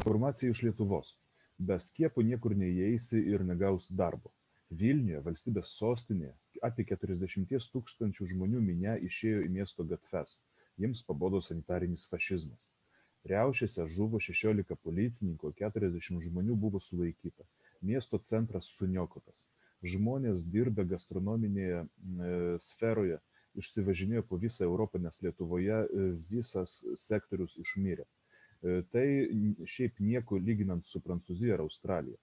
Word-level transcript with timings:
Informacija 0.00 0.48
iš 0.50 0.62
Lietuvos. 0.64 1.08
Be 1.68 1.76
skiepų 1.84 2.22
niekur 2.24 2.54
neįeisi 2.56 3.18
ir 3.20 3.42
negausi 3.44 3.92
darbo. 3.92 4.30
Vilniuje, 4.82 5.18
valstybės 5.26 5.74
sostinėje, 5.76 6.30
apie 6.64 6.86
40 6.88 7.66
tūkstančių 7.74 8.28
žmonių 8.30 8.62
minė 8.64 8.94
išėjo 9.04 9.42
į 9.44 9.50
miesto 9.58 9.84
gatves. 9.90 10.38
Jiems 10.80 11.02
pabodo 11.04 11.42
sanitarinis 11.44 12.06
fašizmas. 12.08 12.70
Riaušėse 13.28 13.84
žuvo 13.92 14.22
16 14.24 14.78
policininkų, 14.86 15.50
40 15.58 16.24
žmonių 16.30 16.56
buvo 16.62 16.80
sulaikyta. 16.80 17.44
Miesto 17.84 18.22
centras 18.32 18.70
suniokotas. 18.78 19.44
Žmonės 19.84 20.46
dirbę 20.54 20.86
gastronominėje 20.94 21.84
sferoje 22.70 23.20
išsivažinėjo 23.60 24.24
po 24.32 24.40
visą 24.40 24.64
Europą, 24.64 25.02
nes 25.04 25.20
Lietuvoje 25.20 25.82
visas 26.32 26.78
sektorius 27.04 27.58
išmirė. 27.60 28.08
Tai 28.60 29.06
šiaip 29.64 30.00
nieko 30.04 30.36
lyginant 30.36 30.84
su 30.88 31.00
Prancūzija 31.00 31.56
ar 31.56 31.62
Australija. 31.64 32.18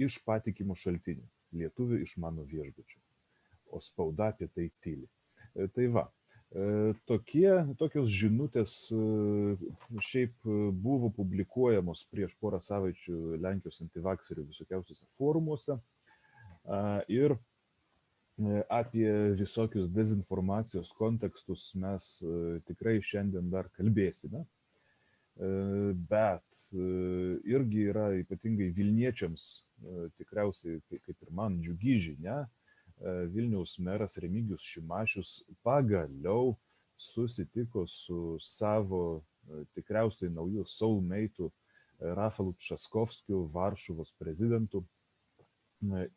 Iš 0.00 0.22
patikimų 0.24 0.76
šaltinių. 0.80 1.26
Lietuvių 1.58 2.00
iš 2.04 2.16
mano 2.20 2.44
viešbučio. 2.48 3.00
O 3.72 3.80
spauda 3.84 4.30
apie 4.32 4.48
tai 4.54 4.70
tyli. 4.84 5.04
Tai 5.74 5.86
va, 5.92 6.06
tokie, 7.08 7.50
tokios 7.80 8.08
žinutės 8.08 8.74
šiaip 10.08 10.48
buvo 10.80 11.12
publikuojamos 11.12 12.06
prieš 12.12 12.32
porą 12.40 12.62
savaičių 12.64 13.36
Lenkijos 13.44 13.82
antivakserių 13.84 14.48
visokiausiuose 14.48 15.08
forumuose. 15.20 15.76
Ir 17.12 17.36
apie 18.72 19.08
visokius 19.36 19.88
dezinformacijos 19.92 20.92
kontekstus 20.96 21.72
mes 21.76 22.14
tikrai 22.68 23.00
šiandien 23.04 23.50
dar 23.52 23.68
kalbėsime 23.76 24.46
bet 25.38 26.44
irgi 27.46 27.84
yra 27.92 28.10
ypatingai 28.18 28.72
Vilniečiams 28.76 29.48
tikriausiai, 30.18 30.80
kaip 30.90 31.14
ir 31.14 31.30
man, 31.30 31.60
džiugi 31.62 31.98
žinia, 32.08 32.42
Vilniaus 33.30 33.76
meras 33.78 34.18
Remigijus 34.18 34.64
Šimašius 34.66 35.36
pagaliau 35.62 36.56
susitiko 36.98 37.86
su 37.86 38.38
savo 38.42 39.22
tikriausiai 39.78 40.32
naujų 40.34 40.66
soulmate'u 40.66 41.52
Rafalu 42.18 42.56
Časkovskiu, 42.58 43.44
Varšuvos 43.54 44.10
prezidentu. 44.18 44.82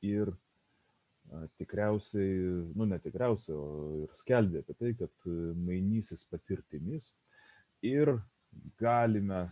Ir 0.02 0.34
tikriausiai, 1.62 2.34
nu 2.74 2.90
netikriausiai, 2.90 3.56
o 3.56 4.02
ir 4.02 4.18
skelbė 4.18 4.64
apie 4.66 4.76
tai, 4.80 4.92
kad 4.98 5.30
mainysis 5.62 6.26
patirtimis 6.34 7.14
ir 7.86 8.16
galime 8.82 9.46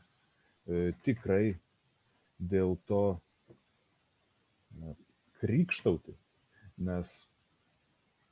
tikrai 1.05 1.57
dėl 2.39 2.77
to 2.89 3.03
krykštauti, 5.39 6.13
nes 6.77 7.17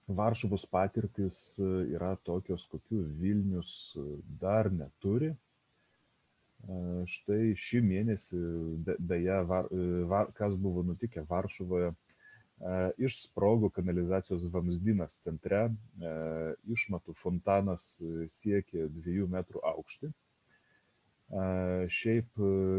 Varšuvos 0.07 0.63
patirtis 0.71 1.37
yra 1.59 2.13
tokios, 2.23 2.63
kokių 2.71 3.01
Vilnius 3.19 3.71
dar 4.39 4.69
neturi. 4.71 5.33
Štai 7.11 7.51
šį 7.59 7.81
mėnesį, 7.83 8.39
beje, 9.03 9.39
var, 9.49 9.67
var, 10.07 10.31
kas 10.37 10.55
buvo 10.55 10.85
nutikę 10.87 11.25
Varšuvoje, 11.27 11.91
išsprogo 13.03 13.69
kanalizacijos 13.69 14.47
vamzdynas 14.53 15.19
centre, 15.25 15.67
išmatų 16.71 17.13
fontanas 17.19 17.91
siekė 18.39 18.87
dviejų 18.95 19.27
metrų 19.35 19.61
aukštį 19.75 20.13
Šiaip, 21.27 22.29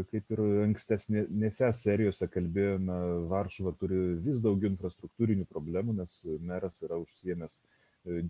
kaip 0.09 0.31
ir 0.33 0.39
ankstesnėse 0.63 1.67
serijose 1.77 2.25
kalbėjome, 2.33 2.95
Varšuva 3.29 3.75
turi 3.77 3.99
vis 4.25 4.41
daugiau 4.41 4.71
infrastruktūrinių 4.71 5.45
problemų, 5.51 5.93
nes 5.99 6.15
meras 6.41 6.81
yra 6.81 6.97
užsiemęs 6.97 7.59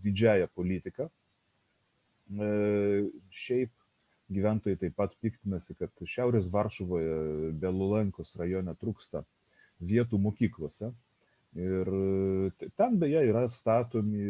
didžiąją 0.04 0.50
politiką. 0.60 1.08
Šiaip 3.32 3.72
gyventojai 4.30 4.78
taip 4.84 4.98
pat 5.00 5.16
piktinasi, 5.24 5.78
kad 5.80 6.04
Šiaurės 6.04 6.52
Varšuvoje, 6.52 7.54
Belulankos 7.62 8.36
rajone 8.38 8.76
trūksta 8.76 9.24
vietų 9.80 10.20
mokyklose. 10.20 10.92
Ir 11.58 11.88
ten 12.78 13.00
beje 13.02 13.24
yra 13.26 13.48
statomi 13.50 14.22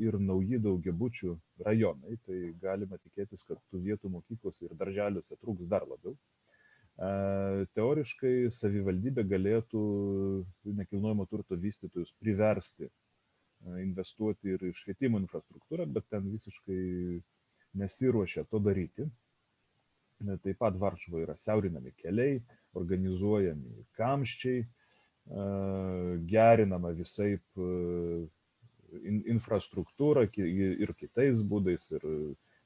ir 0.00 0.16
nauji 0.16 0.56
daugiabučių 0.64 1.34
rajonai, 1.66 2.16
tai 2.24 2.38
galima 2.62 2.96
tikėtis, 2.96 3.44
kad 3.44 3.60
tų 3.68 3.82
vietų 3.88 4.08
mokyklose 4.14 4.64
ir 4.64 4.72
darželiuose 4.80 5.36
trūks 5.36 5.68
dar 5.68 5.84
labiau. 5.84 6.16
Teoriškai 7.76 8.48
savivaldybė 8.52 9.24
galėtų 9.28 9.82
nekilnojamo 10.80 11.28
turto 11.28 11.60
vystytojus 11.60 12.12
priversti 12.20 12.88
investuoti 13.82 14.56
ir 14.56 14.64
į 14.68 14.72
švietimo 14.74 15.20
infrastruktūrą, 15.20 15.86
bet 15.92 16.08
ten 16.10 16.24
visiškai 16.32 17.20
nesiruošia 17.78 18.44
to 18.50 18.60
daryti. 18.64 19.06
Taip 20.22 20.58
pat 20.58 20.76
Varšuvoje 20.78 21.26
yra 21.26 21.36
siaurinami 21.36 21.92
keliai, 21.98 22.40
organizuojami 22.78 23.84
kamščiai, 23.98 24.64
gerinama 26.28 26.90
visaip 26.96 27.42
infrastruktūra 29.32 30.26
ir 30.36 30.94
kitais 30.98 31.42
būdais, 31.42 31.86
ir 31.94 32.02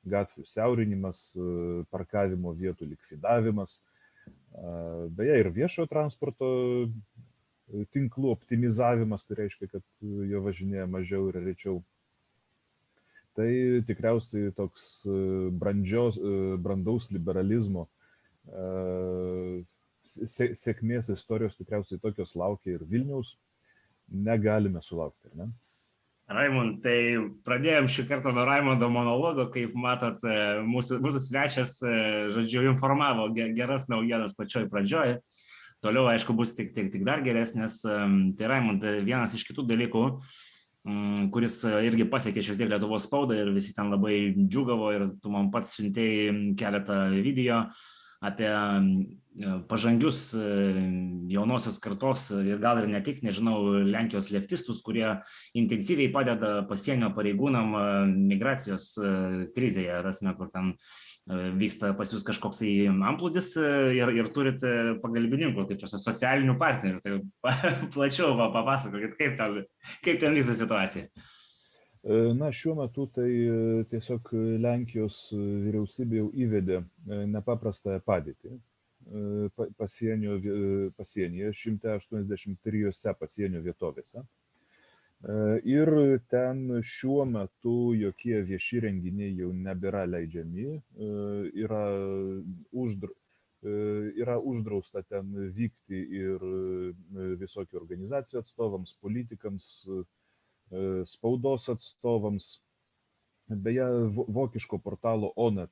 gatvių 0.07 0.47
siaurinimas, 0.47 1.21
parkavimo 1.91 2.55
vietų 2.55 2.89
likvidavimas, 2.93 3.81
beje, 5.19 5.41
ir 5.43 5.51
viešojo 5.55 5.91
transporto 5.91 6.49
tinklų 7.95 8.31
optimizavimas, 8.31 9.27
tai 9.27 9.43
reiškia, 9.43 9.69
kad 9.75 9.85
jo 10.03 10.43
važinėja 10.45 10.87
mažiau 10.91 11.29
ir 11.31 11.41
rečiau. 11.43 11.81
Tai 13.37 13.49
tikriausiai 13.85 14.53
toks 14.57 15.03
brandžios, 15.61 16.17
brandaus 16.63 17.11
liberalizmo 17.13 17.89
sėkmės 20.07 21.11
istorijos 21.15 21.59
tikriausiai 21.59 22.01
tokios 22.03 22.35
laukia 22.39 22.77
ir 22.77 22.85
Vilniaus, 22.89 23.35
negalime 24.07 24.83
sulaukti, 24.83 25.31
ar 25.31 25.41
ne? 25.45 25.53
Raimond, 26.27 26.81
tai 26.83 27.15
pradėjom 27.47 27.87
šį 27.87 28.05
kartą 28.09 28.33
nuo 28.35 28.43
Raimondo 28.49 28.89
monologo, 28.91 29.45
kaip 29.55 29.77
matot, 29.79 30.19
mūsų, 30.67 30.99
mūsų 31.05 31.21
svečias, 31.23 31.77
žodžiu, 32.35 32.65
informavo 32.73 33.29
geras 33.37 33.87
naujienas 33.93 34.35
pačioj 34.35 34.67
pradžioj. 34.73 35.21
Toliau, 35.85 36.09
aišku, 36.11 36.35
bus 36.35 36.57
tik, 36.59 36.73
tik, 36.75 36.91
tik 36.91 37.05
dar 37.07 37.23
geresnės. 37.23 37.79
Tai 37.85 38.51
Raimond, 38.51 38.83
vienas 39.07 39.37
iš 39.39 39.45
kitų 39.47 39.69
dalykų, 39.71 40.03
kuris 41.35 41.61
irgi 41.87 42.09
pasiekė 42.11 42.43
šiek 42.43 42.59
tiek 42.59 42.73
Lietuvos 42.75 43.07
spaudą 43.07 43.39
ir 43.39 43.53
visi 43.55 43.75
ten 43.77 43.95
labai 43.95 44.35
džiugavo 44.35 44.91
ir 44.97 45.07
tu 45.23 45.31
man 45.31 45.53
pats 45.55 45.77
siuntėjai 45.79 46.57
keletą 46.59 46.99
video 47.15 47.63
apie 48.27 48.51
pažangius 49.69 50.31
jaunosios 51.29 51.77
kartos 51.83 52.31
ir 52.33 52.61
gal 52.63 52.81
ir 52.81 52.89
ne 52.89 53.03
tik, 53.05 53.21
nežinau, 53.25 53.59
Lenkijos 53.85 54.31
leftistus, 54.33 54.81
kurie 54.85 55.11
intensyviai 55.57 56.09
padeda 56.13 56.63
pasienio 56.71 57.11
pareigūnam 57.17 57.75
migracijos 58.17 58.95
krizėje, 59.57 60.01
rasme, 60.07 60.33
kur 60.39 60.49
ten 60.53 60.73
vyksta 61.27 61.91
pas 61.99 62.11
jūs 62.13 62.25
kažkoks 62.25 62.63
amplūdis 63.11 63.53
ir, 63.59 64.13
ir 64.15 64.29
turit 64.33 64.63
pagalbininkų, 65.03 65.67
kaip 65.69 65.83
čia 65.83 65.99
socialinių 65.99 66.55
partnerių. 66.61 67.01
Tai 67.03 67.51
plačiau 67.97 68.37
papasakokit, 68.39 69.19
kaip 69.19 69.35
ten, 69.41 69.65
kaip 70.07 70.23
ten 70.23 70.39
vyksta 70.39 70.57
situacija. 70.63 71.11
Na, 72.07 72.53
šiuo 72.55 72.77
metu 72.79 73.09
tai 73.11 73.29
tiesiog 73.91 74.29
Lenkijos 74.63 75.17
vyriausybė 75.35 76.21
jau 76.21 76.27
įvedė 76.45 76.81
nepaprastąją 77.33 78.03
padėtį 78.07 78.59
pasienio, 79.79 80.37
pasienyje, 80.97 81.51
183 81.53 83.15
pasienio 83.19 83.63
vietovėse. 83.65 84.23
Ir 85.67 85.91
ten 86.31 86.83
šiuo 86.85 87.25
metu 87.27 87.95
jokie 87.99 88.43
vieši 88.53 88.83
renginiai 88.85 89.33
jau 89.41 89.51
nebėra 89.53 90.05
leidžiami, 90.07 90.67
yra, 91.65 91.85
uždra, 92.71 93.11
yra 94.23 94.37
uždrausta 94.39 95.03
ten 95.09 95.33
vykti 95.57 96.03
ir 96.21 96.45
visokių 97.41 97.81
organizacijų 97.81 98.45
atstovams, 98.45 98.95
politikams, 99.01 99.73
spaudos 101.07 101.69
atstovams. 101.73 102.57
Beje, 103.47 103.85
vokiško 104.27 104.81
portalo 104.83 105.31
Onet 105.37 105.71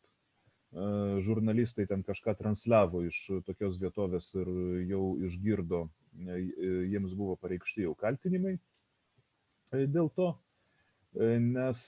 žurnalistai 1.23 1.87
ten 1.87 2.03
kažką 2.03 2.35
transliavo 2.39 3.05
iš 3.07 3.19
tokios 3.47 3.77
vietovės 3.79 4.33
ir 4.35 4.49
jau 4.91 5.03
išgirdo, 5.23 5.85
jiems 6.91 7.15
buvo 7.15 7.37
pareikšti 7.39 7.87
jau 7.87 7.95
kaltinimai 7.99 8.57
dėl 9.71 10.11
to. 10.15 10.35
nes 11.39 11.81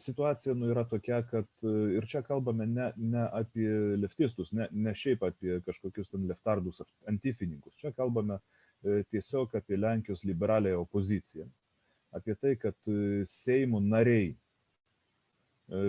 situacija 0.00 0.54
nu, 0.54 0.70
yra 0.72 0.84
tokia, 0.88 1.22
kad 1.28 1.48
ir 1.92 2.06
čia 2.08 2.22
kalbame 2.24 2.66
ne, 2.66 2.92
ne 2.96 3.26
apie 3.32 3.68
leftistus, 4.00 4.52
ne, 4.52 4.68
ne 4.72 4.94
šiaip 4.96 5.22
apie 5.28 5.60
kažkokius 5.66 6.08
ten 6.08 6.24
leftardus, 6.28 6.80
antifininkus, 7.08 7.76
čia 7.76 7.92
kalbame 7.92 8.38
tiesiog 8.82 9.52
apie 9.56 9.76
Lenkijos 9.76 10.24
liberaliąją 10.24 10.80
opoziciją, 10.80 11.46
apie 12.12 12.36
tai, 12.38 12.54
kad 12.60 12.76
Seimo 13.28 13.80
nariai 13.80 14.34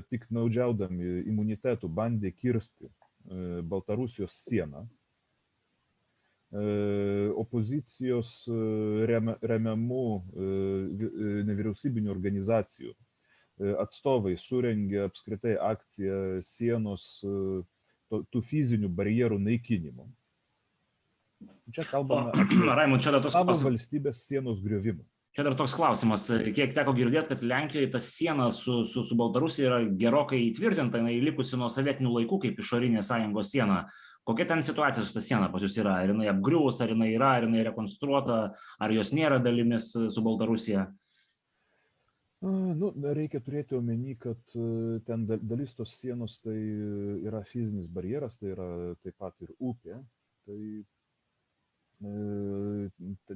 piknaudžiaudami 0.09 1.23
imunitetų 1.27 1.89
bandė 1.91 2.31
kirsti 2.35 2.89
Baltarusijos 3.67 4.35
sieną, 4.45 4.83
opozicijos 7.39 8.43
remiamų 9.09 10.03
nevyriausybinių 11.47 12.11
organizacijų 12.13 12.93
atstovai 13.81 14.35
surengė 14.37 15.03
apskritai 15.07 15.55
akciją 15.57 16.43
sienos 16.45 17.07
tų 17.23 18.43
fizinių 18.49 18.89
barjerų 18.93 19.39
naikinimo. 19.41 20.05
Čia 21.73 21.85
kalbame 21.89 22.33
apie 23.17 23.31
savo 23.33 23.55
valstybės 23.65 24.21
sienos 24.27 24.61
griovimą. 24.61 25.03
Čia 25.33 25.41
dar 25.47 25.55
toks 25.57 25.73
klausimas, 25.73 26.27
kiek 26.53 26.75
teko 26.77 26.91
girdėti, 26.93 27.31
kad 27.31 27.43
Lenkijoje 27.49 27.87
ta 27.95 27.97
siena 28.05 28.51
su, 28.53 28.83
su, 28.85 29.01
su 29.01 29.15
Baltarusija 29.17 29.65
yra 29.65 29.79
gerokai 29.97 30.37
įtvirtinta, 30.51 30.99
jinai 31.01 31.15
likusi 31.25 31.57
nuo 31.57 31.71
sovietinių 31.73 32.11
laikų 32.19 32.37
kaip 32.43 32.59
išorinė 32.61 33.01
sąjungos 33.01 33.49
siena. 33.49 33.79
Kokia 34.29 34.45
ten 34.51 34.61
situacija 34.63 35.01
su 35.01 35.15
ta 35.15 35.23
siena 35.25 35.47
pas 35.49 35.65
jūs 35.65 35.79
yra? 35.81 35.95
Ar 36.03 36.13
jinai 36.13 36.27
apgriuvus, 36.29 36.77
ar 36.85 36.93
jinai 36.93 37.09
yra, 37.15 37.31
ar 37.39 37.47
jinai 37.47 37.63
rekonstruota, 37.65 38.37
ar 38.77 38.93
jos 38.93 39.09
nėra 39.09 39.41
dalimis 39.41 39.89
su 40.13 40.23
Baltarusija? 40.23 40.85
Nu, 42.43 42.91
reikia 43.17 43.41
turėti 43.41 43.73
omeny, 43.79 44.13
kad 44.19 44.37
ten 45.07 45.25
dalis 45.33 45.73
tos 45.73 45.97
sienos 45.97 46.37
tai 46.43 46.59
yra 47.25 47.41
fizinis 47.49 47.89
barjeras, 47.89 48.37
tai 48.37 48.53
yra 48.53 48.69
taip 49.01 49.17
pat 49.17 49.33
ir 49.41 49.49
upė. 49.57 49.97
Tai 50.45 50.59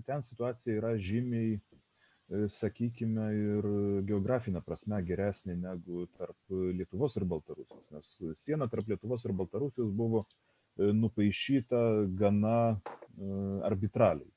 ten 0.05 0.21
situacija 0.29 0.77
yra 0.77 0.93
žymiai 0.99 1.57
sakykime, 2.27 3.27
ir 3.39 3.67
geografinė 4.07 4.61
prasme 4.65 4.99
geresnė 5.07 5.55
negu 5.61 6.05
tarp 6.17 6.51
Lietuvos 6.51 7.15
ir 7.15 7.25
Baltarusijos, 7.29 7.85
nes 7.95 8.41
siena 8.43 8.67
tarp 8.67 8.89
Lietuvos 8.91 9.23
ir 9.25 9.35
Baltarusijos 9.37 9.93
buvo 9.95 10.25
nupaišyta 10.77 11.79
gana 12.19 12.57
arbitraliai. 13.67 14.29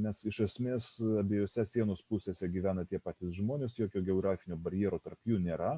Nes 0.00 0.22
iš 0.24 0.40
esmės 0.46 0.94
abiejose 1.20 1.66
sienos 1.68 2.00
pusėse 2.08 2.48
gyvena 2.48 2.86
tie 2.88 3.02
patys 3.02 3.34
žmonės, 3.36 3.76
jokio 3.76 4.00
geografinio 4.00 4.56
barjero 4.56 5.00
tarp 5.02 5.18
jų 5.28 5.42
nėra. 5.44 5.74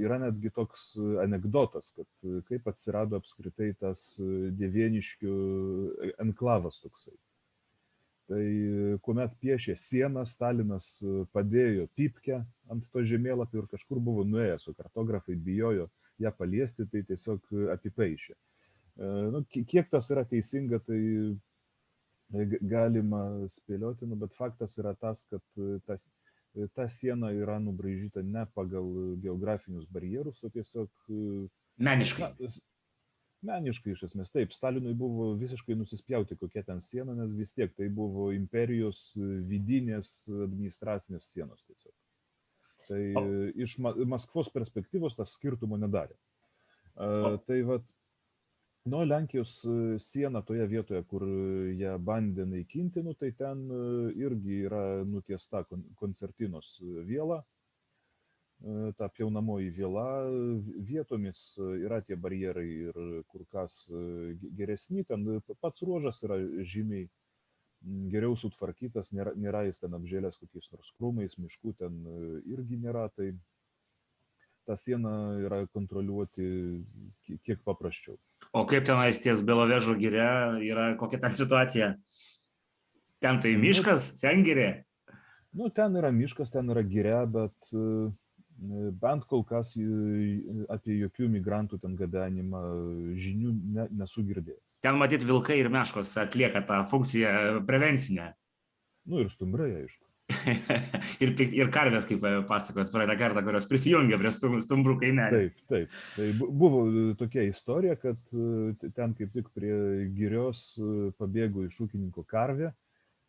Yra 0.00 0.16
netgi 0.18 0.50
toks 0.56 0.94
anegdotas, 1.22 1.92
kad 1.92 2.30
kaip 2.48 2.66
atsirado 2.72 3.20
apskritai 3.20 3.74
tas 3.78 4.14
dievėniškių 4.18 5.34
enklavas 6.24 6.80
toksai 6.80 7.14
tai 8.30 8.44
kuomet 9.02 9.34
piešė 9.42 9.74
sieną 9.78 10.22
stalinas 10.28 10.92
padėjo 11.34 11.88
pypkę 11.98 12.38
ant 12.70 12.86
to 12.94 13.02
žemėlapio 13.12 13.64
ir 13.64 13.70
kažkur 13.72 13.98
buvo 13.98 14.22
nuėjęs 14.28 14.68
o 14.70 14.74
kartografai 14.78 15.34
bijojo 15.34 15.88
ją 16.22 16.32
paliesti 16.38 16.86
tai 16.92 17.02
tiesiog 17.08 17.50
apipaišė 17.74 18.36
nu, 19.34 19.42
kiek 19.50 19.90
tas 19.90 20.10
yra 20.14 20.24
teisinga 20.28 20.78
tai 20.86 21.00
galima 22.62 23.48
spėlioti 23.50 24.06
nu, 24.06 24.18
bet 24.20 24.36
faktas 24.38 24.78
yra 24.78 24.94
tas 24.94 25.24
kad 25.30 25.42
tas 25.88 26.06
ta 26.74 26.88
siena 26.90 27.30
yra 27.34 27.58
nubraižyta 27.62 28.22
ne 28.26 28.44
pagal 28.54 29.16
geografinius 29.22 29.86
barjerus 29.90 30.42
o 30.44 30.50
tiesiog 30.50 30.90
meniškai. 31.78 32.30
na, 32.38 32.50
meniškai 33.46 33.94
iš 33.94 34.04
esmės 34.10 34.32
taip 34.34 34.52
stalinui 34.54 34.92
buvo 34.96 35.30
visiškai 35.40 35.76
nusispjauti 35.78 36.36
kokia 36.40 36.64
ten 36.66 36.82
siena 36.84 37.14
nes 37.16 37.32
vis 37.36 37.54
tiek 37.56 37.72
tai 37.76 37.88
buvo 37.92 38.30
imperijos 38.36 39.12
vidinės 39.48 40.12
administracinės 40.28 41.30
sienos 41.32 41.64
tiesiog. 41.64 41.94
Tai 42.88 43.00
iš 43.60 43.78
ma 43.84 43.94
maskvos 44.16 44.50
perspektyvos 44.52 45.16
tas 45.18 45.36
skirtumo 45.36 45.78
nedarė. 45.80 46.16
Tai 46.96 47.58
vat 47.68 47.84
nu 48.90 49.02
lenkijos 49.04 49.58
siena 50.00 50.42
toje 50.44 50.66
vietoje 50.68 51.02
kur 51.08 51.24
ją 51.76 51.96
bandė 52.00 52.46
naikinti 52.48 53.04
nu 53.04 53.14
tai 53.14 53.32
ten 53.36 53.66
irgi 54.16 54.62
yra 54.68 54.84
nutiesta 55.04 55.62
kon 55.68 55.84
koncertinos 56.00 56.78
viela 57.08 57.42
ta 58.96 59.08
pjaunamoji 59.08 59.70
viela 59.72 60.06
vietomis 60.88 61.54
yra 61.58 62.00
tie 62.04 62.16
barjerai 62.16 62.68
ir 62.68 62.98
kur 63.32 63.46
kas 63.52 63.86
geresni 64.56 65.04
ten 65.08 65.24
pats 65.60 65.82
ruožas 65.86 66.20
yra 66.26 66.36
žymiai 66.74 67.08
geriau 68.12 68.36
sutvarkytas 68.36 69.14
nėra 69.16 69.32
nėra 69.40 69.64
jis 69.68 69.80
ten 69.80 69.96
apžėlęs 69.96 70.36
kokiais 70.42 70.68
nors 70.74 70.92
krūmais 70.98 71.38
miškų 71.40 71.72
ten 71.80 71.96
irgi 72.44 72.76
nėra 72.82 73.06
tai 73.16 73.32
tą 74.68 74.76
sieną 74.76 75.14
yra 75.46 75.62
kontroliuoti 75.72 76.50
kiek 77.46 77.64
paprasčiau 77.64 78.18
o 78.52 78.66
kaip 78.68 78.84
tenais 78.84 79.22
ties 79.24 79.40
belovežo 79.40 79.96
giria 79.96 80.60
yra 80.60 80.92
kokia 81.00 81.24
ten 81.24 81.40
situacija 81.40 81.94
ten 83.24 83.40
tai 83.40 83.56
miškas 83.56 84.12
sengirė 84.20 84.84
nu 85.56 85.72
ten 85.72 85.96
yra 85.96 86.12
miškas 86.12 86.52
ten 86.52 86.68
yra 86.76 86.84
giria 86.84 87.24
bet 87.24 87.72
bent 89.00 89.24
kol 89.28 89.44
kas 89.48 89.72
apie 90.72 90.98
jokių 91.00 91.30
migrantų 91.36 91.80
ten 91.80 91.96
gabenimą 91.98 92.60
žinių 93.20 93.54
ne, 93.76 93.86
nesu 94.02 94.24
girdėjęs. 94.26 94.62
Ten 94.84 95.00
matyt 95.00 95.24
vilkai 95.28 95.58
ir 95.60 95.70
meškos 95.72 96.12
atlieka 96.20 96.62
tą 96.68 96.84
funkciją 96.88 97.64
prevencinę. 97.68 98.30
Nu 99.08 99.20
ir 99.24 99.32
stumbrai, 99.32 99.72
aišku. 99.82 100.06
ir, 101.24 101.32
ir 101.42 101.70
karvės, 101.74 102.06
kaip 102.06 102.22
pasakojot 102.48 102.92
praeitą 102.92 103.16
kartą, 103.18 103.42
kurios 103.46 103.66
prisijungia 103.68 104.18
prie 104.20 104.30
stumbrų 104.32 104.96
kaimelį. 105.00 105.40
Taip, 105.40 105.64
taip. 105.72 105.96
Tai 106.14 106.50
buvo 106.62 106.84
tokia 107.18 107.44
istorija, 107.48 107.96
kad 108.00 108.20
ten 108.96 109.16
kaip 109.18 109.32
tik 109.34 109.50
prie 109.56 109.74
girios 110.14 110.62
pabėgo 111.18 111.66
iš 111.66 111.80
ūkininko 111.86 112.24
karvė 112.30 112.70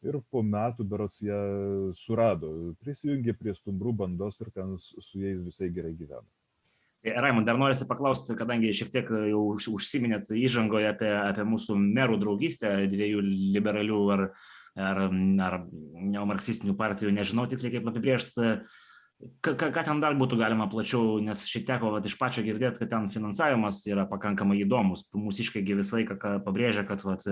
ir 0.05 0.17
po 0.33 0.41
metų 0.45 0.85
berods 0.87 1.21
ją 1.23 1.39
surado, 1.97 2.51
prisijungė 2.81 3.35
prie 3.37 3.53
stumbrų 3.57 3.93
bandos 4.03 4.41
ir 4.41 4.51
ten 4.55 4.77
su 4.81 5.21
jais 5.21 5.41
visai 5.45 5.69
gerai 5.73 5.93
gyveno. 5.97 6.27
E, 7.01 7.13
Raimond, 7.17 7.47
dar 7.49 7.57
norisi 7.57 7.87
paklausti, 7.89 8.35
kadangi 8.37 8.73
šiek 8.77 8.91
tiek 8.93 9.09
jau 9.31 9.41
užsiminėt 9.73 10.29
įžangoje 10.37 10.91
apie, 10.91 11.09
apie 11.17 11.45
mūsų 11.49 11.77
merų 11.81 12.19
draugystę 12.21 12.75
dviejų 12.91 13.23
liberalių 13.25 14.01
ar, 14.15 14.27
ar, 14.77 15.03
ar 15.47 15.57
neomarksistinių 15.71 16.77
partijų, 16.77 17.13
nežinau 17.15 17.47
tiksliai 17.49 17.73
kaip 17.77 17.89
apibriežti, 17.89 18.51
ką, 19.41 19.55
ką 19.57 19.85
ten 19.87 20.01
dar 20.03 20.17
būtų 20.17 20.37
galima 20.41 20.69
plačiau, 20.69 21.17
nes 21.25 21.41
šiek 21.49 21.65
tiek 21.67 21.81
vat, 21.81 22.05
iš 22.05 22.17
pačio 22.21 22.45
girdėti, 22.45 22.83
kad 22.83 22.93
ten 22.93 23.09
finansavimas 23.13 23.81
yra 23.89 24.05
pakankamai 24.09 24.61
įdomus. 24.61 25.07
Mūsiškai 25.17 25.65
visą 25.73 25.99
laiką 25.99 26.37
pabrėžia, 26.45 26.85
kad 26.89 27.01
vat, 27.05 27.25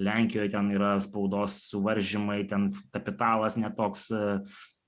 Lenkijoje 0.00 0.52
ten 0.54 0.70
yra 0.72 0.94
spaudos 1.04 1.58
suvaržymai, 1.70 2.42
ten 2.48 2.70
kapitalas 2.94 3.58
netoks. 3.60 4.08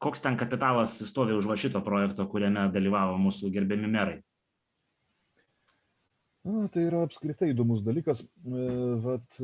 Koks 0.04 0.20
ten 0.24 0.36
kapitalas 0.36 0.98
stovi 1.08 1.36
už 1.36 1.48
va 1.48 1.56
šito 1.56 1.80
projekto, 1.84 2.28
kuriame 2.28 2.68
dalyvavo 2.72 3.18
mūsų 3.20 3.52
gerbiami 3.54 3.90
merai? 3.90 4.22
Na, 6.44 6.66
tai 6.68 6.82
yra 6.90 6.98
apskritai 7.06 7.46
įdomus 7.54 7.80
dalykas. 7.80 8.20
Vat, 9.00 9.38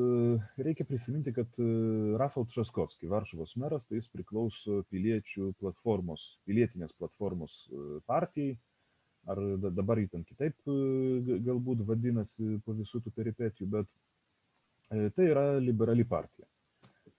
reikia 0.60 0.84
prisiminti, 0.84 1.32
kad 1.32 1.54
Rafal 2.20 2.44
Traskovski, 2.52 3.08
Varšuvos 3.08 3.54
meras, 3.56 3.86
tai 3.88 4.02
jis 4.02 4.10
priklauso 4.12 4.82
piliečių 4.92 5.54
platformos, 5.62 6.26
pilietinės 6.44 6.92
platformos 7.00 7.62
partijai, 8.10 8.58
ar 9.32 9.40
dabar 9.72 10.02
jį 10.02 10.10
ten 10.12 10.28
kitaip 10.28 10.60
galbūt 11.48 11.86
vadinasi 11.88 12.60
po 12.66 12.76
visų 12.76 13.00
tų 13.06 13.14
peripetijų, 13.16 13.70
bet 13.78 13.88
Tai 14.90 15.24
yra 15.26 15.44
liberali 15.62 16.04
partija. 16.08 16.46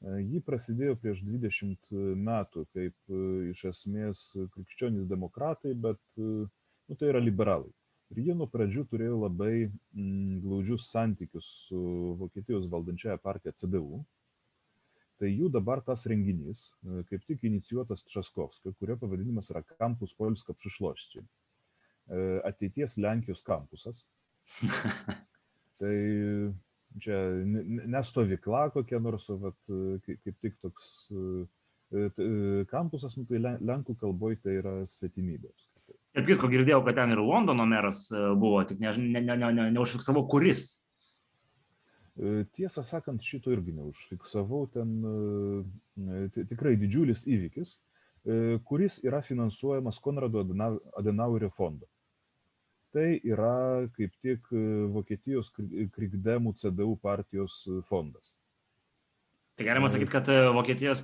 Ji 0.01 0.41
prasidėjo 0.43 0.95
prieš 0.99 1.21
20 1.23 1.91
metų 2.19 2.65
kaip 2.75 3.13
iš 3.51 3.67
esmės 3.69 4.23
krikščionys 4.55 5.05
demokratai, 5.07 5.75
bet 5.77 6.01
nu, 6.17 6.97
tai 6.97 7.11
yra 7.13 7.21
liberalai. 7.21 7.71
Ir 8.11 8.25
jie 8.25 8.33
nuo 8.35 8.47
pradžių 8.51 8.83
turėjo 8.91 9.19
labai 9.21 9.53
mm, 9.69 10.41
glaudžius 10.43 10.89
santykius 10.91 11.51
su 11.69 11.81
Vokietijos 12.19 12.65
valdančiaja 12.73 13.21
partija 13.23 13.55
CDU. 13.55 14.01
Tai 15.21 15.29
jų 15.29 15.51
dabar 15.53 15.83
tas 15.85 16.03
renginys, 16.09 16.65
kaip 17.07 17.23
tik 17.29 17.45
inicijuotas 17.47 18.03
Traskovskio, 18.09 18.73
kurio 18.81 18.97
pavadinimas 18.99 19.53
yra 19.53 19.61
Kampus 19.77 20.15
Polska 20.17 20.55
Pšišloščiai. 20.57 21.23
Ateities 22.49 22.97
Lenkijos 22.97 23.45
kampusas. 23.47 24.01
tai 25.79 25.95
čia 26.99 27.17
ne 27.45 28.03
stovykla 28.03 28.69
kokia 28.73 28.99
nors, 28.99 29.29
o 29.29 29.37
vat, 29.41 29.57
kaip, 30.05 30.19
kaip 30.25 30.37
tik 30.41 30.57
toks 30.63 30.91
Kampusas, 32.71 33.17
nu, 33.19 33.25
tai 33.27 33.41
lenkų 33.43 33.97
kalboje 33.99 34.39
tai 34.45 34.53
yra 34.61 34.77
svetimybės. 34.87 35.67
Ir 36.15 36.23
kitko 36.27 36.47
girdėjau, 36.51 36.79
kad 36.85 36.95
ten 36.95 37.11
ir 37.11 37.19
Londono 37.23 37.65
meras 37.67 38.05
buvo, 38.11 38.61
tik 38.67 38.79
neužfiksavau, 38.79 39.11
ne, 39.11 39.35
ne, 39.35 39.51
ne, 39.51 39.71
ne, 39.75 40.23
kuris. 40.31 40.63
Tiesą 42.55 42.83
sakant, 42.87 43.23
šito 43.23 43.51
irgi 43.51 43.75
neužfiksavau, 43.75 44.65
ten 44.71 44.97
tikrai 46.35 46.77
didžiulis 46.79 47.25
įvykis, 47.27 47.75
kuris 48.67 48.99
yra 49.03 49.23
finansuojamas 49.25 49.99
Konrado 50.03 50.43
Adenauerio 50.99 51.51
fondo 51.55 51.90
tai 52.91 53.19
yra 53.23 53.87
kaip 53.95 54.13
tik 54.23 54.51
e, 54.53 54.61
Vokietijos 54.91 55.51
krikdemų 55.95 56.53
CDU 56.59 56.95
partijos 57.01 57.61
e, 57.67 57.79
fondas. 57.89 58.35
Tai 59.59 59.67
galima 59.67 59.89
e. 59.89 59.93
sakyti, 59.95 60.11
kad 60.11 60.31
Vokietijos 60.55 61.03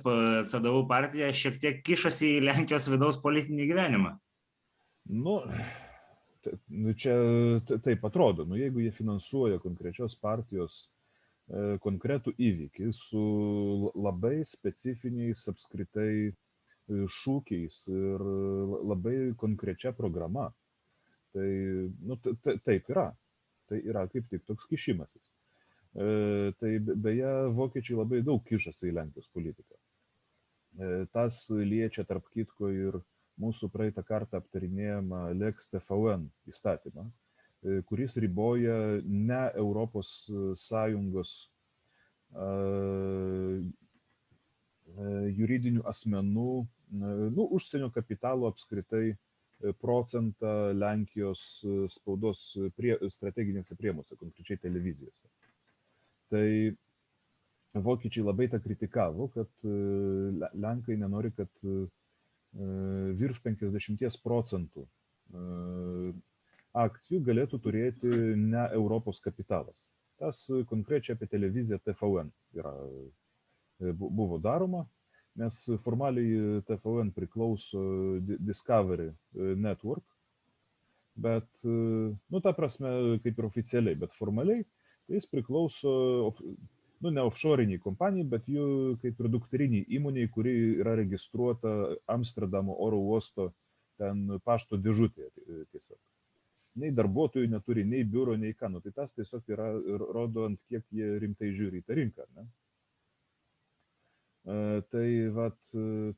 CDU 0.52 0.84
partija 0.90 1.32
šiek 1.32 1.58
tiek 1.62 1.82
kišasi 1.86 2.36
į 2.36 2.44
Lenkijos 2.48 2.88
vidaus 2.92 3.20
politinį 3.22 3.68
gyvenimą. 3.70 4.14
Nu, 5.08 5.38
nu 6.68 6.94
čia 6.96 7.16
taip 7.84 8.04
atrodo, 8.04 8.44
nu, 8.48 8.58
jeigu 8.60 8.84
jie 8.84 8.92
finansuoja 8.92 9.60
konkrečios 9.62 10.16
partijos 10.20 10.86
konkretų 11.80 12.34
įvykį 12.36 12.90
su 12.92 13.22
labai 13.96 14.42
specifiniais 14.44 15.46
apskritai 15.48 16.34
šūkiais 16.88 17.78
ir 17.88 18.24
labai 18.84 19.16
konkrečia 19.40 19.94
programa, 19.96 20.50
Tai 21.36 21.48
nu, 22.08 22.16
taip 22.64 22.88
yra. 22.92 23.10
Tai 23.68 23.82
yra 23.84 24.06
kaip 24.08 24.30
tik 24.30 24.46
toks 24.48 24.68
kišimasis. 24.70 25.28
E, 25.98 26.52
tai 26.60 26.78
beje, 26.78 27.30
vokiečiai 27.56 27.96
labai 27.98 28.20
daug 28.24 28.42
kišasi 28.46 28.90
į 28.90 28.96
Lenkijos 28.98 29.28
politiką. 29.34 29.78
E, 30.78 30.90
tas 31.14 31.46
liečia 31.50 32.04
tarp 32.06 32.28
kitko 32.34 32.70
ir 32.70 33.00
mūsų 33.40 33.70
praeitą 33.72 34.04
kartą 34.06 34.38
aptarinėjama 34.42 35.28
Lex 35.38 35.70
TVN 35.72 36.28
įstatymą, 36.50 37.06
e, 37.08 37.80
kuris 37.88 38.18
riboja 38.20 38.78
ne 39.04 39.42
Europos 39.56 40.20
Sąjungos 40.68 41.36
juridinių 45.38 45.80
asmenų, 45.88 46.50
nu, 46.92 47.46
užsienio 47.56 47.88
kapitalo 47.94 48.50
apskritai 48.52 49.14
procentą 49.78 50.72
Lenkijos 50.72 51.64
e, 51.64 51.86
spaudos 51.90 52.42
prie, 52.76 52.94
strateginėse 53.10 53.76
priemuose, 53.78 54.16
konkrečiai 54.20 54.60
televizijose. 54.62 55.30
Tai 56.32 56.46
vokiečiai 57.82 58.26
labai 58.26 58.48
tą 58.52 58.60
kritikavo, 58.62 59.28
kad 59.34 59.50
e, 59.66 59.74
Lenkai 60.54 60.98
nenori, 61.00 61.32
kad 61.36 61.50
e, 61.64 61.76
virš 63.18 63.42
50 63.44 64.22
procentų 64.24 64.86
akcijų 66.78 67.18
galėtų 67.26 67.58
turėti 67.60 68.08
ne 68.40 68.62
Europos 68.72 69.18
kapitalas. 69.20 69.82
Tas 70.16 70.46
konkrečiai 70.70 71.18
apie 71.18 71.28
televiziją 71.28 71.76
TVN 71.84 72.30
yra, 72.56 72.72
buvo 74.00 74.38
daroma, 74.40 74.86
nes 75.38 75.58
formaliai 75.84 76.62
TVN 76.66 77.12
priklauso 77.14 77.80
Discovery 78.20 79.08
e, 79.08 79.54
Network, 79.54 80.04
bet, 81.14 81.48
e, 81.64 81.76
nu, 82.26 82.40
ta 82.42 82.54
prasme, 82.56 83.20
kaip 83.22 83.38
ir 83.38 83.48
oficialiai, 83.48 83.98
bet 83.98 84.16
formaliai 84.18 84.64
tai 85.08 85.16
jis 85.16 85.30
priklauso, 85.30 85.92
nu, 87.00 87.10
ne 87.10 87.24
offshoriniai 87.24 87.80
kompanijai, 87.80 88.26
bet 88.34 88.50
jų 88.50 88.98
kaip 89.02 89.22
ir 89.22 89.30
dukteriniai 89.32 89.86
įmoniai, 89.98 90.28
kuri 90.34 90.52
yra 90.82 90.98
registruota 90.98 91.72
Amsterdamo 92.10 92.76
oro 92.84 93.00
uosto 93.00 93.52
ten 93.98 94.38
pašto 94.44 94.78
dėžutėje 94.78 95.30
e, 95.30 95.64
tiesiog. 95.72 95.98
Nei 96.78 96.92
darbuotojų 96.94 97.48
neturi, 97.50 97.82
nei 97.88 98.04
biuro, 98.06 98.36
nei 98.38 98.54
ką. 98.54 98.68
Nu, 98.70 98.82
tai 98.84 98.92
tas 98.94 99.10
tiesiog 99.16 99.48
yra, 99.50 99.72
rodo, 100.12 100.44
ant 100.46 100.60
kiek 100.70 100.84
jie 100.94 101.16
rimtai 101.18 101.50
žiūri 101.56 101.80
į 101.80 101.86
tą 101.86 101.96
rinką. 101.98 102.26
Ne? 102.36 102.44
Tai, 104.48 105.08
vat, 105.36 105.58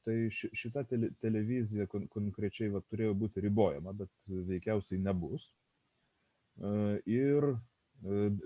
tai 0.06 0.16
šita 0.30 0.84
tele, 0.86 1.08
televizija 1.18 1.88
kon, 1.90 2.04
konkrečiai 2.12 2.70
vat, 2.70 2.84
turėjo 2.92 3.16
būti 3.18 3.42
ribojama, 3.42 3.94
bet 3.96 4.12
veikiausiai 4.28 5.00
nebus. 5.02 5.48
Ir 7.10 7.48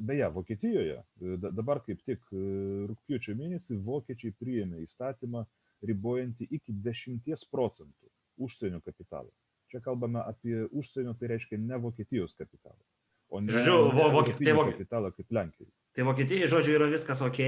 beje, 0.00 0.30
Vokietijoje 0.34 1.02
dabar 1.44 1.82
kaip 1.84 2.00
tik 2.08 2.24
rūpjūčio 2.32 3.36
mėnesį 3.38 3.76
vokiečiai 3.84 4.32
priėmė 4.40 4.80
įstatymą 4.86 5.44
ribojantį 5.84 6.48
iki 6.58 6.74
10 6.86 7.44
procentų 7.52 8.10
užsienio 8.40 8.80
kapitalą. 8.82 9.30
Čia 9.70 9.82
kalbame 9.84 10.22
apie 10.24 10.64
užsienio, 10.72 11.14
tai 11.18 11.34
reiškia 11.34 11.58
ne 11.60 11.78
Vokietijos 11.82 12.34
kapitalą. 12.38 12.80
O 13.28 13.40
ne, 13.40 13.52
Žodžiu, 13.52 13.92
ne 13.92 14.10
Vokietijos 14.16 14.58
tai 14.58 14.72
kapitalą 14.72 15.12
kaip 15.14 15.32
Lenkijai. 15.38 15.72
Tai 15.94 16.06
Vokietijai, 16.08 16.48
žodžiu, 16.50 16.72
yra 16.74 16.88
viskas 16.90 17.20
ok, 17.22 17.38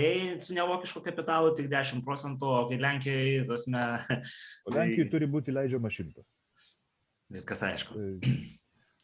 su 0.45 0.55
nevokišku 0.55 1.01
kapitalu 1.03 1.51
tik 1.59 1.67
10 1.73 2.05
procentų, 2.07 2.47
o 2.47 2.61
kai 2.71 2.79
tasme... 3.49 3.81
O 4.63 4.71
Lenkijai 4.77 5.03
tai... 5.03 5.11
turi 5.11 5.27
būti 5.31 5.55
leidžiama 5.55 5.91
šimtas. 5.91 6.29
Viskas 7.35 7.65
aišku. 7.67 7.97
Tai, 7.97 8.31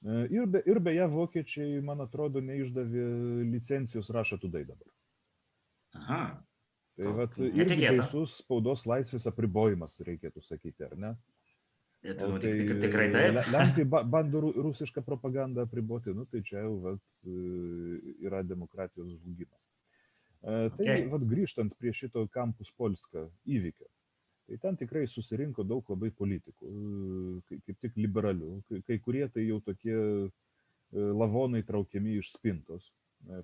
e, 0.06 0.20
ir, 0.30 0.46
be, 0.46 0.62
ir 0.70 0.78
beje, 0.78 1.08
vokiečiai, 1.10 1.82
man 1.82 2.04
atrodo, 2.06 2.38
neišdavė 2.38 3.08
licencijos 3.50 4.12
rašą 4.14 4.38
tudai 4.44 4.62
dabar. 4.68 4.86
Aha. 5.98 6.22
Tai 7.00 7.12
vat, 7.16 7.34
irgi 7.42 7.80
baisus 7.82 8.38
spaudos 8.44 8.86
laisvės 8.86 9.26
apribojimas, 9.26 9.98
reikėtų 10.06 10.44
sakyti, 10.44 10.86
ar 10.86 10.94
ne? 10.94 11.14
Lietuvių 12.02 12.38
tai, 12.42 12.52
tik, 12.58 12.70
tikrai 12.82 13.06
taip. 13.14 13.36
Lenkai 13.54 13.84
bando 13.86 14.40
rusišką 14.50 15.04
propagandą 15.06 15.66
apriboti, 15.68 16.14
nu, 16.16 16.26
tai 16.26 16.40
čia 16.46 16.64
jau 16.64 16.74
vat, 16.82 17.02
e, 17.22 17.34
yra 18.26 18.42
demokratijos 18.42 19.12
žlugimas. 19.12 19.68
Tai 20.42 20.66
okay. 20.74 21.04
vat, 21.12 21.22
grįžtant 21.30 21.76
prie 21.78 21.92
šito 21.94 22.24
kampus 22.34 22.72
Polska 22.74 23.28
įvykio, 23.46 23.86
tai 24.50 24.58
ten 24.64 24.78
tikrai 24.80 25.04
susirinko 25.06 25.62
daug 25.62 25.86
labai 25.94 26.10
politikų, 26.18 26.72
e, 26.72 27.60
kaip 27.68 27.78
tik 27.86 28.00
liberalių, 28.00 28.56
kai 28.88 28.98
kurie 29.04 29.28
tai 29.30 29.46
jau 29.46 29.60
tokie 29.62 30.00
lavonai 30.92 31.62
traukiami 31.64 32.18
iš 32.18 32.34
spintos. 32.34 32.90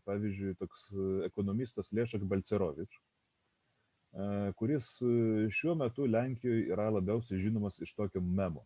Pavyzdžiui, 0.04 0.56
toks 0.58 0.88
ekonomistas 1.28 1.92
Lešak 1.94 2.24
Balcerovič, 2.26 2.98
kuris 4.56 5.02
e, 5.02 5.50
šiuo 5.50 5.74
metu 5.74 6.06
Lenkijoje 6.06 6.66
yra 6.72 6.88
labiausiai 6.90 7.40
žinomas 7.40 7.80
iš 7.80 7.94
tokio 7.94 8.20
memo. 8.20 8.64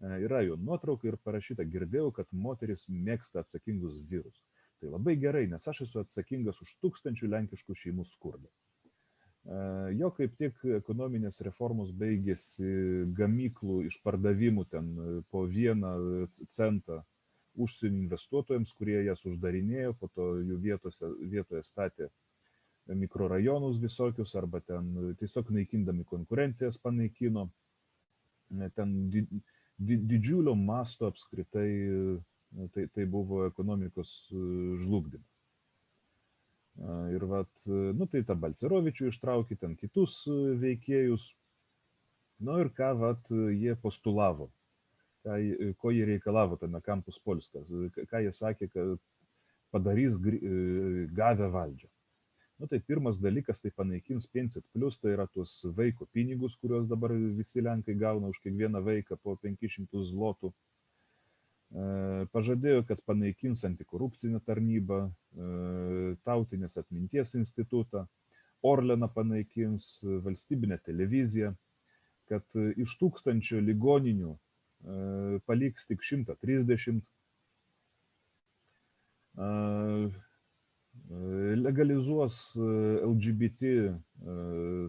E, 0.00 0.18
yra 0.26 0.42
jo 0.42 0.56
nuotrauka 0.56 1.08
ir 1.08 1.16
parašyta, 1.24 1.64
girdėjau, 1.64 2.10
kad 2.16 2.26
moteris 2.32 2.88
mėgsta 2.88 3.44
atsakingus 3.44 4.00
vyrus. 4.10 4.42
Tai 4.80 4.90
labai 4.96 5.16
gerai, 5.16 5.46
nes 5.46 5.68
aš 5.68 5.84
esu 5.86 6.02
atsakingas 6.02 6.58
už 6.64 6.74
tūkstančių 6.82 7.30
lenkiškų 7.36 7.78
šeimų 7.84 8.06
skurdą. 8.10 8.50
Jo 9.98 10.12
kaip 10.14 10.36
tik 10.38 10.60
ekonominės 10.76 11.40
reformos 11.42 11.88
baigėsi 11.98 12.66
gamyklų 13.18 13.80
išpardavimų 13.88 14.64
ten 14.70 14.92
po 15.34 15.42
vieną 15.50 15.90
centą 16.30 17.00
užsienio 17.58 18.04
investuotojams, 18.04 18.70
kurie 18.78 19.00
jas 19.02 19.24
uždarinėjo, 19.26 19.96
po 19.98 20.06
to 20.14 20.28
jų 20.46 20.60
vietose, 20.62 21.10
vietoje 21.34 21.64
statė 21.66 22.08
mikrorajonus 22.86 23.78
visokius 23.82 24.34
arba 24.34 24.60
ten 24.60 25.14
tiesiog 25.18 25.50
naikindami 25.54 26.04
konkurencijas 26.04 26.78
panaikino. 26.82 27.48
Ten 28.76 29.10
didžiulio 29.78 30.54
masto 30.54 31.06
apskritai 31.08 31.68
tai, 32.74 32.86
tai 32.92 33.06
buvo 33.06 33.46
ekonomikos 33.46 34.16
žlugdymas. 34.82 35.28
Ir 37.12 37.24
vat, 37.28 37.52
nu 37.68 38.08
tai 38.08 38.22
tą 38.24 38.36
Balcerovičių 38.40 39.10
ištraukė, 39.10 39.58
ten 39.60 39.76
kitus 39.76 40.22
veikėjus. 40.60 41.30
Nu 42.42 42.58
ir 42.62 42.72
ką 42.74 42.92
vat, 42.98 43.28
jie 43.30 43.74
postulavo, 43.80 44.48
ką, 45.22 45.36
ko 45.78 45.92
jie 45.92 46.06
reikalavo 46.08 46.56
tame 46.60 46.80
kampus 46.84 47.20
Polskas, 47.22 47.68
ką 48.08 48.22
jie 48.24 48.32
sakė, 48.34 48.68
kad 48.72 48.96
padarys 49.72 50.16
gavę 51.16 51.48
valdžią 51.52 51.92
nu 52.62 52.68
tai 52.68 52.80
pirmas 52.80 53.18
dalykas 53.18 53.58
tai 53.60 53.72
panaikins 53.74 54.26
pensit 54.30 54.64
plius 54.72 54.98
tai 55.00 55.10
yra 55.16 55.26
tuos 55.26 55.52
vaiko 55.78 56.06
pinigus 56.14 56.54
kuriuos 56.60 56.86
dabar 56.86 57.10
visi 57.38 57.58
lenkai 57.66 57.96
gauna 57.98 58.30
už 58.30 58.38
kiekvieną 58.44 58.78
vaiką 58.86 59.18
po 59.18 59.34
penkis 59.42 59.74
šimtus 59.74 60.12
zlotų. 60.12 60.52
E, 61.74 61.82
pažadėjo, 62.30 62.84
kad 62.86 63.02
panaikins 63.02 63.64
antikorupcinę 63.66 64.38
tarnybą, 64.46 65.00
e, 65.10 65.50
tautinės 66.22 66.78
atminties 66.78 67.34
institutą, 67.42 68.06
Orleną 68.62 69.08
panaikins, 69.10 70.04
valstybinę 70.22 70.78
televiziją, 70.86 71.48
kad 72.30 72.46
iš 72.84 72.94
tūkstančio 73.00 73.58
ligoninių 73.58 74.36
e, 74.36 75.40
paliks 75.50 75.90
tik 75.90 76.06
130 76.06 77.02
legalizuos 81.58 82.52
LGBT 82.56 83.94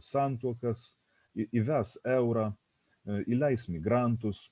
santuokas, 0.03 0.92
įves 1.34 1.98
eurą, 2.06 2.51
įleis 3.27 3.68
migrantus, 3.72 4.46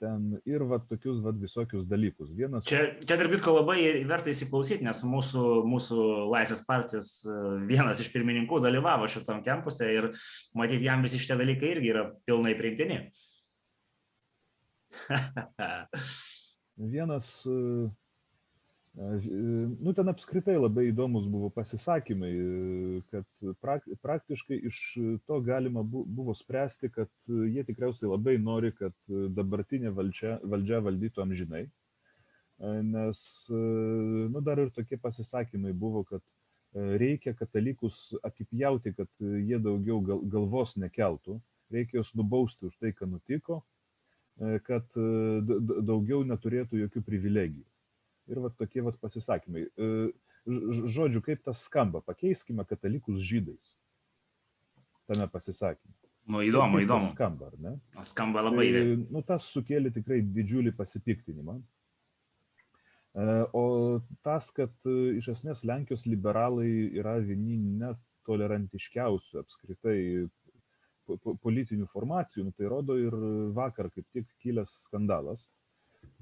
ten 0.00 0.40
ir 0.44 0.64
va 0.66 0.80
tokius 0.82 1.20
va 1.22 1.30
visokius 1.30 1.86
dalykus. 1.86 2.32
Vienas... 2.34 2.66
Čia, 2.66 2.80
čia 3.06 3.18
tarp 3.18 3.30
kitko 3.36 3.54
labai 3.60 3.78
verta 4.08 4.32
įsiklausyti, 4.32 4.84
nes 4.84 5.02
mūsų, 5.06 5.42
mūsų 5.70 6.06
Laisvės 6.32 6.64
partijos 6.66 7.12
vienas 7.68 8.02
iš 8.02 8.10
pirmininkų 8.14 8.58
dalyvavo 8.64 9.06
šitam 9.10 9.44
kempuse 9.46 9.92
ir 9.94 10.10
matyt, 10.58 10.82
jam 10.82 11.04
visi 11.06 11.20
šitie 11.22 11.38
dalykai 11.38 11.76
irgi 11.76 11.92
yra 11.94 12.08
pilnai 12.26 12.56
priimtini. 12.58 12.98
Vienas 16.96 17.46
Nu, 18.96 19.92
ten 19.92 20.08
apskritai 20.08 20.54
labai 20.56 20.86
įdomus 20.88 21.26
buvo 21.28 21.50
pasisakymai, 21.52 22.30
kad 23.12 23.26
prak, 23.60 23.84
praktiškai 24.00 24.56
iš 24.70 24.78
to 25.28 25.40
galima 25.44 25.82
buvo 25.84 26.32
spręsti, 26.34 26.88
kad 26.94 27.10
jie 27.28 27.64
tikriausiai 27.68 28.08
labai 28.08 28.38
nori, 28.40 28.70
kad 28.78 28.96
dabartinė 29.36 29.92
valdžia, 29.98 30.38
valdžia 30.48 30.80
valdytų 30.88 31.24
amžinai. 31.26 31.66
Nes, 32.88 33.20
nu, 33.52 34.40
dar 34.40 34.64
ir 34.64 34.72
tokie 34.72 34.96
pasisakymai 34.96 35.76
buvo, 35.76 36.06
kad 36.08 36.24
reikia 36.72 37.36
katalikus 37.36 38.08
apipjauti, 38.24 38.96
kad 38.96 39.12
jie 39.20 39.60
daugiau 39.60 40.00
gal, 40.08 40.24
galvos 40.24 40.72
nekeltų, 40.80 41.36
reikia 41.68 42.00
juos 42.00 42.16
nubausti 42.16 42.70
už 42.72 42.80
tai, 42.80 42.96
ką 42.96 43.12
nutiko, 43.12 43.60
kad 44.64 44.88
daugiau 44.96 46.24
neturėtų 46.24 46.86
jokių 46.86 47.04
privilegijų 47.04 47.66
ir 48.30 48.40
va 48.42 48.50
tokie 48.54 48.84
va 48.84 48.92
pasisakymai. 49.00 49.66
E, 49.66 49.90
žodžiu, 50.46 51.22
kaip 51.26 51.42
tas 51.46 51.64
skamba, 51.66 52.02
pakeiskime 52.06 52.66
katalikus 52.68 53.22
žydais 53.26 53.72
tame 55.06 55.28
pasisakymė. 55.30 55.94
Nu, 56.26 56.42
įdomu, 56.42 56.80
kaip 56.80 56.88
įdomu. 56.88 57.08
Skamba, 57.12 57.50
ar 57.52 57.58
ne? 57.62 57.72
Skamba 58.06 58.42
labai. 58.48 58.66
Tai, 58.74 58.84
nu, 59.14 59.22
tas 59.26 59.46
sukėlė 59.54 59.92
tikrai 59.94 60.18
didžiulį 60.24 60.72
pasipiktinimą. 60.74 61.60
E, 63.16 63.26
o 63.54 63.64
tas, 64.26 64.50
kad 64.54 64.74
e, 64.90 64.96
iš 65.20 65.30
esmės 65.36 65.62
Lenkijos 65.68 66.06
liberalai 66.10 66.70
yra 66.98 67.14
vieni 67.22 67.60
netolerantiškiausių 67.82 69.44
apskritai 69.44 70.00
politinių 71.06 71.86
formacijų, 71.92 72.48
nu, 72.48 72.54
tai 72.58 72.66
rodo 72.70 72.96
ir 72.98 73.14
vakar 73.54 73.92
kaip 73.94 74.08
tik 74.10 74.26
kilęs 74.42 74.72
skandalas, 74.88 75.46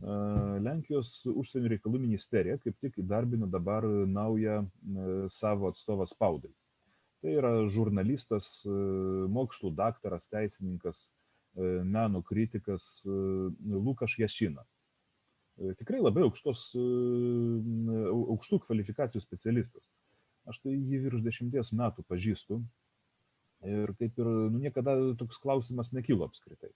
Lenkijos 0.02 1.22
užsienio 1.30 1.70
reikalų 1.72 2.00
ministerija 2.02 2.58
kaip 2.60 2.76
tik 2.82 2.98
įdarbino 3.00 3.46
dabar 3.48 3.86
naują 3.86 4.64
savo 5.30 5.70
atstovą 5.70 6.06
spaudai. 6.10 6.50
Tai 7.22 7.32
yra 7.38 7.52
žurnalistas, 7.72 8.66
mokslų 9.32 9.70
daktaras, 9.78 10.26
teisininkas, 10.28 11.06
meno 11.56 12.20
kritikas 12.26 13.04
Lukas 13.06 14.18
Jasina. 14.18 14.66
Tikrai 15.78 16.02
labai 16.02 16.26
aukštos, 16.26 16.72
aukštų 18.10 18.58
kvalifikacijų 18.66 19.22
specialistas. 19.22 19.86
Aš 20.50 20.58
tai 20.60 20.74
jį 20.74 21.04
virš 21.06 21.22
dešimties 21.24 21.70
metų 21.72 22.04
pažįstu 22.10 22.58
ir 23.64 23.94
kaip 23.96 24.18
ir 24.20 24.28
nu, 24.28 24.58
niekada 24.60 24.98
toks 25.16 25.38
klausimas 25.40 25.94
nekilo 25.96 26.26
apskritai 26.28 26.74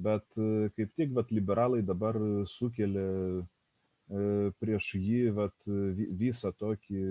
bet 0.00 0.26
e, 0.36 0.68
kaip 0.76 0.92
tik 0.96 1.14
vat 1.16 1.32
liberalai 1.34 1.80
dabar 1.86 2.16
sukelia 2.48 3.06
e, 3.40 4.50
prieš 4.62 4.94
jį 4.98 5.22
vat 5.36 5.68
visą 6.22 6.52
tokį 6.62 7.02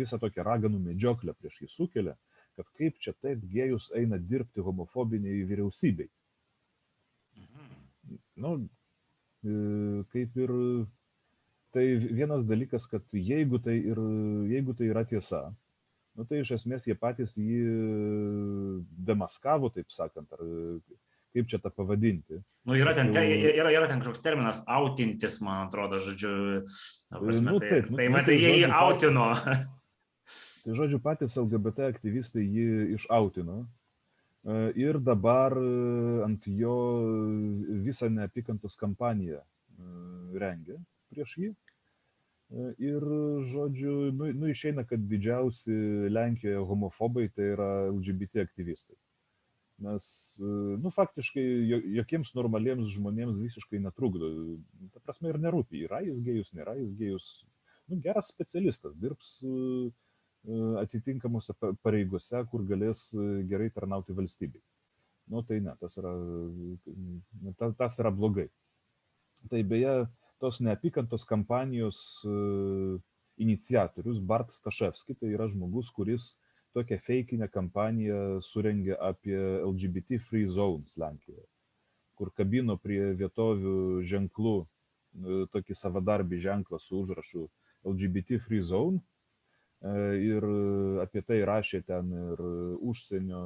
visą 0.00 0.20
tokią 0.22 0.46
raganų 0.46 0.82
medžioklę 0.90 1.34
prieš 1.38 1.62
jį 1.64 1.70
sukelia 1.76 2.16
kad 2.58 2.68
kaip 2.78 2.98
čia 3.04 3.14
taip 3.24 3.42
gėjus 3.54 3.90
eina 3.96 4.20
dirbti 4.32 4.64
homofobiniai 4.66 5.46
vyriausybei 5.48 6.10
mhm. 7.40 7.80
nu 8.44 8.54
e, 8.60 10.04
kaip 10.14 10.38
ir 10.44 10.54
tai 11.74 11.86
vienas 12.02 12.44
dalykas 12.46 12.88
kad 12.90 13.04
jeigu 13.14 13.62
tai 13.64 13.78
ir 13.80 13.98
jeigu 14.50 14.76
tai 14.76 14.90
yra 14.92 15.06
tiesa 15.08 15.44
nu 16.18 16.26
tai 16.26 16.42
iš 16.42 16.56
esmės 16.58 16.88
jie 16.88 16.96
patys 16.98 17.36
jį 17.38 17.60
demaskavo 19.08 19.70
taip 19.72 19.94
sakant 19.94 20.32
ar 20.36 20.42
kaip 21.34 21.50
čia 21.50 21.60
tą 21.62 21.70
pavadinti. 21.74 22.40
Nu, 22.66 22.76
yra, 22.78 22.94
ten, 22.96 23.12
jau... 23.14 23.24
yra, 23.24 23.72
yra 23.72 23.88
ten 23.90 24.02
kažkoks 24.02 24.22
terminas 24.24 24.62
autintis, 24.70 25.38
man 25.44 25.66
atrodo, 25.68 26.00
žodžiu. 26.02 26.62
Prasme, 27.10 27.54
nu, 27.54 27.60
taip, 27.62 27.70
tai, 27.70 27.90
nu, 27.90 27.98
tai 28.00 28.08
matai, 28.12 28.38
jie 28.38 28.56
jį 28.60 28.72
autino. 28.74 29.28
Tai 30.60 30.74
žodžiu, 30.76 31.00
patys 31.00 31.38
LGBT 31.40 31.88
aktyvistai 31.88 32.44
jį 32.44 32.66
išautino. 32.98 33.62
E, 34.40 34.58
ir 34.80 34.98
dabar 35.04 35.56
e, 35.56 35.70
ant 36.26 36.46
jo 36.48 36.76
visą 37.86 38.10
neapykantos 38.12 38.76
kampaniją 38.80 39.40
e, 39.40 39.44
rengia 40.42 40.78
prieš 41.12 41.36
jį. 41.40 41.50
Ir, 42.82 43.04
žodžiu, 43.46 43.92
nu, 44.10 44.26
nu 44.34 44.48
išeina, 44.50 44.82
kad 44.82 44.98
didžiausi 45.06 45.70
Lenkijoje 46.10 46.64
homofobai 46.66 47.28
tai 47.30 47.52
yra 47.52 47.68
LGBT 47.92 48.42
aktyvistai 48.42 48.96
nes 49.80 50.06
nu 50.82 50.92
faktiškai 50.94 51.44
jokiems 51.96 52.34
normaliems 52.36 52.90
žmonėms 52.92 53.40
visiškai 53.40 53.80
netrukdo. 53.82 54.30
Ta 54.94 55.02
prasme 55.04 55.32
ir 55.32 55.40
nerūpi. 55.40 55.84
Yra 55.86 56.02
jis 56.04 56.20
gėjus 56.26 56.52
nėra 56.56 56.76
jis 56.78 56.92
gėjus. 56.98 57.28
Nu 57.90 57.98
geras 58.04 58.30
specialistas. 58.30 58.94
Dirbs 59.00 59.38
atitinkamose 60.80 61.56
pareigose 61.84 62.44
kur 62.52 62.64
galės 62.68 63.08
gerai 63.48 63.70
tarnauti 63.74 64.16
valstybei. 64.16 64.62
Nu 65.30 65.44
tai 65.46 65.60
ne 65.64 65.74
tas 65.80 65.96
yra 66.00 66.12
ta, 67.58 67.70
tas 67.78 67.98
yra 68.02 68.12
blogai. 68.14 68.48
Tai 69.50 69.60
beje 69.64 69.94
tos 70.40 70.60
neapykantos 70.64 71.26
kampanijos 71.28 72.00
iniciatorius 73.40 74.20
Bart 74.20 74.52
Staševski 74.52 75.16
tai 75.16 75.32
yra 75.36 75.48
žmogus 75.48 75.92
kuris 75.96 76.34
tokią 76.76 76.98
feikinę 77.06 77.48
kampaniją 77.52 78.40
surengė 78.44 78.96
apie 79.10 79.38
LGBT 79.66 80.20
free 80.28 80.46
zones 80.46 80.96
Lenkijoje, 81.00 81.46
kur 82.18 82.32
kabino 82.36 82.76
prie 82.78 83.12
vietovių 83.18 84.02
ženklų 84.10 84.56
e, 84.60 84.66
tokį 85.54 85.78
savadarbį 85.82 86.42
ženklą 86.46 86.80
su 86.82 87.00
užrašu 87.04 87.46
LGBT 87.92 88.40
free 88.46 88.62
zone. 88.62 89.00
E, 89.80 89.92
ir 90.20 90.44
apie 91.02 91.24
tai 91.24 91.40
rašė 91.48 91.82
ten 91.88 92.12
ir 92.12 92.44
užsienio 92.92 93.44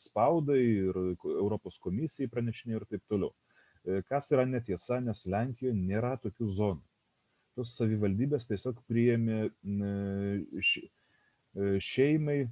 spaudai, 0.00 0.62
ir 0.88 1.00
Europos 1.36 1.78
komisijai 1.78 2.30
pranešinė 2.32 2.78
ir 2.78 2.86
taip 2.88 3.04
toliau. 3.08 3.34
E, 3.84 4.00
kas 4.08 4.32
yra 4.32 4.46
netiesa, 4.48 5.00
nes 5.04 5.26
Lenkijoje 5.26 5.76
nėra 5.76 6.16
tokių 6.22 6.48
zonų. 6.56 6.86
Tos 7.58 7.74
savivaldybės 7.76 8.46
tiesiog 8.48 8.78
priėmė 8.88 9.50
E, 9.62 10.90
šeimai 11.56 12.40
e, 12.44 12.48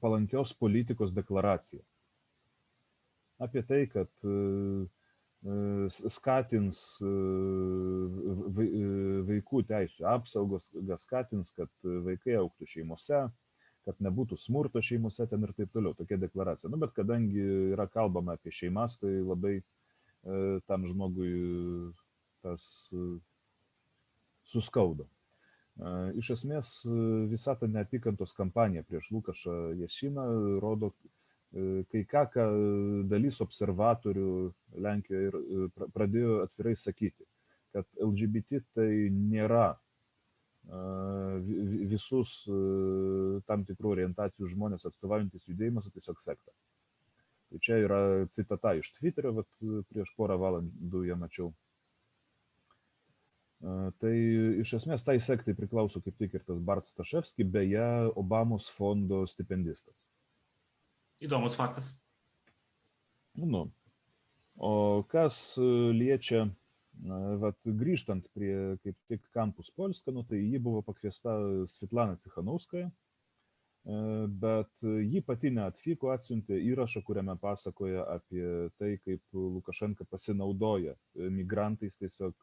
palankios 0.00 0.52
politikos 0.54 1.12
deklaracija. 1.14 1.82
Apie 3.40 3.62
tai, 3.66 3.84
kad 3.90 4.10
e, 4.24 4.32
skatins 6.12 6.82
vaikų 9.30 9.62
teisų 9.70 10.04
apsaugos, 10.10 10.68
skatins, 11.00 11.54
kad 11.56 11.70
vaikai 12.04 12.36
auktų 12.42 12.68
šeimose, 12.68 13.22
kad 13.88 14.02
nebūtų 14.04 14.36
smurto 14.36 14.82
šeimose 14.84 15.24
ten 15.30 15.46
ir 15.48 15.54
taip 15.56 15.72
toliau. 15.72 15.96
Tokia 15.96 16.20
deklaracija. 16.20 16.68
Nu, 16.68 16.76
bet 16.82 16.92
kadangi 16.92 17.40
yra 17.72 17.88
kalbama 17.88 18.36
apie 18.36 18.52
šeimas, 18.52 18.98
tai 19.00 19.14
labai 19.24 19.62
tam 20.68 20.84
žmogui 20.84 21.32
tas 22.44 22.68
suskaudo. 24.44 25.08
Iš 26.20 26.34
esmės 26.36 26.72
visa 27.30 27.54
ta 27.56 27.68
neapykantos 27.70 28.34
kampanija 28.36 28.84
prieš 28.88 29.08
Lukašą 29.14 29.56
Jesiną 29.80 30.26
rodo 30.60 30.92
kai 31.90 32.02
ką, 32.06 32.24
ką 32.30 32.46
dalis 33.10 33.40
observatorių 33.42 34.32
Lenkijoje 34.84 35.30
ir 35.30 35.86
pradėjo 35.94 36.42
atvirai 36.44 36.76
sakyti, 36.78 37.26
kad 37.74 37.88
LGBT 37.98 38.60
tai 38.76 38.90
nėra 39.14 39.72
visus 41.90 42.44
tam 43.48 43.64
tikrų 43.66 43.94
orientacijų 43.96 44.52
žmonės 44.52 44.86
atstovaujantis 44.86 45.48
judėjimas, 45.48 45.88
o 45.88 45.94
tiesiog 45.94 46.20
sekta. 46.22 46.52
Tai 47.50 47.58
čia 47.58 47.80
yra 47.82 48.00
citata 48.30 48.76
iš 48.78 48.92
Twitterio, 48.98 49.32
vat 49.40 49.48
prieš 49.90 50.12
porą 50.14 50.36
valandų 50.38 51.06
ją 51.08 51.16
mačiau. 51.18 51.50
Tai 53.60 54.12
iš 54.62 54.72
esmės 54.78 55.02
tai 55.04 55.18
sektai 55.20 55.52
priklauso 55.52 56.00
kaip 56.00 56.16
tik 56.16 56.38
ir 56.38 56.44
tas 56.46 56.60
Bart 56.64 56.88
Staševski, 56.88 57.44
beje, 57.44 57.88
Obamos 58.16 58.70
fondo 58.72 59.26
stipendistas. 59.28 59.92
Įdomus 61.20 61.58
faktas. 61.58 61.90
Nu, 63.36 63.66
o 64.56 64.72
kas 65.12 65.58
liečia, 65.60 66.46
vat, 67.44 67.60
grįžtant 67.64 68.24
prie 68.32 68.80
kaip 68.80 68.96
tik 69.12 69.28
Kampus 69.36 69.68
Polska, 69.76 70.08
nu, 70.12 70.24
tai 70.24 70.40
ji 70.40 70.58
buvo 70.58 70.80
pakviesta 70.86 71.36
Svetlana 71.68 72.16
Cichanauskaja, 72.24 72.88
bet 74.40 74.72
ji 74.84 75.20
pati 75.24 75.52
neatvyko, 75.52 76.14
atsiuntė 76.16 76.58
įrašą, 76.72 77.04
kuriame 77.04 77.36
pasakoja 77.40 78.08
apie 78.16 78.44
tai, 78.80 78.96
kaip 79.04 79.20
Lukašenka 79.36 80.08
pasinaudoja 80.08 80.96
migrantais 81.28 82.00
tiesiog 82.00 82.34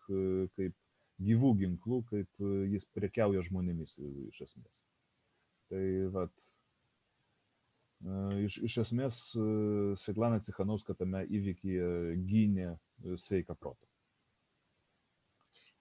kaip 0.54 0.78
gyvų 1.24 1.54
ginklų, 1.64 2.04
kaip 2.12 2.46
jis 2.74 2.86
prekiauja 2.96 3.44
žmonėmis 3.48 3.98
iš 4.28 4.44
esmės. 4.46 4.84
Tai 5.72 5.84
vat, 6.14 6.48
iš, 8.46 8.60
iš 8.70 8.80
esmės 8.86 9.22
Svetlana 10.04 10.40
Cichanovska 10.46 10.96
tame 10.98 11.26
įvykyje 11.26 12.18
gynė 12.28 12.74
sveiką 13.26 13.58
protą. 13.58 13.84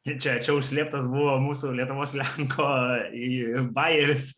Čia, 0.07 0.37
čia 0.39 0.55
užslėptas 0.55 1.09
buvo 1.11 1.33
mūsų 1.43 1.73
Lietuvos 1.75 2.13
Lenko 2.15 2.67
bayeris. 3.75 4.31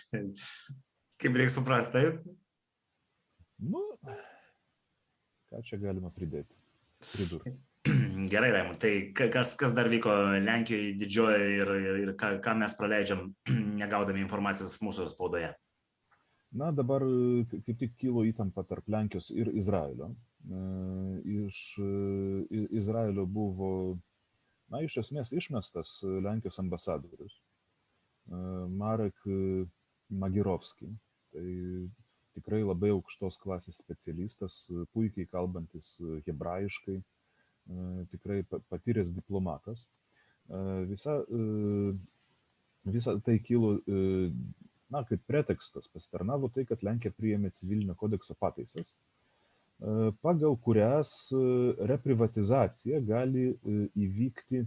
Kaip 1.20 1.36
reikia 1.36 1.52
suprasti, 1.52 1.92
taip? 1.98 2.22
Nu, 3.60 3.82
ką 5.52 5.60
čia 5.68 5.78
galima 5.80 6.08
pridėti? 6.16 6.56
Pridurti. 7.12 7.52
Gerai, 8.16 8.48
Raimund, 8.54 8.78
tai 8.80 9.12
kas, 9.12 9.52
kas 9.60 9.74
dar 9.76 9.90
vyko 9.92 10.12
Lenkijoje 10.40 10.94
didžiojoje 10.96 11.48
ir, 11.52 11.70
ir, 11.76 11.96
ir 12.00 12.12
ką, 12.16 12.30
ką 12.40 12.54
mes 12.56 12.74
praleidžiam, 12.78 13.26
negaudami 13.82 14.22
informacijos 14.24 14.78
mūsų 14.80 15.10
spaudoje? 15.12 15.50
Na, 16.56 16.70
dabar 16.72 17.04
kaip 17.50 17.76
tik 17.82 17.96
kilo 18.00 18.22
įtampa 18.24 18.64
tarp 18.64 18.86
Lenkijos 18.88 19.28
ir 19.34 19.50
Izraelio. 19.52 20.14
Iš 21.26 21.58
Izraelio 22.78 23.26
buvo 23.28 23.70
na, 24.72 24.80
iš 24.86 24.96
esmės 25.02 25.34
išmestas 25.36 25.98
Lenkijos 26.24 26.60
ambasadorius 26.62 27.36
Marek 28.80 29.26
Magirovski. 30.08 30.88
Tai 31.34 31.50
tikrai 32.38 32.62
labai 32.62 32.94
aukštos 32.94 33.36
klasės 33.42 33.82
specialistas, 33.82 34.62
puikiai 34.94 35.28
kalbantis 35.28 35.92
hebrajiškai, 36.24 37.00
tikrai 38.12 38.42
patyręs 38.70 39.12
diplomatas. 39.14 39.86
Visa, 40.86 41.18
visa 42.86 43.16
tai 43.26 43.38
kilo, 43.42 43.80
na, 44.90 45.02
kaip 45.08 45.24
pretekstas 45.26 45.88
pasitarnavo 45.90 46.50
tai, 46.54 46.66
kad 46.68 46.84
Lenkija 46.86 47.14
priėmė 47.16 47.50
civilinio 47.58 47.96
kodekso 47.98 48.36
pataisas, 48.38 48.92
pagal 50.22 50.54
kurias 50.62 51.12
reprivatizacija 51.90 53.02
gali 53.04 53.50
įvykti, 53.98 54.62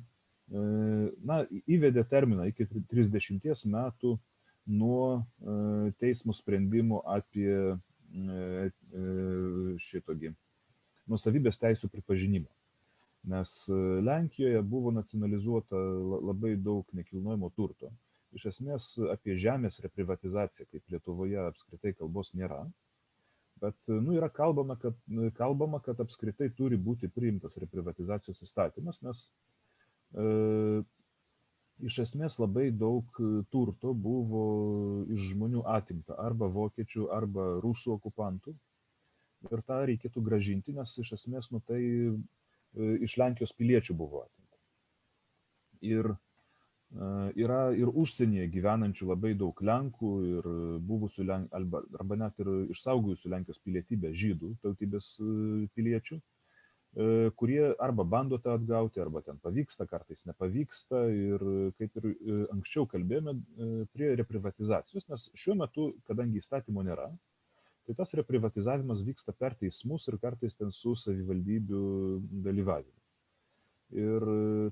na, 1.23 1.43
įvedė 1.69 2.03
terminą 2.09 2.49
iki 2.51 2.67
30 2.67 3.65
metų 3.71 4.17
nuo 4.69 5.23
teismo 6.03 6.35
sprendimo 6.35 6.99
apie 7.07 7.77
šitogį 9.87 10.35
nusavybės 11.09 11.57
teisų 11.61 11.89
pripažinimą. 11.93 12.49
Nes 13.27 13.55
Lenkijoje 14.05 14.61
buvo 14.61 14.91
nacionalizuota 14.95 15.79
labai 16.29 16.53
daug 16.55 16.87
nekilnojimo 16.95 17.49
turto. 17.55 17.91
Iš 18.37 18.45
esmės 18.53 18.91
apie 19.11 19.35
žemės 19.41 19.81
reprivatizaciją, 19.83 20.67
kaip 20.69 20.93
Lietuvoje 20.93 21.41
apskritai 21.47 21.95
kalbos 21.97 22.29
nėra, 22.37 22.61
bet 23.59 23.75
nu, 23.89 24.13
yra 24.15 24.29
kalbama 24.29 24.77
kad, 24.79 24.95
kalbama, 25.35 25.81
kad 25.83 25.99
apskritai 25.99 26.51
turi 26.55 26.77
būti 26.77 27.09
priimtas 27.11 27.57
reprivatizacijos 27.59 28.39
įstatymas, 28.45 29.01
nes 29.03 29.25
e, 30.13 30.27
iš 31.89 31.99
esmės 32.05 32.39
labai 32.39 32.69
daug 32.71 33.19
turto 33.51 33.93
buvo 33.93 34.45
iš 35.09 35.31
žmonių 35.33 35.65
atimta 35.75 36.15
arba 36.21 36.47
vokiečių, 36.53 37.09
arba 37.15 37.51
rusų 37.65 37.97
okupantų. 37.97 38.55
Ir 39.49 39.61
tą 39.63 39.83
reikėtų 39.87 40.21
gražinti, 40.21 40.73
nes 40.75 40.97
iš 40.99 41.13
esmės 41.15 41.47
nu, 41.53 41.61
tai 41.65 41.79
e, 41.79 42.15
iš 42.77 43.17
Lenkijos 43.21 43.53
piliečių 43.57 43.95
buvo 43.97 44.23
atimta. 44.25 44.57
Ir 45.81 46.11
yra 47.37 47.69
ir 47.77 47.91
užsienyje 47.93 48.47
gyvenančių 48.49 49.11
labai 49.11 49.35
daug 49.37 49.59
Lenkų 49.61 50.11
ir 50.25 50.49
buvusių 50.89 51.25
Lenk, 51.29 51.53
arba, 51.53 51.83
arba 51.99 52.17
net 52.17 52.41
ir 52.41 52.49
išsaugojusių 52.73 53.29
Lenkijos 53.35 53.61
pilietybę 53.61 54.09
žydų 54.17 54.55
tautybės 54.63 55.11
piliečių, 55.77 56.17
kurie 57.37 57.67
arba 57.77 58.03
bando 58.03 58.39
tą 58.41 58.55
atgauti, 58.57 58.97
arba 58.99 59.21
ten 59.21 59.37
pavyksta, 59.37 59.85
kartais 59.85 60.25
nepavyksta 60.25 61.03
ir 61.13 61.45
kaip 61.77 62.01
ir 62.01 62.07
anksčiau 62.55 62.87
kalbėjome 62.89 63.35
prie 63.93 64.15
reprivatizacijos, 64.17 65.05
nes 65.11 65.29
šiuo 65.37 65.59
metu, 65.61 65.91
kadangi 66.09 66.41
įstatymo 66.41 66.81
nėra, 66.87 67.11
tai 67.89 67.95
tas 67.97 68.13
reprivatizavimas 68.13 69.01
vyksta 69.01 69.33
per 69.33 69.55
teismus 69.57 70.03
ir 70.11 70.19
kartais 70.21 70.53
ten 70.53 70.69
su 70.69 70.93
savivaldybių 70.93 71.79
dalyvavimu. 72.45 72.97
Ir 73.97 74.25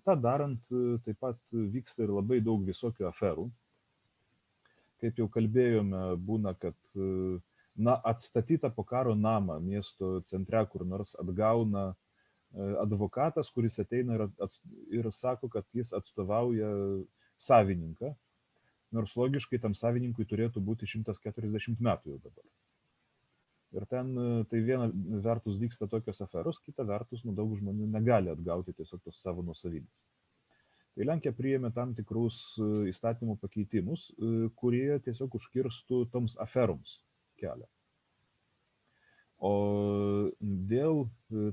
tą 0.05 0.13
darant 0.21 0.69
taip 1.01 1.17
pat 1.17 1.39
vyksta 1.51 2.05
ir 2.05 2.13
labai 2.13 2.37
daug 2.45 2.61
visokių 2.67 3.07
aferų. 3.09 3.47
Kaip 5.01 5.17
jau 5.17 5.25
kalbėjome, 5.33 6.03
būna, 6.21 6.53
kad 6.61 6.77
na, 7.73 7.95
atstatytą 8.05 8.69
po 8.75 8.85
karo 8.85 9.15
namą 9.17 9.57
miesto 9.65 10.19
centre 10.29 10.61
kur 10.69 10.85
nors 10.85 11.15
atgauna 11.17 11.95
advokatas, 12.85 13.49
kuris 13.49 13.81
ateina 13.81 14.13
ir, 14.19 14.27
ats, 14.45 14.61
ir 14.93 15.09
sako, 15.09 15.49
kad 15.49 15.65
jis 15.73 15.89
atstovauja 15.97 16.69
savininką, 17.41 18.13
nors 18.93 19.17
logiškai 19.17 19.57
tam 19.65 19.73
savininkui 19.73 20.29
turėtų 20.29 20.61
būti 20.61 20.85
140 20.93 21.81
metų 21.81 22.13
jau 22.13 22.21
dabar. 22.21 22.45
Ir 23.75 23.83
ten 23.91 24.13
tai 24.47 24.61
viena 24.63 24.87
vertus 25.23 25.57
vyksta 25.59 25.89
tokios 25.91 26.21
aferos, 26.23 26.61
kita 26.63 26.85
vertus 26.87 27.25
nu, 27.27 27.33
daug 27.35 27.51
žmonių 27.59 27.89
negali 27.91 28.31
atgauti 28.31 28.75
tiesiog 28.77 29.01
tos 29.03 29.19
savo 29.19 29.43
nusavybės. 29.43 30.05
Tai 30.95 31.05
Lenkija 31.05 31.35
priėmė 31.35 31.69
tam 31.75 31.91
tikrus 31.93 32.55
įstatymų 32.89 33.35
pakeitimus, 33.41 34.07
kurie 34.57 34.95
tiesiog 35.05 35.35
užkirstų 35.37 36.05
toms 36.13 36.37
aferoms 36.41 36.95
kelią. 37.37 37.67
O 39.37 39.51
dėl 40.41 41.03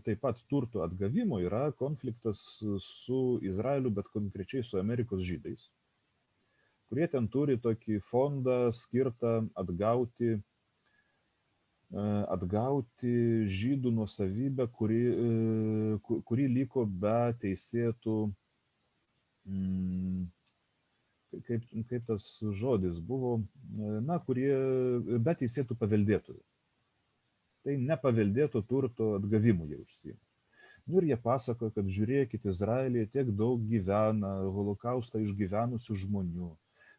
taip 0.06 0.22
pat 0.22 0.38
turto 0.48 0.80
atgavimo 0.86 1.42
yra 1.44 1.66
konfliktas 1.76 2.40
su 2.80 3.20
Izraeliu, 3.44 3.92
bet 3.92 4.08
konkrečiai 4.14 4.64
su 4.64 4.78
Amerikos 4.80 5.20
žydais, 5.26 5.66
kurie 6.88 7.10
ten 7.12 7.28
turi 7.28 7.58
tokį 7.60 8.00
fondą 8.08 8.70
skirtą 8.72 9.42
atgauti 9.60 10.38
atgauti 11.92 13.44
žydų 13.50 13.92
nuosavybę, 13.94 14.66
kuri, 14.72 15.02
kuri 16.02 16.46
liko 16.48 16.84
be 16.86 17.34
teisėtų, 17.42 18.16
mm, 19.46 20.24
kaip, 21.46 21.68
kaip 21.90 22.08
tas 22.08 22.26
žodis 22.56 22.98
buvo, 22.98 23.36
na, 24.06 24.18
kurie 24.18 24.50
be 25.18 25.36
teisėtų 25.38 25.76
paveldėtojų. 25.78 26.42
Tai 27.64 27.76
nepaveldėto 27.80 28.60
turto 28.68 29.14
atgavimu 29.18 29.68
jie 29.70 29.80
užsima. 29.80 30.20
Nu 30.84 31.00
ir 31.00 31.06
jie 31.08 31.16
pasakoja, 31.16 31.72
kad 31.72 31.86
žiūrėkit, 31.88 32.44
Izraelėje 32.44 33.08
tiek 33.14 33.30
daug 33.32 33.62
gyvena 33.64 34.34
holokaustą 34.52 35.22
išgyvenusių 35.24 35.96
žmonių, 36.02 36.50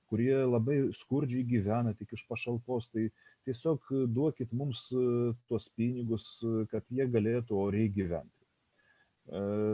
kurie 0.09 0.39
labai 0.41 0.79
skurdžiai 0.97 1.45
gyvena 1.45 1.93
tik 1.93 2.15
iš 2.17 2.23
pašalpos, 2.25 2.89
tai 2.89 3.11
tiesiog 3.45 3.91
duokit 4.11 4.53
mums 4.53 4.87
tuos 5.49 5.69
pinigus, 5.77 6.39
kad 6.71 6.85
jie 6.89 7.05
galėtų 7.09 7.57
oriai 7.67 7.91
gyventi. 7.93 8.31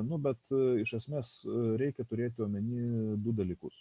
Nu, 0.08 0.20
bet 0.22 0.54
iš 0.80 0.94
esmės 1.02 1.32
reikia 1.80 2.06
turėti 2.08 2.44
omeny 2.46 3.16
du 3.20 3.34
dalykus. 3.36 3.76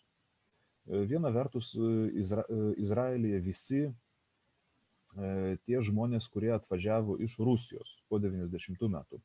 Viena 0.90 1.30
vertus, 1.30 1.74
Izra 2.18 2.42
Izraelyje 2.80 3.42
visi 3.44 3.82
tie 5.66 5.82
žmonės, 5.86 6.26
kurie 6.30 6.50
atvažiavo 6.54 7.18
iš 7.22 7.36
Rusijos 7.38 7.96
po 8.08 8.18
90 8.22 8.90
metų. 8.90 9.20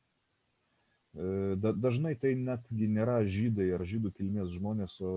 Dažnai 1.80 2.14
tai 2.20 2.34
netgi 2.36 2.88
nėra 2.92 3.22
žydai 3.24 3.70
ar 3.74 3.86
žydų 3.88 4.12
kilmės 4.18 4.50
žmonės, 4.54 4.98
o 5.00 5.12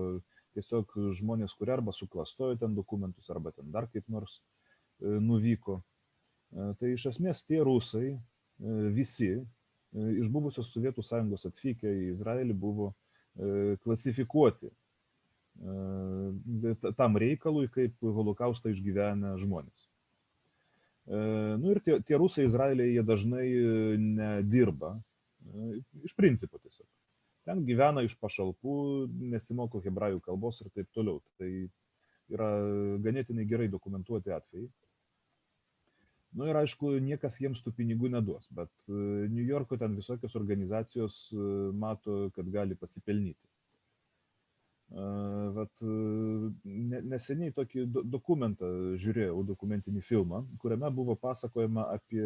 tiesiog 0.56 0.94
žmonės, 1.18 1.54
kurie 1.58 1.74
arba 1.76 1.92
suklastojo 1.94 2.56
ten 2.58 2.74
dokumentus, 2.74 3.28
arba 3.30 3.52
ten 3.54 3.70
dar 3.70 3.86
kaip 3.92 4.08
nors 4.08 4.40
nuvyko. 5.00 5.80
Tai 6.50 6.92
iš 6.92 7.06
esmės 7.12 7.44
tie 7.46 7.60
rusai 7.64 8.18
visi 8.94 9.32
iš 9.94 10.28
buvusios 10.30 10.70
Sovietų 10.70 11.02
sąjungos 11.06 11.48
atvykę 11.48 11.90
į 11.90 12.10
Izraelį 12.14 12.54
buvo 12.54 12.92
klasifikuoti 13.84 14.70
tam 16.96 17.16
reikalui 17.20 17.68
kaip 17.72 17.96
holokaustą 18.00 18.72
išgyvenę 18.72 19.36
žmonės. 19.42 19.86
Nu 21.10 21.72
ir 21.72 21.80
tie, 21.84 21.98
tie 22.06 22.16
rusai 22.20 22.46
Izraelėje 22.46 22.94
jie 22.94 23.04
dažnai 23.04 23.46
nedirba, 23.98 24.94
iš 26.04 26.14
principo 26.16 26.60
tiesiog. 26.60 26.86
Ten 27.48 27.64
gyvena 27.66 28.04
iš 28.06 28.14
pašalpų, 28.20 28.74
nesimoko 29.32 29.80
hebrajų 29.82 30.20
kalbos 30.22 30.60
ir 30.62 30.70
taip 30.76 30.88
toliau. 30.94 31.18
Tai 31.40 31.48
yra 32.30 32.50
ganėtinai 33.02 33.46
gerai 33.48 33.68
dokumentuoti 33.72 34.30
atvejai. 34.36 34.68
Nu, 36.38 36.46
ir 36.46 36.58
aišku, 36.60 36.92
niekas 37.02 37.40
jiems 37.42 37.62
tų 37.64 37.72
pinigų 37.74 38.10
neduos, 38.12 38.46
bet 38.54 38.70
New 38.88 39.42
Yorko 39.42 39.78
ten 39.80 39.96
visokios 39.98 40.36
organizacijos 40.38 41.24
mato, 41.74 42.28
kad 42.36 42.46
gali 42.54 42.78
pasipelnyti. 42.78 43.42
Vat, 45.56 45.82
neseniai 47.10 47.50
tokį 47.54 47.84
dokumentą 48.14 48.70
žiūrėjau, 49.02 49.42
dokumentinį 49.50 50.02
filmą, 50.06 50.44
kuriame 50.62 50.90
buvo 50.94 51.18
pasakojama 51.18 51.88
apie 51.96 52.24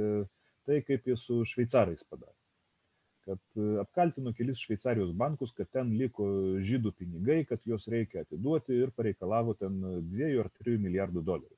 tai, 0.69 0.81
kaip 0.85 1.09
jis 1.09 1.25
su 1.25 1.41
šveicarais 1.49 2.05
padarė 2.09 2.37
kad 3.25 3.41
e, 3.57 3.67
apkaltino 3.81 4.33
kelis 4.37 4.61
Šveicarijos 4.61 5.13
bankus, 5.17 5.53
kad 5.57 5.71
ten 5.73 5.93
liko 5.99 6.27
žydų 6.65 6.93
pinigai, 6.99 7.41
kad 7.49 7.65
juos 7.69 7.89
reikia 7.91 8.25
atiduoti 8.25 8.77
ir 8.85 8.93
pareikalavo 8.97 9.57
ten 9.61 9.81
2 10.13 10.33
ar 10.43 10.51
3 10.61 10.79
milijardų 10.85 11.25
dolerių. 11.25 11.57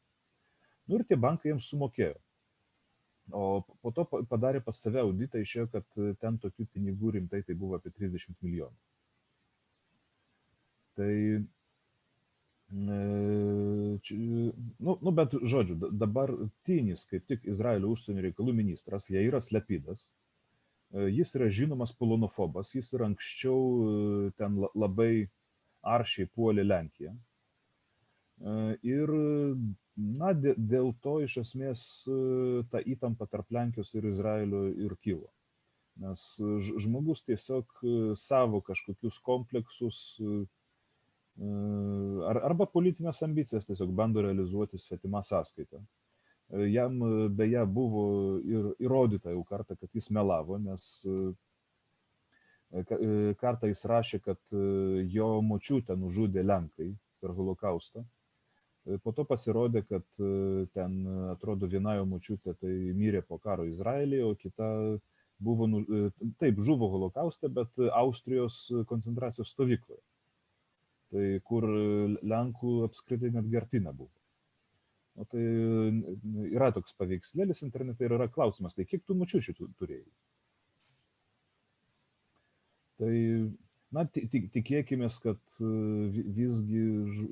Nu 0.87 1.00
ir 1.00 1.06
tie 1.09 1.18
bankai 1.18 1.50
jiems 1.50 1.70
sumokėjo. 1.72 2.14
O 3.34 3.64
po 3.82 3.90
to 3.90 4.04
padarė 4.30 4.60
pas 4.62 4.78
save 4.78 5.00
auditą, 5.02 5.40
išėjo, 5.42 5.66
kad 5.72 6.00
ten 6.22 6.38
tokių 6.38 6.68
pinigų 6.76 7.16
rimtai 7.16 7.42
tai 7.46 7.56
buvo 7.58 7.78
apie 7.80 7.90
30 7.90 8.36
milijonų. 8.44 8.76
Tai, 10.96 11.14
e, 12.70 13.00
nu, 14.78 14.94
nu, 14.94 15.14
bet 15.18 15.34
žodžiu, 15.42 15.90
dabar 15.90 16.32
Tynis, 16.64 17.02
kaip 17.10 17.26
tik 17.26 17.48
Izraelio 17.50 17.90
užsienio 17.96 18.22
reikalų 18.28 18.54
ministras, 18.62 19.10
jie 19.10 19.26
yra 19.26 19.42
slepidas, 19.42 20.06
E, 20.94 21.08
jis 21.10 21.34
yra 21.38 21.48
žinomas 21.50 21.92
polonofobas, 21.98 22.74
jis 22.74 22.92
ir 22.94 23.04
anksčiau 23.08 23.62
e, 23.86 24.30
ten 24.38 24.58
labai 24.74 25.26
aršiai 25.96 26.30
puolė 26.34 26.64
Lenkiją. 26.66 27.14
E, 27.16 28.54
ir 28.86 29.12
na, 29.96 30.32
dėl 30.35 30.92
to 31.02 31.18
iš 31.24 31.38
esmės 31.42 31.80
ta 32.70 32.82
įtampa 32.85 33.26
tarp 33.30 33.50
Lenkijos 33.50 33.94
ir 33.96 34.06
Izraelio 34.12 34.66
ir 34.70 34.94
kilo. 35.00 35.30
Nes 35.96 36.37
žmogus 36.85 37.22
tiesiog 37.24 37.80
savo 38.20 38.61
kažkokius 38.61 39.16
kompleksus 39.24 40.00
arba 42.28 42.66
politinės 42.72 43.22
ambicijas 43.24 43.68
tiesiog 43.68 43.94
bando 43.96 44.24
realizuoti 44.24 44.78
svetimą 44.80 45.22
sąskaitą. 45.24 45.80
Jam 46.70 47.00
beje 47.35 47.64
buvo 47.66 48.04
ir 48.44 48.68
įrodyta 48.78 49.32
jau 49.32 49.42
kartą, 49.48 49.74
kad 49.80 49.90
jis 49.96 50.11
melavo, 50.14 50.61
nes 50.62 50.85
kartą 53.40 53.72
jis 53.72 53.85
rašė, 53.88 54.20
kad 54.22 54.54
jo 55.16 55.30
močiutę 55.42 55.96
nužudė 55.96 56.44
Lenkai 56.44 56.92
per 57.20 57.32
holokaustą. 57.35 58.04
Po 59.03 59.11
to 59.12 59.25
pasirodė, 59.27 59.83
kad 59.88 60.05
ten 60.77 60.99
atrodo 61.33 61.66
viena 61.70 61.96
jo 61.99 62.05
močiutė 62.07 62.55
tai 62.61 62.75
mirė 62.94 63.25
po 63.27 63.40
karo 63.42 63.64
Izraelyje, 63.66 64.22
o 64.22 64.37
kita 64.38 64.68
buvo, 65.42 65.66
nu, 65.66 65.81
taip, 66.40 66.61
žuvo 66.62 66.88
holokauste, 66.92 67.51
bet 67.53 67.83
Austrijos 67.99 68.61
koncentracijos 68.87 69.51
stovykloje. 69.57 70.03
Tai 71.11 71.27
kur 71.46 71.66
Lenkų 72.22 72.77
apskritai 72.87 73.33
net 73.35 73.51
gertina 73.51 73.92
buvo. 73.94 74.14
O 75.16 75.25
tai 75.25 75.42
yra 76.53 76.70
toks 76.77 76.94
paveikslėlis 77.01 77.62
internete 77.64 78.05
ir 78.05 78.14
yra 78.18 78.29
klausimas, 78.29 78.75
tai 78.77 78.85
kiek 78.85 79.05
tų 79.07 79.16
mačiušių 79.22 79.55
tu 79.57 79.68
turėjai? 79.81 80.11
Tai, 83.01 83.14
na, 83.94 84.05
tikėkime, 84.09 85.09
kad 85.22 85.40
visgi 85.59 86.85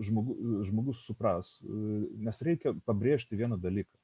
žmogus, 0.07 0.41
žmogus 0.69 1.05
supras, 1.09 1.59
nes 1.65 2.43
reikia 2.47 2.75
pabrėžti 2.87 3.39
vieną 3.39 3.59
dalyką. 3.61 3.95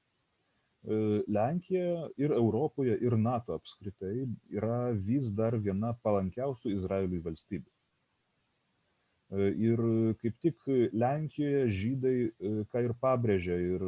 Lenkija 1.29 2.09
ir 2.17 2.33
Europoje, 2.33 2.95
ir 3.05 3.19
NATO 3.21 3.59
apskritai 3.59 4.25
yra 4.49 4.95
vis 4.97 5.29
dar 5.37 5.59
viena 5.61 5.93
palankiausių 6.03 6.73
Izraeliui 6.73 7.21
valstybių. 7.27 7.69
Ir 9.61 9.83
kaip 10.23 10.39
tik 10.43 10.65
Lenkijoje 10.97 11.67
žydai, 11.71 12.17
ką 12.73 12.83
ir 12.87 12.97
pabrėžė, 12.99 13.59
ir 13.77 13.85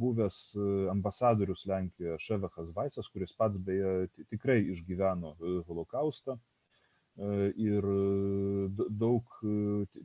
buvęs 0.00 0.40
ambasadorius 0.90 1.66
Lenkijoje 1.68 2.16
Ševechas 2.22 2.72
Vaisas, 2.74 3.12
kuris 3.12 3.36
pats 3.36 3.60
beje 3.60 4.08
tikrai 4.32 4.62
išgyveno 4.72 5.36
holokaustą 5.68 6.38
ir 7.16 7.86
daug 8.90 9.36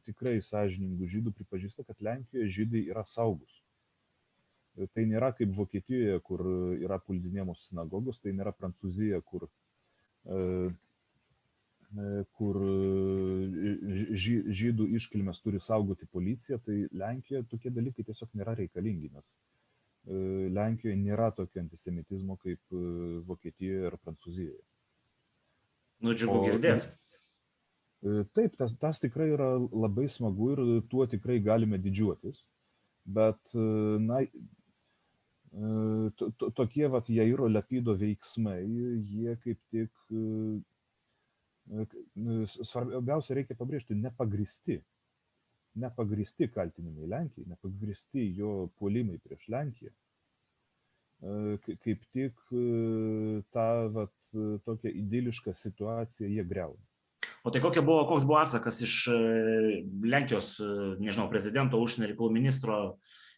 tikrai 0.05 0.37
sąžiningų 0.45 1.07
žydų 1.09 1.33
pripažįsta, 1.39 1.85
kad 1.87 1.97
Lenkijoje 2.05 2.49
žydai 2.59 2.83
yra 2.91 3.05
saugus. 3.09 3.63
Tai 4.93 5.03
nėra 5.09 5.31
kaip 5.35 5.51
Vokietijoje, 5.57 6.19
kur 6.23 6.45
yra 6.77 6.99
puldinėmus 7.01 7.65
sinagogos, 7.67 8.21
tai 8.21 8.35
nėra 8.37 8.53
Prancūzija, 8.55 9.21
kur 9.25 9.49
kur 12.37 12.57
žydų 14.61 14.85
iškilmes 14.99 15.39
turi 15.41 15.59
saugoti 15.59 16.05
policija, 16.05 16.59
tai 16.61 16.83
Lenkijoje 16.93 17.47
tokie 17.49 17.71
dalykai 17.73 18.05
tiesiog 18.05 18.35
nėra 18.37 18.53
reikalingi, 18.59 19.09
nes 19.15 19.25
Lenkijoje 20.53 20.95
nėra 21.01 21.31
tokio 21.35 21.63
antisemitizmo 21.63 22.37
kaip 22.43 22.61
Vokietijoje 23.25 23.89
ir 23.89 23.97
Prancūzijoje. 24.05 24.61
Nu, 25.99 26.13
džiugu 26.15 26.45
girdėti. 26.45 26.87
Taip, 28.35 28.53
tas, 28.55 28.71
tas 28.79 29.01
tikrai 29.03 29.27
yra 29.33 29.49
labai 29.59 30.07
smagu 30.11 30.53
ir 30.53 30.61
tuo 30.91 31.03
tikrai 31.11 31.41
galime 31.43 31.77
didžiuotis, 31.83 32.39
bet, 33.03 33.41
na, 34.05 34.21
to, 36.15 36.29
to, 36.39 36.51
tokie 36.55 36.87
vat 36.93 37.09
Jairo 37.11 37.49
Lepido 37.51 37.97
veiksmai, 37.99 38.61
jie 39.03 39.35
kaip 39.43 39.59
tik 39.73 39.91
svarbiausia 42.63 43.35
reikia 43.41 43.57
pabrėžti 43.59 43.97
nepagristi. 43.99 44.79
Nepagristi 45.79 46.47
kaltinimai 46.49 47.05
Lenkijai, 47.11 47.49
nepagristi 47.51 48.23
jo 48.39 48.69
puolimai 48.79 49.19
prieš 49.21 49.43
Lenkiją. 49.53 49.91
Kaip 51.83 52.07
tik 52.15 52.39
tą 53.53 53.67
vat, 53.93 54.13
tokią 54.65 54.91
idilišką 54.91 55.53
situaciją 55.57 56.29
jie 56.29 56.45
greuna. 56.45 56.85
O 57.43 57.51
tai 57.51 57.61
buvo, 57.61 58.03
koks 58.09 58.25
buvo 58.27 58.39
atsakas 58.41 58.81
iš 58.83 58.93
Lenkijos, 60.03 60.57
nežinau, 60.99 61.29
prezidento, 61.31 61.79
užsienio 61.79 62.09
reikalų 62.11 62.35
ministro 62.35 62.79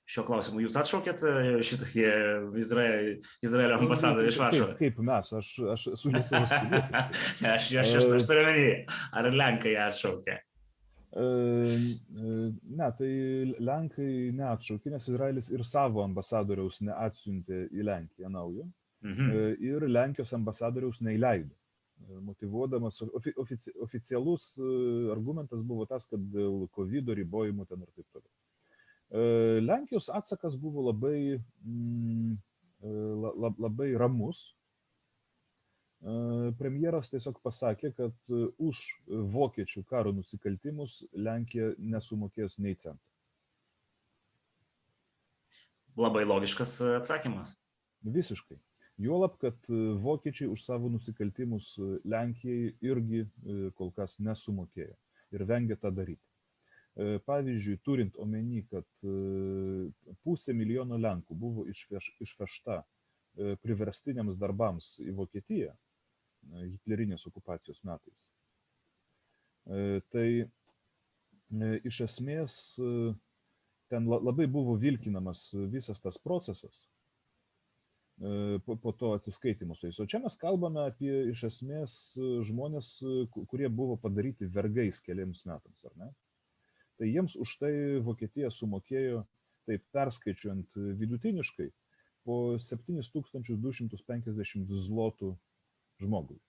šiuo 0.09 0.25
klausimu. 0.27 0.61
Jūs 0.63 0.77
atšaukėt 0.81 1.23
šitą 1.65 1.89
Izraelio, 2.59 3.17
Izraelio 3.45 3.77
ambasadorių 3.77 4.31
iš 4.31 4.39
Varšuvos? 4.41 4.77
Kaip, 4.79 4.95
kaip 4.97 5.03
mes, 5.07 5.33
aš, 5.37 5.51
aš 5.75 5.87
esu 5.93 6.13
Lietuvos 6.13 6.55
pilietis. 6.55 7.27
aš, 7.53 7.69
aš, 7.83 7.93
aš, 8.01 8.09
aš 8.17 8.29
turiu 8.29 8.47
menį, 8.49 8.65
ar 9.21 9.29
Lenkai 9.35 9.75
atšaukė? 9.85 10.39
Ne, 11.11 12.91
tai 12.97 13.11
Lenkai 13.59 14.11
neatšaukė, 14.35 14.93
nes 14.95 15.09
Izraelis 15.11 15.49
ir 15.51 15.63
savo 15.67 16.03
ambasadoriaus 16.05 16.81
neatsiuntė 16.87 17.65
į 17.71 17.87
Lenkiją 17.87 18.31
naujo. 18.31 18.67
Mhm. 19.01 19.57
Ir 19.65 19.87
Lenkijos 19.89 20.33
ambasadoriaus 20.37 21.01
neįleido. 21.01 21.55
Motivuodamas, 22.25 23.01
ofici, 23.37 23.71
oficialus 23.81 24.55
argumentas 25.13 25.61
buvo 25.65 25.85
tas, 25.85 26.07
kad 26.09 26.21
dėl 26.33 26.65
COVID 26.73 27.11
ribojimų 27.17 27.67
ten 27.69 27.83
ir 27.85 27.91
taip 27.93 28.07
toliau. 28.09 28.31
Lenkijos 29.61 30.09
atsakas 30.09 30.55
buvo 30.57 30.87
labai, 30.87 31.37
mm, 31.65 32.37
labai 33.59 33.91
ramus. 33.99 34.41
Premjeras 36.57 37.11
tiesiog 37.13 37.37
pasakė, 37.45 37.91
kad 37.93 38.33
už 38.57 38.81
vokiečių 39.07 39.83
karo 39.85 40.13
nusikaltimus 40.15 41.03
Lenkija 41.13 41.75
nesumokės 41.77 42.57
nei 42.57 42.73
centą. 42.73 43.05
Labai 45.99 46.23
logiškas 46.25 46.79
atsakymas. 46.97 47.53
Visiškai. 48.01 48.57
Juolab, 49.01 49.37
kad 49.41 49.57
vokiečiai 50.03 50.49
už 50.51 50.61
savo 50.61 50.89
nusikaltimus 50.93 51.73
Lenkijai 52.05 52.75
irgi 52.85 53.23
kol 53.77 53.89
kas 53.95 54.19
nesumokėjo 54.21 54.93
ir 55.33 55.45
vengia 55.49 55.77
tą 55.79 55.89
daryti. 55.95 56.21
Pavyzdžiui, 57.25 57.79
turint 57.87 58.17
omeny, 58.19 58.65
kad 58.69 58.85
pusė 60.25 60.53
milijono 60.53 60.99
Lenkų 60.99 61.37
buvo 61.39 61.65
išvežta 61.71 62.81
priverstiniams 63.63 64.37
darbams 64.37 64.97
į 64.99 65.15
Vokietiją 65.15 65.71
hitlerinės 66.51 67.23
okupacijos 67.29 67.79
metais, 67.87 68.17
tai 70.11 70.27
iš 71.87 72.01
esmės 72.09 72.57
ten 73.91 74.07
labai 74.11 74.47
buvo 74.51 74.75
vilkinamas 74.79 75.51
visas 75.71 76.01
tas 76.03 76.19
procesas 76.19 76.90
po, 78.65 78.75
po 78.77 78.91
to 78.93 79.13
atsiskaitimo 79.17 79.75
su 79.75 79.87
jais. 79.87 79.99
O 79.99 80.07
čia 80.09 80.19
mes 80.21 80.35
kalbame 80.37 80.83
apie 80.87 81.13
iš 81.31 81.43
esmės 81.49 81.95
žmonės, 82.47 82.91
kurie 83.49 83.69
buvo 83.69 83.97
padaryti 84.01 84.49
vergais 84.51 85.01
keliams 85.01 85.45
metams, 85.49 85.87
ar 85.89 85.95
ne? 85.97 86.11
tai 87.01 87.09
jiems 87.09 87.33
už 87.41 87.55
tai 87.57 87.73
Vokietija 88.05 88.51
sumokėjo, 88.53 89.23
taip 89.65 89.81
perskaičiuojant 89.95 90.77
vidutiniškai, 90.99 91.71
po 92.25 92.57
7250 92.61 94.71
zlotų 94.85 95.29
žmogui. 96.01 96.39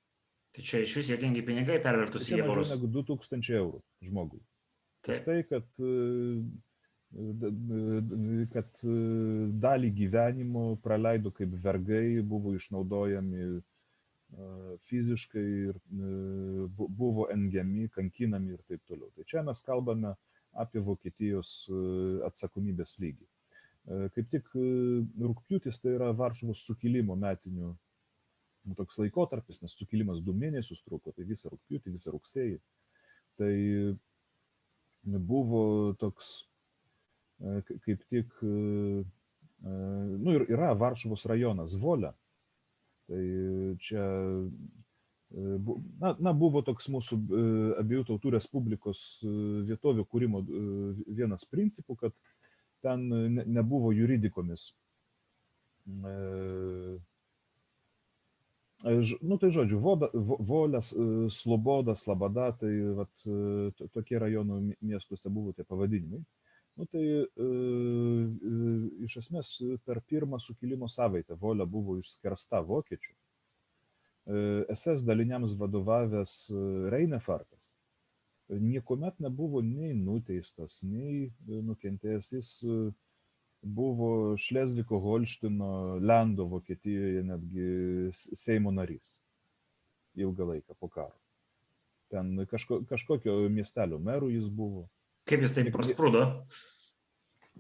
Tai 0.53 0.63
čia 0.69 0.79
iš 0.85 0.93
vis 0.99 1.09
jokingi 1.09 1.43
pinigai 1.47 1.79
pervertus 1.81 2.29
į 2.29 2.43
eurus. 2.43 2.69
Negu 2.75 2.87
2000 2.93 3.55
eurų 3.57 3.81
žmogui. 4.05 4.43
Tai 5.07 5.17
tai, 5.25 5.39
kad, 5.49 5.65
kad 8.53 8.81
dalį 9.65 9.91
gyvenimo 9.99 10.63
praleido 10.85 11.33
kaip 11.37 11.53
vergai, 11.65 12.23
buvo 12.25 12.55
išnaudojami 12.57 13.61
fiziškai 14.89 15.45
ir 15.69 15.81
buvo 16.73 17.27
engiami, 17.35 17.89
kankinami 17.93 18.55
ir 18.57 18.63
taip 18.69 18.81
toliau. 18.89 19.11
Tai 19.13 19.25
čia 19.29 19.43
mes 19.45 19.61
kalbame 19.61 20.15
apie 20.53 20.81
Vokietijos 20.81 21.69
atsakomybės 22.29 22.97
lygį. 23.03 23.27
Kaip 24.15 24.31
tik 24.33 24.49
rūpjūtis 24.55 25.81
tai 25.83 25.97
yra 25.99 26.13
Varšuvos 26.17 26.65
sukilimo 26.65 27.17
metinių 27.19 27.73
nu, 27.73 28.77
toks 28.79 28.97
laikotarpis, 29.01 29.59
nes 29.61 29.75
sukilimas 29.75 30.23
du 30.23 30.33
mėnesius 30.39 30.85
truko, 30.87 31.13
tai 31.13 31.27
visą 31.29 31.51
rūpjūtį, 31.51 31.93
visą 31.97 32.15
rugsėjį. 32.15 32.61
Tai 33.41 33.53
buvo 35.03 35.63
toks 35.99 36.45
kaip 37.43 38.05
tik, 38.11 38.35
nu 39.63 40.35
yra 40.43 40.73
Varšuvos 40.79 41.27
rajonas 41.31 41.75
Volia. 41.79 42.13
Tai 43.11 43.23
čia, 43.83 44.05
na, 45.33 46.13
na 46.23 46.33
buvo 46.39 46.63
toks 46.63 46.87
mūsų 46.93 47.19
abiejų 47.83 48.05
tautų 48.13 48.37
Respublikos 48.37 49.05
vietovių 49.69 50.07
kūrimo 50.07 50.45
vienas 51.07 51.45
principų, 51.51 51.99
kad 52.05 52.15
ten 52.83 53.09
nebuvo 53.51 53.91
juridikomis 53.95 54.71
Nu 59.21 59.39
tai 59.39 59.51
žodžiu, 59.55 59.79
voda, 59.79 60.09
Volės, 60.13 60.91
Sloboda, 61.31 61.95
Slabada, 61.95 62.51
tai 62.59 62.73
vat, 62.99 63.13
tokie 63.95 64.19
rajonų 64.19 64.59
miestuose 64.83 65.31
buvo 65.31 65.53
tie 65.55 65.65
pavadinimai. 65.67 66.23
Nu 66.81 66.87
tai 66.89 67.03
e, 67.05 67.49
iš 69.05 69.19
esmės 69.21 69.51
per 69.85 70.01
pirmą 70.09 70.41
sukilimo 70.41 70.89
savaitę 70.89 71.37
Volė 71.41 71.67
buvo 71.69 71.99
išskersta 72.01 72.63
vokiečių. 72.65 73.13
SS 74.73 75.03
daliniams 75.03 75.57
vadovavęs 75.59 76.35
Reinefartas 76.95 77.63
niekuomet 78.61 79.19
nebuvo 79.21 79.63
nei 79.63 79.95
nuteistas, 79.95 80.81
nei 80.83 81.31
nukentėjęs. 81.47 82.31
Jis 82.33 82.53
buvo 83.63 84.37
Šlezviko 84.37 84.99
Holštino, 85.01 85.99
Lendo 86.03 86.49
Vokietijoje 86.51 87.23
netgi 87.27 87.67
Seimo 88.15 88.73
narys 88.75 89.13
ilgą 90.19 90.49
laiką 90.51 90.75
po 90.77 90.89
karo. 90.93 91.17
Ten 92.13 92.35
kažko, 92.51 92.83
kažkokio 92.89 93.39
miestelio 93.49 93.99
merų 94.03 94.29
jis 94.35 94.49
buvo. 94.53 94.89
Kaip 95.29 95.45
jis 95.45 95.55
taip 95.57 95.71
prasprūdo? 95.75 96.23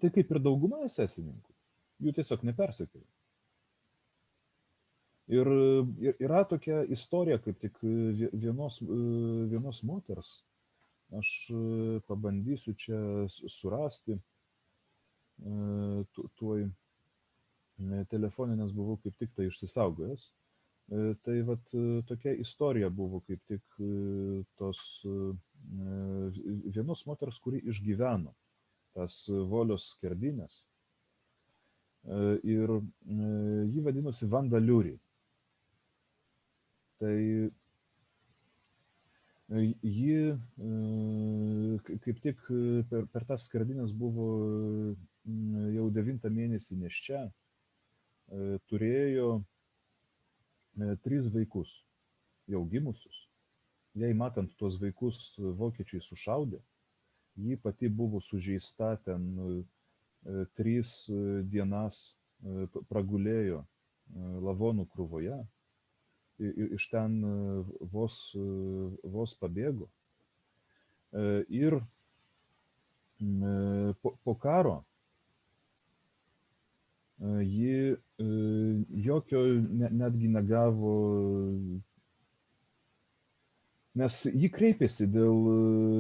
Tai 0.03 0.11
kaip 0.11 0.31
ir 0.35 0.40
dauguma 0.42 0.83
esesininkų. 0.88 1.53
Jų 2.03 2.14
tiesiog 2.16 2.42
nepersekėjo. 2.48 3.07
Ir, 5.33 5.48
ir 6.03 6.18
yra 6.20 6.42
tokia 6.48 6.83
istorija, 6.92 7.38
kaip 7.40 7.61
tik 7.62 7.79
vienos, 7.83 8.81
vienos 8.83 9.81
moters. 9.87 10.40
Aš 11.14 11.31
pabandysiu 12.09 12.75
čia 12.75 12.98
surasti 13.31 14.18
tuoj 16.18 16.66
telefone, 18.11 18.57
nes 18.59 18.75
buvau 18.75 18.98
kaip 19.05 19.14
tik 19.20 19.33
tai 19.37 19.46
išsisaugojęs. 19.48 20.27
Tai 21.24 21.35
vat 21.48 21.74
tokia 22.09 22.35
istorija 22.42 22.90
buvo 22.92 23.22
kaip 23.24 23.40
tik 23.48 23.78
tos 24.61 24.81
vienos 26.74 27.07
moters, 27.09 27.38
kuri 27.40 27.62
išgyveno 27.72 28.35
tas 28.92 29.22
volios 29.48 29.87
skerdinės. 29.94 30.59
Ir 32.44 32.74
ji 33.72 33.85
vadinosi 33.87 34.28
Vanda 34.28 34.61
Liuri. 34.61 34.98
Tai 37.00 37.16
ji 39.96 40.18
kaip 42.02 42.20
tik 42.26 42.44
per, 42.90 43.09
per 43.14 43.26
tas 43.31 43.48
skardinės 43.48 43.96
buvo 43.96 44.28
jau 45.72 45.88
devintą 45.94 46.31
mėnesį 46.33 46.78
neščia, 46.81 47.22
e, 47.28 48.59
turėjo 48.70 49.28
e, 49.38 49.42
tris 51.04 51.28
vaikus, 51.32 51.72
jau 52.48 52.64
gimusius. 52.68 53.26
Jei 53.98 54.14
matant 54.16 54.52
tuos 54.56 54.78
vaikus 54.80 55.35
vokiečiai 55.38 56.00
sušaudė, 56.00 56.62
ji 57.37 57.56
pati 57.61 57.88
buvo 57.88 58.20
sužeista 58.24 58.94
ten 59.04 59.26
e, 59.37 60.44
tris 60.56 61.04
dienas 61.52 62.14
pragulėjo 62.88 63.62
lavonų 64.42 64.87
krūvoje, 64.92 65.37
iš 66.42 66.88
ten 66.90 67.20
vos, 67.92 68.16
vos 69.04 69.35
pabėgo. 69.38 69.88
Ir 71.52 71.78
po 74.24 74.35
karo 74.42 74.82
ji 77.22 77.96
jokio 79.04 79.42
netgi 79.70 80.30
negavo, 80.32 80.94
nes 83.94 84.16
ji 84.32 84.50
kreipėsi 84.50 85.06
dėl, 85.12 85.38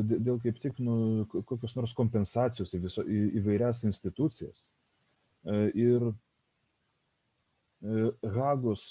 dėl 0.08 0.40
kaip 0.42 0.58
tik 0.64 0.80
nu, 0.82 1.26
kokios 1.30 1.76
nors 1.78 1.94
kompensacijos 1.94 2.74
į, 2.74 2.82
viso, 2.88 3.04
į 3.06 3.22
įvairias 3.42 3.84
institucijas. 3.86 4.64
Ir 5.74 6.10
Hagos 8.34 8.88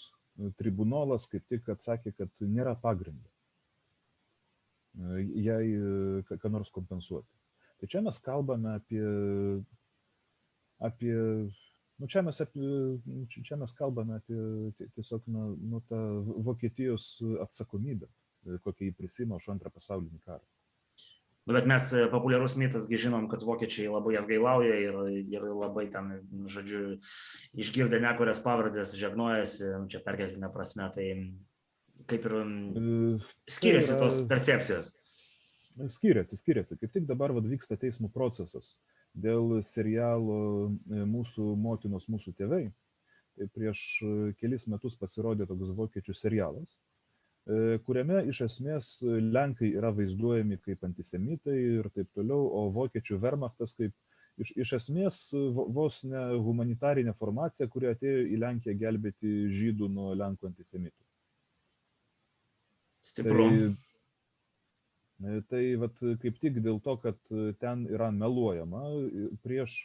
tribunolas 0.60 1.28
kaip 1.32 1.44
tik 1.52 1.68
atsakė, 1.72 2.16
kad 2.16 2.32
nėra 2.44 2.76
pagrindo 2.80 3.32
jai 4.96 6.26
ką 6.28 6.50
nors 6.52 6.72
kompensuoti. 6.72 7.28
Tai 7.80 7.88
čia 7.88 8.02
mes 8.02 8.20
kalbame 8.22 8.76
apie, 8.76 9.04
apie 10.80 11.16
Nu, 12.02 12.08
čia, 12.10 12.24
mes 12.26 12.40
apie, 12.42 12.68
čia 13.30 13.56
mes 13.62 13.74
kalbame 13.78 14.16
apie 14.18 14.38
tiesiog 14.96 15.28
nu, 15.30 15.52
nu, 15.62 15.82
tą 15.86 16.00
Vokietijos 16.48 17.20
atsakomybę, 17.44 18.08
kokią 18.66 18.88
jį 18.88 18.96
prisima 18.98 19.38
už 19.38 19.52
antrą 19.54 19.70
pasaulinį 19.70 20.18
karą. 20.24 20.42
Nu, 21.46 21.54
bet 21.54 21.68
mes 21.70 21.92
populiarus 22.10 22.56
mitasgi 22.58 22.98
žinom, 23.04 23.28
kad 23.30 23.46
vokiečiai 23.46 23.92
labai 23.94 24.16
atgailauja 24.18 24.80
ir, 24.82 24.98
ir 25.30 25.46
labai 25.46 25.88
ten, 25.94 26.10
žodžiu, 26.50 26.82
išgirdę 27.62 28.02
nekurias 28.02 28.42
pavardės, 28.42 28.96
žegnojasi, 28.98 29.70
čia 29.94 30.02
perkeltinė 30.06 30.50
prasme, 30.54 30.90
tai 30.98 31.08
kaip 32.10 32.26
ir 32.32 32.38
skiriasi 33.46 33.94
tai 33.94 34.00
yra, 34.00 34.02
tos 34.08 34.24
percepcijos. 34.30 34.90
Skiriasi, 35.98 36.42
skiriasi. 36.42 36.82
Kaip 36.82 36.98
tik 36.98 37.06
dabar 37.10 37.34
vad 37.38 37.46
vyksta 37.46 37.78
teismų 37.78 38.10
procesas 38.14 38.74
dėl 39.14 39.60
serialo 39.68 40.38
e, 40.70 41.04
Mūsų 41.08 41.56
motinos, 41.60 42.08
mūsų 42.12 42.36
tėvai. 42.38 42.64
Tai 43.38 43.48
prieš 43.56 43.82
e, 44.04 44.14
kelis 44.40 44.68
metus 44.72 44.96
pasirodė 45.00 45.48
toks 45.50 45.76
vokiečių 45.78 46.18
serialas, 46.18 46.78
kuriame 47.88 48.20
iš 48.30 48.44
esmės 48.46 48.88
Lenkai 49.02 49.72
yra 49.74 49.90
vaizduojami 49.98 50.60
kaip 50.62 50.84
antisemitai 50.86 51.56
ir 51.58 51.88
taip 51.90 52.12
toliau, 52.14 52.44
o 52.46 52.68
vokiečių 52.76 53.18
Wehrmachtas 53.24 53.74
kaip 53.80 53.96
iš, 54.40 54.52
iš 54.62 54.74
esmės 54.78 55.22
vos 55.74 56.04
ne 56.08 56.22
humanitarinė 56.38 57.16
formacija, 57.18 57.68
kuri 57.72 57.92
atėjo 57.92 58.28
į 58.30 58.40
Lenkiją 58.44 58.76
gelbėti 58.78 59.34
žydų 59.58 59.90
nuo 59.92 60.12
Lenkų 60.18 60.52
antisemitų. 60.52 61.02
Stipru. 63.02 63.48
Tai, 63.50 63.91
tai 65.50 65.76
vat 65.78 65.98
kaip 66.22 66.38
tik 66.42 66.60
dėl 66.64 66.80
to, 66.82 66.96
kad 67.04 67.34
ten 67.62 67.86
yra 67.94 68.10
meluojama 68.14 68.82
prieš, 69.46 69.76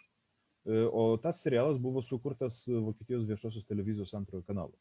e, 0.65 0.85
o 0.89 1.17
tas 1.21 1.43
serialas 1.45 1.81
buvo 1.83 2.03
sukurtas 2.03 2.63
Vokietijos 2.69 3.27
viešosios 3.29 3.67
televizijos 3.69 4.15
antrojo 4.17 4.47
kanalo. 4.49 4.73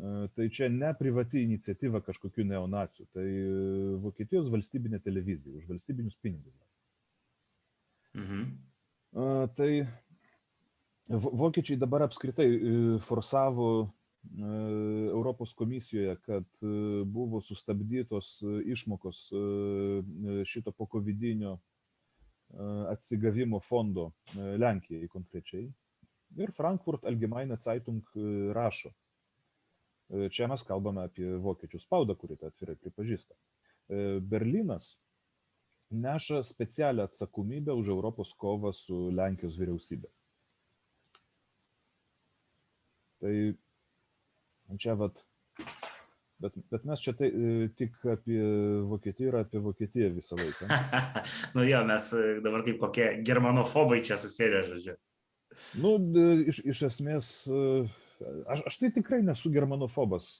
E, 0.00 0.28
tai 0.36 0.48
čia 0.48 0.70
ne 0.72 0.94
privati 0.96 1.44
iniciatyva 1.44 2.00
kažkokių 2.06 2.48
neonacijų, 2.54 3.08
tai 3.12 3.26
Vokietijos 4.06 4.48
valstybinė 4.52 5.02
televizija 5.04 5.60
už 5.60 5.68
valstybinius 5.74 6.16
pinigus. 6.24 6.56
Mhm. 8.16 8.48
Tai 9.56 9.70
vokiečiai 11.10 11.78
dabar 11.78 12.04
apskritai 12.06 12.46
forsavo 13.02 13.66
Europos 15.10 15.52
komisijoje, 15.56 16.16
kad 16.26 16.44
buvo 17.06 17.40
sustabdytos 17.40 18.42
išmokos 18.68 19.22
šito 20.44 20.72
pokovidinio 20.72 21.58
atsigavimo 22.90 23.60
fondo 23.60 24.10
Lenkijai 24.34 25.08
konkrečiai. 25.08 25.68
Ir 26.38 26.52
Frankfurt 26.56 27.04
Allgemeine 27.04 27.56
Zeitung 27.56 28.02
rašo. 28.54 28.92
Čia 30.30 30.48
mes 30.50 30.62
kalbame 30.66 31.04
apie 31.06 31.36
vokiečių 31.38 31.80
spaudą, 31.80 32.16
kuri 32.18 32.36
tai 32.38 32.50
atvirai 32.50 32.76
pripažįsta. 32.78 33.34
Berlynas 34.26 34.92
neša 35.90 36.42
specialią 36.46 37.08
atsakomybę 37.08 37.74
už 37.74 37.88
Europos 37.94 38.34
kovą 38.34 38.72
su 38.74 39.08
Lenkijos 39.14 39.58
vyriausybė. 39.58 40.10
Tai 43.20 43.34
čia 44.78 44.94
vat, 44.98 45.18
bet, 46.42 46.56
bet 46.70 46.86
mes 46.88 47.02
čia 47.02 47.14
tai 47.18 47.30
tik 47.78 47.96
apie 48.12 48.40
Vokietiją 48.90 49.32
ir 49.32 49.38
apie 49.42 49.62
Vokietiją 49.64 50.10
visą 50.14 50.38
laiką. 50.38 50.70
nu 51.56 51.66
jo, 51.66 51.84
mes 51.88 52.10
dabar 52.44 52.66
kaip 52.66 52.82
kokie 52.82 53.12
germanofobai 53.26 54.02
čia 54.06 54.20
susėdė, 54.20 54.66
žodžiu. 54.72 54.98
Nu, 55.82 55.96
iš, 56.46 56.60
iš 56.62 56.82
esmės, 56.86 57.30
aš, 57.50 58.62
aš 58.70 58.78
tai 58.82 58.90
tikrai 58.94 59.20
nesu 59.26 59.50
germanofobas. 59.52 60.36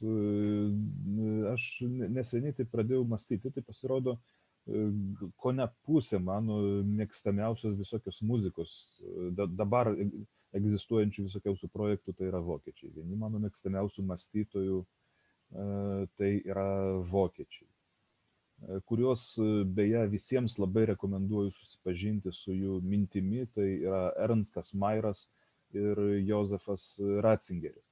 Aš 1.55 1.67
neseniai 1.89 2.55
tai 2.57 2.69
pradėjau 2.71 3.03
mąstyti, 3.11 3.51
tai 3.55 3.65
pasirodo, 3.67 4.21
ko 5.41 5.53
ne 5.57 5.67
pusė 5.87 6.21
mano 6.23 6.61
mėgstamiausios 6.87 7.79
visokios 7.79 8.21
muzikos. 8.27 8.77
Da, 9.35 9.49
dabar 9.49 9.93
egzistuojančių 10.57 11.27
visokiausių 11.29 11.69
projektų 11.73 12.15
tai 12.19 12.31
yra 12.31 12.41
vokiečiai. 12.43 12.93
Vieni 12.97 13.19
mano 13.19 13.39
mėgstamiausių 13.43 14.05
mąstytojų 14.09 14.81
tai 16.19 16.31
yra 16.47 16.67
vokiečiai, 17.11 17.67
kuriuos 18.87 19.25
beje 19.75 20.05
visiems 20.13 20.59
labai 20.63 20.85
rekomenduoju 20.93 21.51
susipažinti 21.57 22.33
su 22.35 22.55
jų 22.55 22.81
mintimi, 22.87 23.47
tai 23.55 23.69
yra 23.81 24.11
Ernstas 24.27 24.75
Mairas 24.75 25.29
ir 25.75 25.99
Jozefas 26.27 26.93
Ratzingeris. 27.25 27.87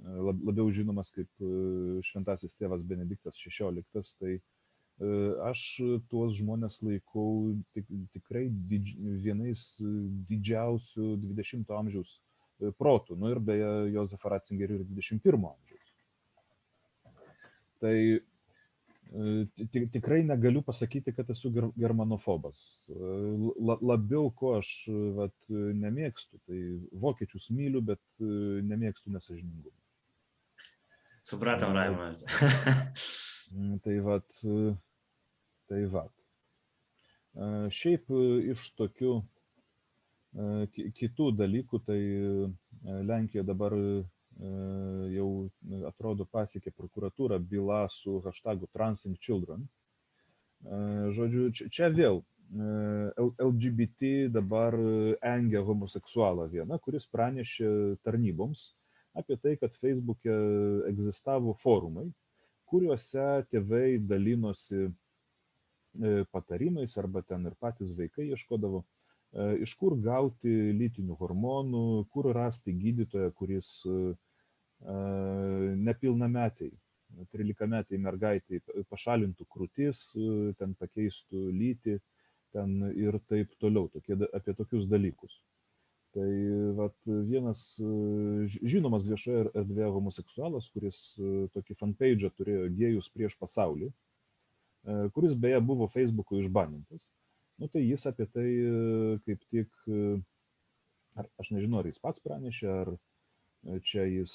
Labiau 0.00 0.70
žinomas 0.72 1.10
kaip 1.12 1.28
šventasis 2.06 2.56
tėvas 2.56 2.84
Benediktas 2.86 3.36
XVI, 3.36 3.84
tai 4.20 4.38
aš 5.48 5.60
tuos 6.12 6.34
žmonės 6.36 6.80
laikau 6.84 7.54
tik, 7.74 7.86
tikrai 8.14 8.48
didž, 8.50 8.94
vienais 9.24 9.62
didžiausių 10.28 11.14
20-ojo 11.22 11.78
amžiaus 11.78 12.16
protų, 12.76 13.16
nu 13.16 13.30
ir 13.32 13.40
beje 13.40 13.70
Jozefą 13.94 14.34
Ratzingerį 14.34 14.80
ir 14.80 14.88
21-ojo 14.90 15.54
amžiaus. 15.54 15.94
Tai 17.80 17.96
tikrai 19.92 20.22
negaliu 20.22 20.62
pasakyti, 20.62 21.12
kad 21.12 21.30
esu 21.30 21.50
germanofobas. 21.76 22.60
Labiau, 23.58 24.30
ko 24.30 24.54
aš 24.60 24.70
vat, 25.16 25.34
nemėgstu, 25.48 26.38
tai 26.46 26.60
vokiečius 26.92 27.50
myliu, 27.50 27.82
bet 27.82 28.00
nemėgstu 28.20 29.10
nesažiningumą. 29.10 29.74
Supratom, 31.26 31.74
Raimond. 31.76 32.22
tai 33.84 33.98
vat, 34.04 34.28
tai 35.70 35.84
vat. 35.90 36.12
Šiaip 37.70 38.10
iš 38.50 38.64
tokių 38.78 39.20
kitų 40.98 41.28
dalykų, 41.38 41.80
tai 41.86 42.00
Lenkija 43.06 43.46
dabar 43.46 43.74
jau 45.14 45.28
atrodo 45.88 46.26
pasiekė 46.26 46.72
prokuratūrą 46.74 47.38
byla 47.38 47.84
su 47.90 48.18
hashtagu 48.24 48.68
Transing 48.74 49.18
Children. 49.22 49.66
Žodžiu, 51.14 51.50
čia 51.70 51.88
vėl 51.94 52.22
LGBT 52.50 54.28
dabar 54.34 54.74
engia 55.22 55.62
homoseksualą 55.62 56.48
vieną, 56.50 56.78
kuris 56.82 57.06
pranešė 57.06 57.96
tarnyboms 58.02 58.72
apie 59.14 59.36
tai, 59.42 59.56
kad 59.58 59.74
Facebook'e 59.82 60.34
egzistavo 60.90 61.54
forumai, 61.62 62.06
kuriuose 62.70 63.46
tėvai 63.50 63.98
dalinosi 63.98 64.88
patarimais 66.32 66.96
arba 66.98 67.22
ten 67.22 67.46
ir 67.48 67.54
patys 67.60 67.92
vaikai 67.98 68.30
ieškodavo, 68.30 68.84
iš 69.62 69.74
kur 69.78 69.94
gauti 70.02 70.72
lytinių 70.74 71.16
hormonų, 71.18 71.84
kur 72.10 72.30
rasti 72.34 72.74
gydytoją, 72.74 73.30
kuris 73.38 73.72
nepilnametiai, 75.88 76.72
13 77.34 77.98
mergaitai 77.98 78.60
pašalintų 78.90 79.46
krūtis, 79.50 80.06
ten 80.58 80.74
pakeistų 80.78 81.50
lytį 81.50 81.98
ten 82.54 82.90
ir 82.98 83.18
taip 83.30 83.52
toliau, 83.62 83.88
tokie, 83.90 84.16
apie 84.34 84.54
tokius 84.58 84.86
dalykus. 84.90 85.34
Tai 86.14 86.30
vat, 86.74 86.96
vienas 87.06 87.60
žinomas 88.66 89.04
viešoje 89.06 89.44
erdvėje 89.54 89.90
homoseksualas, 89.94 90.66
kuris 90.74 91.02
tokį 91.54 91.76
fanpage 91.78 92.30
turėjo 92.34 92.64
gėjus 92.74 93.10
prieš 93.14 93.36
pasaulį, 93.38 93.92
kuris 95.14 95.34
beje 95.36 95.60
buvo 95.60 95.88
Facebook'u 95.92 96.40
išbanintas, 96.40 97.06
nu, 97.60 97.68
tai 97.68 97.82
jis 97.84 98.06
apie 98.08 98.26
tai 98.32 98.48
kaip 99.26 99.46
tik, 99.52 99.70
ar, 101.18 101.28
aš 101.42 101.50
nežinau, 101.52 101.82
ar 101.82 101.90
jis 101.90 102.00
pats 102.00 102.22
pranešė, 102.24 102.68
ar 102.72 102.94
čia 103.84 104.06
jis 104.08 104.34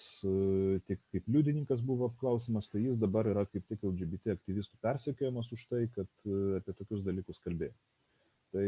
tik 0.85 0.99
kaip 1.09 1.29
liudininkas 1.33 1.81
buvo 1.81 2.11
apklausimas, 2.11 2.69
tai 2.69 2.83
jis 2.83 2.99
dabar 3.01 3.25
yra 3.31 3.47
kaip 3.49 3.65
tik 3.65 3.81
LGBT 3.81 4.35
aktyvistų 4.35 4.77
persekiojamas 4.85 5.49
už 5.55 5.63
tai, 5.71 5.85
kad 5.95 6.11
apie 6.59 6.75
tokius 6.77 7.01
dalykus 7.07 7.41
kalbėjo. 7.41 7.73
Tai 8.53 8.67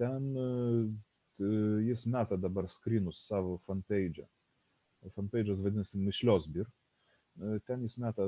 ten 0.00 0.30
jis 1.84 2.06
meta 2.08 2.38
dabar 2.40 2.70
skrinus 2.72 3.20
savo 3.28 3.58
fanpage. 3.68 4.24
Fanpage'as 5.12 5.60
vadinasi 5.60 6.00
Mišliosbir. 6.00 6.64
Ten 7.66 7.82
jis 7.82 7.96
meta 7.98 8.26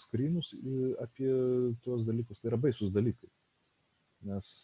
skrinus 0.00 0.54
apie 1.02 1.30
tuos 1.84 2.06
dalykus. 2.08 2.40
Tai 2.40 2.52
yra 2.52 2.58
baisus 2.62 2.92
dalykai. 2.94 3.28
Nes 4.30 4.54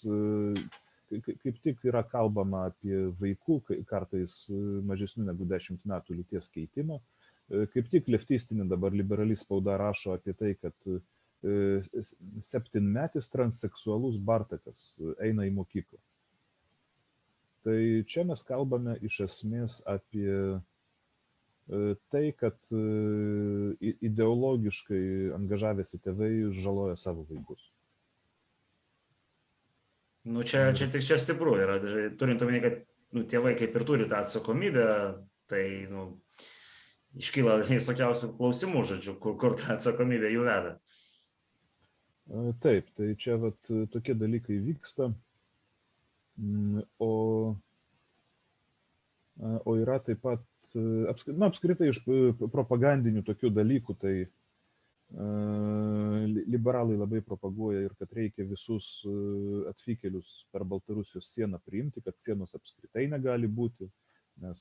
kaip 1.09 1.61
tik 1.65 1.85
yra 1.89 2.03
kalbama 2.05 2.67
apie 2.69 3.07
vaikų, 3.21 3.61
kartais 3.89 4.43
mažesnių 4.89 5.29
negu 5.29 5.47
10 5.49 5.85
metų 5.89 6.17
lyties 6.21 6.51
keitimą. 6.53 7.01
Kaip 7.49 7.87
tik 7.93 8.09
leftistinė 8.13 8.67
dabar 8.69 8.93
liberali 8.93 9.37
spauda 9.41 9.79
rašo 9.81 10.17
apie 10.17 10.35
tai, 10.37 10.53
kad 10.61 10.77
septynmetis 12.45 13.31
transseksualus 13.33 14.19
Bartakas 14.21 14.93
eina 15.23 15.47
į 15.49 15.55
mokyklą. 15.57 16.01
Tai 17.65 17.79
čia 18.09 18.25
mes 18.29 18.43
kalbame 18.49 18.97
iš 19.05 19.21
esmės 19.29 19.79
apie 19.89 20.59
tai, 22.13 22.33
kad 22.39 22.57
ideologiškai 23.81 25.03
angažavęsi 25.37 26.01
tėvai 26.05 26.31
žaloja 26.57 26.97
savo 27.01 27.27
vaikus. 27.29 27.61
Nu, 30.29 30.43
čia, 30.45 30.73
čia 30.77 30.89
tik 30.93 31.05
čia 31.05 31.17
stipru 31.21 31.55
yra, 31.57 31.79
turint 32.21 32.43
omeny, 32.45 32.61
kad 32.65 32.81
nu, 33.17 33.25
tėvai 33.29 33.55
kaip 33.57 33.77
ir 33.77 33.85
turi 33.89 34.09
tą 34.09 34.23
atsakomybę, 34.25 34.87
tai 35.49 35.65
nu, 35.89 36.09
iškyla 37.17 37.61
visokiausių 37.69 38.35
klausimų, 38.37 38.83
žodžiu, 38.91 39.15
kur, 39.23 39.39
kur 39.41 39.57
ta 39.61 39.77
atsakomybė 39.77 40.33
jų 40.35 40.45
veda. 40.49 40.75
Taip, 42.61 42.91
tai 42.99 43.15
čia 43.17 43.39
vat, 43.41 43.57
tokie 43.93 44.13
dalykai 44.19 44.59
vyksta. 44.61 45.09
O, 47.01 47.13
o 49.41 49.77
yra 49.81 49.97
taip 50.05 50.21
pat, 50.27 50.45
na, 50.77 51.49
apskritai 51.49 51.91
iš 51.93 52.03
propagandinių 52.53 53.23
tokių 53.27 53.51
dalykų, 53.55 53.97
tai 54.01 54.15
liberalai 56.49 56.99
labai 56.99 57.23
propaguoja 57.25 57.87
ir 57.87 57.95
kad 57.97 58.11
reikia 58.13 58.45
visus 58.45 59.01
atvykėlius 59.71 60.45
per 60.53 60.67
Baltarusijos 60.69 61.31
sieną 61.33 61.63
priimti, 61.65 62.03
kad 62.05 62.19
sienos 62.21 62.53
apskritai 62.59 63.07
negali 63.09 63.49
būti, 63.49 63.89
nes 64.45 64.61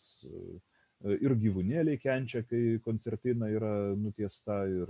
ir 1.20 1.36
gyvūnėliai 1.36 2.00
kenčia, 2.00 2.46
kai 2.48 2.80
koncertina 2.86 3.52
yra 3.52 3.74
nutiesta 4.00 4.64
ir 4.72 4.88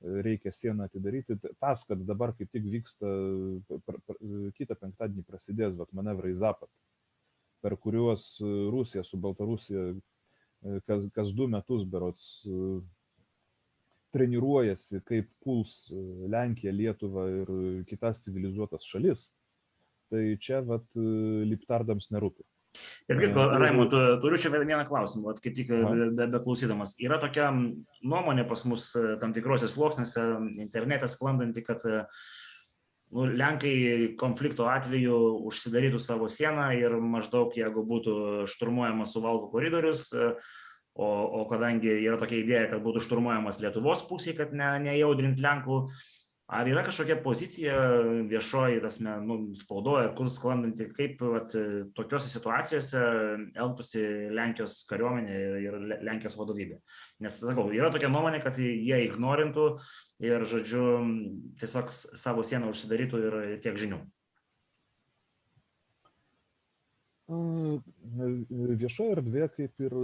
reikia 0.00 0.52
sieną 0.52 0.86
atidaryti. 0.88 1.36
Tas, 1.60 1.84
kad 1.84 2.00
dabar 2.08 2.32
kaip 2.32 2.48
tik 2.48 2.64
vyksta, 2.72 3.10
kitą 4.56 4.78
penktadienį 4.80 5.26
prasidės 5.28 5.76
vat, 5.76 5.92
manevrai 5.92 6.32
Zapat, 6.32 6.70
per 7.60 7.76
kuriuos 7.76 8.38
Rusija 8.72 9.04
su 9.04 9.20
Baltarusija 9.20 9.90
kas, 10.86 11.06
kas 11.16 11.34
du 11.36 11.48
metus 11.50 11.84
berots 11.88 12.30
treniruojasi, 14.14 15.02
kaip 15.06 15.28
puls 15.44 15.84
Lenkija, 16.30 16.72
Lietuva 16.74 17.28
ir 17.30 17.52
kitas 17.88 18.24
civilizuotas 18.24 18.86
šalis, 18.86 19.28
tai 20.10 20.34
čia 20.42 20.64
vat, 20.66 20.86
liptardams 21.46 22.10
nerūpi. 22.10 22.42
Ir 23.10 23.18
Raimu, 23.34 23.88
tu, 23.90 23.98
turiu 24.22 24.38
čia 24.38 24.50
vieną 24.52 24.82
klausimą, 24.86 25.32
vat, 25.32 25.40
kaip 25.42 25.56
tik 25.56 25.70
be, 25.70 26.26
beklausydamas. 26.34 26.94
Be 26.98 27.08
yra 27.08 27.18
tokia 27.22 27.48
nuomonė 27.54 28.44
pas 28.50 28.62
mus 28.70 28.92
tam 29.22 29.34
tikrose 29.34 29.70
sluoksniuose, 29.70 30.26
internete 30.62 31.10
sklandanti, 31.10 31.64
kad 31.66 31.82
nu, 33.14 33.26
Lenkai 33.40 33.74
konflikto 34.20 34.68
atveju 34.70 35.18
užsidarytų 35.50 36.00
savo 36.02 36.28
sieną 36.30 36.70
ir 36.78 36.96
maždaug, 37.02 37.54
jeigu 37.56 37.84
būtų 37.86 38.14
šturmuojamas 38.50 39.14
suvalkų 39.16 39.50
koridorius, 39.54 40.08
o, 40.94 41.08
o 41.08 41.44
kadangi 41.50 41.92
yra 42.04 42.18
tokia 42.20 42.40
idėja, 42.42 42.70
kad 42.74 42.84
būtų 42.84 43.04
šturmuojamas 43.06 43.60
Lietuvos 43.62 44.04
pusė, 44.08 44.36
kad 44.38 44.54
ne, 44.56 44.72
nejaudrint 44.86 45.42
Lenkų, 45.42 45.82
Ar 46.50 46.66
yra 46.66 46.82
kažkokia 46.82 47.14
pozicija 47.22 47.74
viešoji, 48.26 48.80
tasme, 48.82 49.12
nu, 49.22 49.34
spaudoje, 49.54 50.08
kur 50.18 50.26
sklandanti, 50.34 50.88
kaip 50.96 51.20
vat, 51.22 51.52
tokiuose 51.94 52.26
situacijose 52.26 53.02
elgtųsi 53.54 54.02
Lenkijos 54.34 54.80
kariuomenė 54.90 55.36
ir 55.62 55.76
Lenkijos 56.08 56.34
vadovybė? 56.40 56.80
Nes, 57.22 57.36
sakau, 57.38 57.68
yra 57.76 57.92
tokia 57.94 58.10
nuomonė, 58.10 58.40
kad 58.42 58.58
jie 58.58 58.98
ignorintų 59.04 59.66
ir, 60.26 60.46
žodžiu, 60.50 60.88
tiesiog 61.62 61.94
savo 61.94 62.42
sieną 62.42 62.72
užsidarytų 62.74 63.22
ir 63.28 63.38
tiek 63.62 63.78
žinių. 63.84 64.00
Viešoje 68.82 69.14
erdvėje 69.20 69.52
kaip 69.54 69.86
ir 69.86 69.96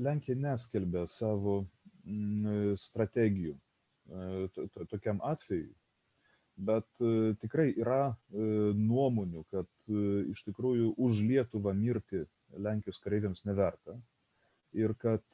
Lenkija 0.00 0.40
neskelbė 0.48 1.04
savo 1.12 1.66
strategijų 2.80 3.58
tokiam 4.90 5.20
atvejui. 5.24 5.74
Bet 6.56 6.88
tikrai 7.42 7.68
yra 7.76 8.16
nuomonių, 8.32 9.42
kad 9.52 9.68
iš 10.32 10.40
tikrųjų 10.46 10.94
už 10.96 11.20
Lietuvą 11.20 11.74
mirti 11.76 12.22
Lenkijos 12.56 13.02
kareiviams 13.04 13.44
neverta 13.44 13.98
ir 14.76 14.94
kad 15.00 15.24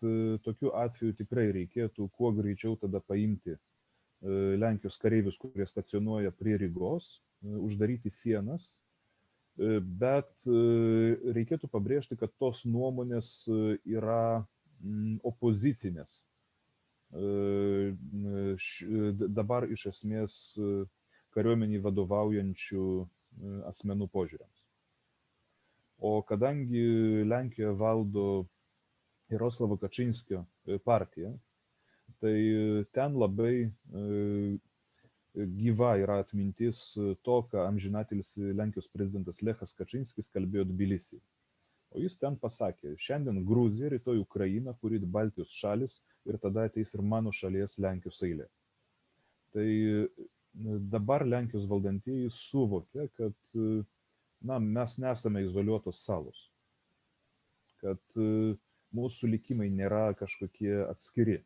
tokiu 0.42 0.72
atveju 0.74 1.14
tikrai 1.18 1.50
reikėtų 1.54 2.08
kuo 2.16 2.32
greičiau 2.34 2.74
tada 2.80 3.00
paimti 3.00 3.54
Lenkijos 4.22 4.98
kareivius, 5.02 5.38
kurie 5.38 5.66
stacionuoja 5.66 6.30
prie 6.34 6.56
Rygos, 6.58 7.20
uždaryti 7.42 8.10
sienas, 8.14 8.72
bet 9.56 10.30
reikėtų 10.46 11.70
pabrėžti, 11.70 12.18
kad 12.18 12.34
tos 12.38 12.62
nuomonės 12.66 13.44
yra 13.86 14.44
opozicinės 15.22 16.22
dabar 19.28 19.66
iš 19.68 19.86
esmės 19.90 20.36
kariuomeniai 21.36 21.82
vadovaujančių 21.84 22.86
asmenų 23.68 24.08
požiūriams. 24.12 24.58
O 26.02 26.22
kadangi 26.26 27.22
Lenkijoje 27.28 27.76
valdo 27.78 28.26
Jaroslavo 29.30 29.76
Kačinskio 29.80 30.42
partija, 30.84 31.30
tai 32.20 32.36
ten 32.92 33.14
labai 33.16 33.70
gyva 35.32 35.94
yra 36.00 36.18
atmintis 36.20 36.92
to, 36.96 37.36
ką 37.52 37.66
amžinatilis 37.68 38.34
Lenkijos 38.36 38.88
prezidentas 38.92 39.40
Lechas 39.44 39.72
Kačinskis 39.78 40.28
kalbėjo 40.32 40.64
Tbilisi. 40.68 41.20
O 41.93 42.01
jis 42.01 42.16
ten 42.20 42.38
pasakė, 42.40 42.95
šiandien 42.97 43.43
Gruzija, 43.45 43.90
rytoj 43.93 44.22
Ukraina, 44.22 44.72
kuri 44.80 45.01
Baltijos 45.05 45.53
šalis 45.53 45.99
ir 46.28 46.38
tada 46.40 46.66
ateis 46.68 46.95
ir 46.97 47.03
mano 47.05 47.32
šalies 47.36 47.76
Lenkijos 47.82 48.22
eilė. 48.24 48.47
Tai 49.53 49.68
dabar 50.93 51.26
Lenkijos 51.28 51.68
valdantieji 51.68 52.30
suvokia, 52.32 53.09
kad 53.18 53.36
na, 54.40 54.59
mes 54.59 54.97
nesame 55.01 55.45
izoliuotos 55.45 56.01
salos, 56.05 56.49
kad 57.82 58.20
mūsų 58.97 59.32
likimai 59.34 59.68
nėra 59.72 60.11
kažkokie 60.16 60.82
atskiri. 60.88 61.40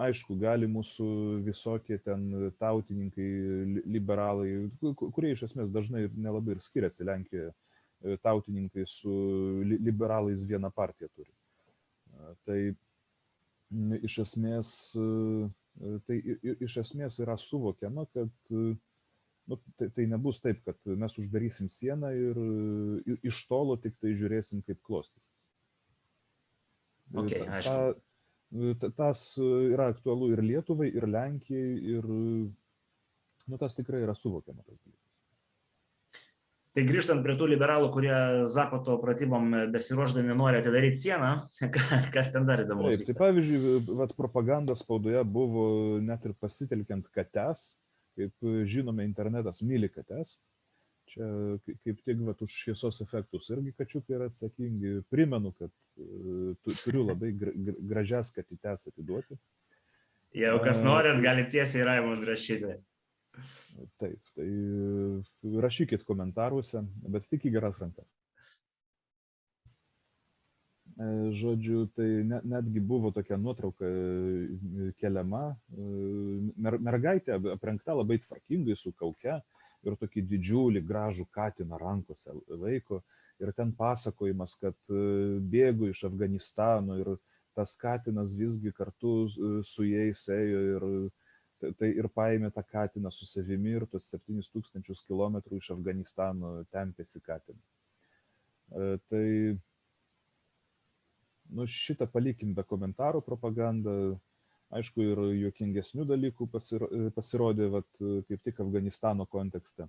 Aišku, 0.00 0.34
gali 0.40 0.66
mūsų 0.70 1.06
visokie 1.44 1.98
ten 2.02 2.52
tautininkai, 2.58 3.26
liberalai, 3.84 4.70
kurie 4.80 5.34
iš 5.34 5.50
esmės 5.50 5.68
dažnai 5.72 6.06
nelabai 6.16 6.56
ir 6.56 6.62
skiriasi 6.64 7.04
Lenkijoje, 7.04 7.52
tautininkai 8.22 8.86
su 8.88 9.12
liberalais 9.64 10.44
vieną 10.48 10.70
partiją 10.72 11.10
turi. 11.14 11.32
Tai 12.46 12.58
iš 14.02 14.18
esmės, 14.24 14.70
tai 16.06 16.20
iš 16.66 16.78
esmės 16.84 17.20
yra 17.22 17.36
suvokiama, 17.38 18.06
kad 18.14 18.32
nu, 18.50 19.58
tai, 19.76 19.90
tai 19.94 20.06
nebus 20.10 20.40
taip, 20.42 20.62
kad 20.66 20.78
mes 20.84 21.18
uždarysim 21.20 21.70
sieną 21.72 22.12
ir 22.16 22.40
iš 23.26 23.44
tolo 23.50 23.76
tik 23.80 23.98
tai 24.00 24.14
žiūrėsim, 24.18 24.64
kaip 24.66 24.80
klostys. 24.86 25.26
Okay, 27.10 27.42
ta, 27.66 27.76
ta, 28.78 28.90
tas 28.94 29.24
yra 29.42 29.90
aktualu 29.90 30.30
ir 30.34 30.44
Lietuvai, 30.46 30.90
ir 30.94 31.08
Lenkijai, 31.10 31.72
ir 31.96 32.06
nu, 33.50 33.58
tas 33.58 33.74
tikrai 33.74 34.04
yra 34.04 34.14
suvokiama. 34.14 34.62
Tas. 34.66 34.99
Tai 36.70 36.84
grįžtant 36.86 37.24
prie 37.24 37.34
tų 37.34 37.48
liberalų, 37.50 37.88
kurie 37.90 38.14
Zapato 38.50 38.94
pratybom 39.02 39.48
besiruoždami 39.74 40.36
nori 40.38 40.60
atidaryti 40.60 41.00
sieną, 41.02 41.32
kas 42.14 42.30
ten 42.30 42.46
dar 42.46 42.62
įdomu? 42.62 42.92
Taip, 42.92 43.08
tai 43.08 43.16
pavyzdžiui, 43.18 43.80
vat, 43.98 44.14
propaganda 44.18 44.76
spaudoje 44.78 45.24
buvo 45.26 45.64
net 46.04 46.28
ir 46.28 46.36
pasitelkiant 46.38 47.08
kates, 47.10 47.72
kaip 48.18 48.50
žinome, 48.70 49.02
internetas 49.08 49.64
myli 49.66 49.90
kates. 49.90 50.36
Čia 51.10 51.26
kaip 51.82 52.04
tik 52.06 52.20
vat, 52.22 52.42
už 52.46 52.54
šviesos 52.54 53.00
efektus 53.02 53.48
irgi 53.50 53.74
kačiukai 53.74 54.14
yra 54.20 54.28
atsakingi. 54.30 55.00
Primenu, 55.10 55.50
kad 55.58 55.72
tu, 55.98 56.76
turiu 56.84 57.02
labai 57.08 57.32
gražias 57.34 58.30
katytes 58.36 58.86
atiduoti. 58.92 59.34
Jeigu 60.38 60.62
kas 60.62 60.78
norit, 60.86 61.18
galite 61.24 61.50
tiesiai 61.56 61.88
Raimond 61.88 62.22
rašyti. 62.28 62.76
Taip, 64.00 64.32
tai 64.36 64.48
rašykit 65.62 66.02
komentaruose, 66.08 66.82
bet 67.12 67.28
tik 67.30 67.46
į 67.46 67.54
geras 67.54 67.78
rankas. 67.80 68.08
Žodžiu, 71.40 71.86
tai 71.96 72.08
net, 72.28 72.44
netgi 72.44 72.82
buvo 72.84 73.12
tokia 73.14 73.38
nuotrauka 73.40 73.88
keliama. 75.00 75.44
Mer, 76.60 76.76
mergaitė 76.82 77.38
aprengta 77.54 77.94
labai 77.96 78.18
tvarkingai 78.20 78.76
su 78.76 78.92
kauke 78.98 79.38
ir 79.86 79.96
tokį 80.02 80.26
didžiulį 80.34 80.82
gražų 80.84 81.24
katiną 81.32 81.78
rankose 81.80 82.34
laiko. 82.50 83.00
Ir 83.40 83.54
ten 83.56 83.72
pasakojimas, 83.72 84.58
kad 84.60 84.76
bėgo 85.54 85.88
iš 85.88 86.04
Afganistano 86.10 86.98
ir 87.00 87.14
tas 87.56 87.72
katinas 87.80 88.34
visgi 88.36 88.74
kartu 88.76 89.30
su 89.64 89.86
jais 89.88 90.26
ėjo 90.28 90.60
ir 90.74 90.86
tai 91.60 91.90
ir 91.92 92.08
paėmė 92.14 92.50
tą 92.54 92.62
katiną 92.66 93.12
su 93.14 93.26
savimi 93.28 93.74
ir 93.76 93.86
tuos 93.90 94.08
7000 94.12 95.04
km 95.08 95.40
iš 95.56 95.70
Afganistano 95.74 96.52
tempėsi 96.72 97.20
katiną. 97.24 97.60
Tai 99.10 99.26
nu, 101.50 101.66
šitą 101.66 102.06
palikim 102.10 102.54
be 102.54 102.64
komentarų 102.66 103.22
propagandą. 103.26 103.94
Aišku, 104.70 105.02
ir 105.02 105.20
juokingesnių 105.34 106.04
dalykų 106.06 106.46
pasirodė, 107.16 107.66
vat, 107.74 107.88
kaip 108.28 108.44
tik 108.46 108.60
Afganistano 108.62 109.26
kontekste. 109.26 109.88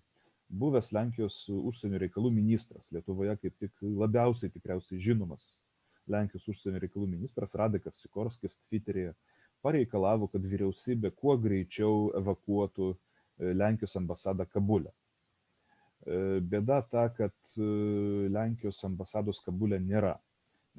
Buvęs 0.49 0.89
Lenkijos 0.91 1.43
užsienio 1.53 1.99
reikalų 2.01 2.32
ministras, 2.34 2.89
Lietuvoje 2.91 3.36
kaip 3.43 3.59
tik 3.61 3.86
labiausiai 3.86 4.49
tikriausiai 4.51 4.97
žinomas 4.99 5.45
Lenkijos 6.09 6.47
užsienio 6.51 6.82
reikalų 6.82 7.07
ministras 7.11 7.53
Radikas 7.57 7.99
Sikorskis 8.01 8.57
Twitter'yje 8.67 9.13
pareikalavo, 9.64 10.28
kad 10.32 10.45
vyriausybė 10.45 11.14
kuo 11.16 11.38
greičiau 11.41 12.09
evakuotų 12.20 12.91
Lenkijos 13.57 13.95
ambasadą 13.97 14.45
Kabulę. 14.49 14.91
Bėda 16.05 16.82
ta, 16.89 17.07
kad 17.14 17.34
Lenkijos 17.57 18.82
ambasados 18.88 19.41
Kabulė 19.45 19.80
nėra, 19.82 20.16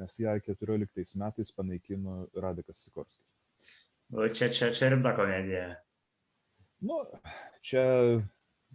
nes 0.01 0.19
ją 0.19 0.35
14 0.47 1.17
metais 1.21 1.55
panaikino 1.55 2.27
Radikas 2.35 2.83
Sikorskis. 2.85 3.37
O 4.13 4.29
čia, 4.29 4.51
čia, 4.53 4.71
čia 4.77 4.91
rimta 4.93 5.15
komedija. 5.17 5.77
Nu, 6.85 6.99
čia 7.65 7.85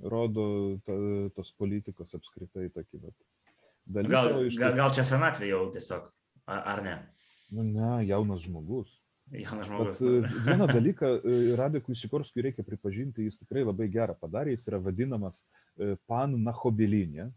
rodo 0.02 0.78
ta, 0.86 0.96
tos 1.36 1.52
politikos 1.60 2.16
apskritai 2.18 2.72
tokį 2.74 3.02
vat. 3.04 3.18
Dalyką, 3.88 4.12
gal, 4.12 4.32
gal, 4.58 4.74
gal 4.82 4.96
čia 4.96 5.06
senatvė 5.08 5.52
jau 5.52 5.62
tiesiog, 5.72 6.08
ar 6.52 6.82
ne? 6.84 6.96
Nu, 7.56 7.64
ne, 7.64 7.92
jaunas 8.08 8.44
žmogus. 8.44 8.97
Jaunas 9.32 9.68
žmogus. 9.68 10.00
Bet, 10.00 10.32
vieną 10.46 10.68
dalyką 10.72 11.10
Radikui 11.60 11.96
Sikorskui 12.00 12.46
reikia 12.46 12.64
pripažinti, 12.64 13.26
jis 13.28 13.42
tikrai 13.42 13.66
labai 13.68 13.90
gerą 13.92 14.16
padarė, 14.16 14.54
jis 14.56 14.70
yra 14.72 14.80
vadinamas 14.80 15.42
pan 16.08 16.38
Nahobelinė. 16.46 17.28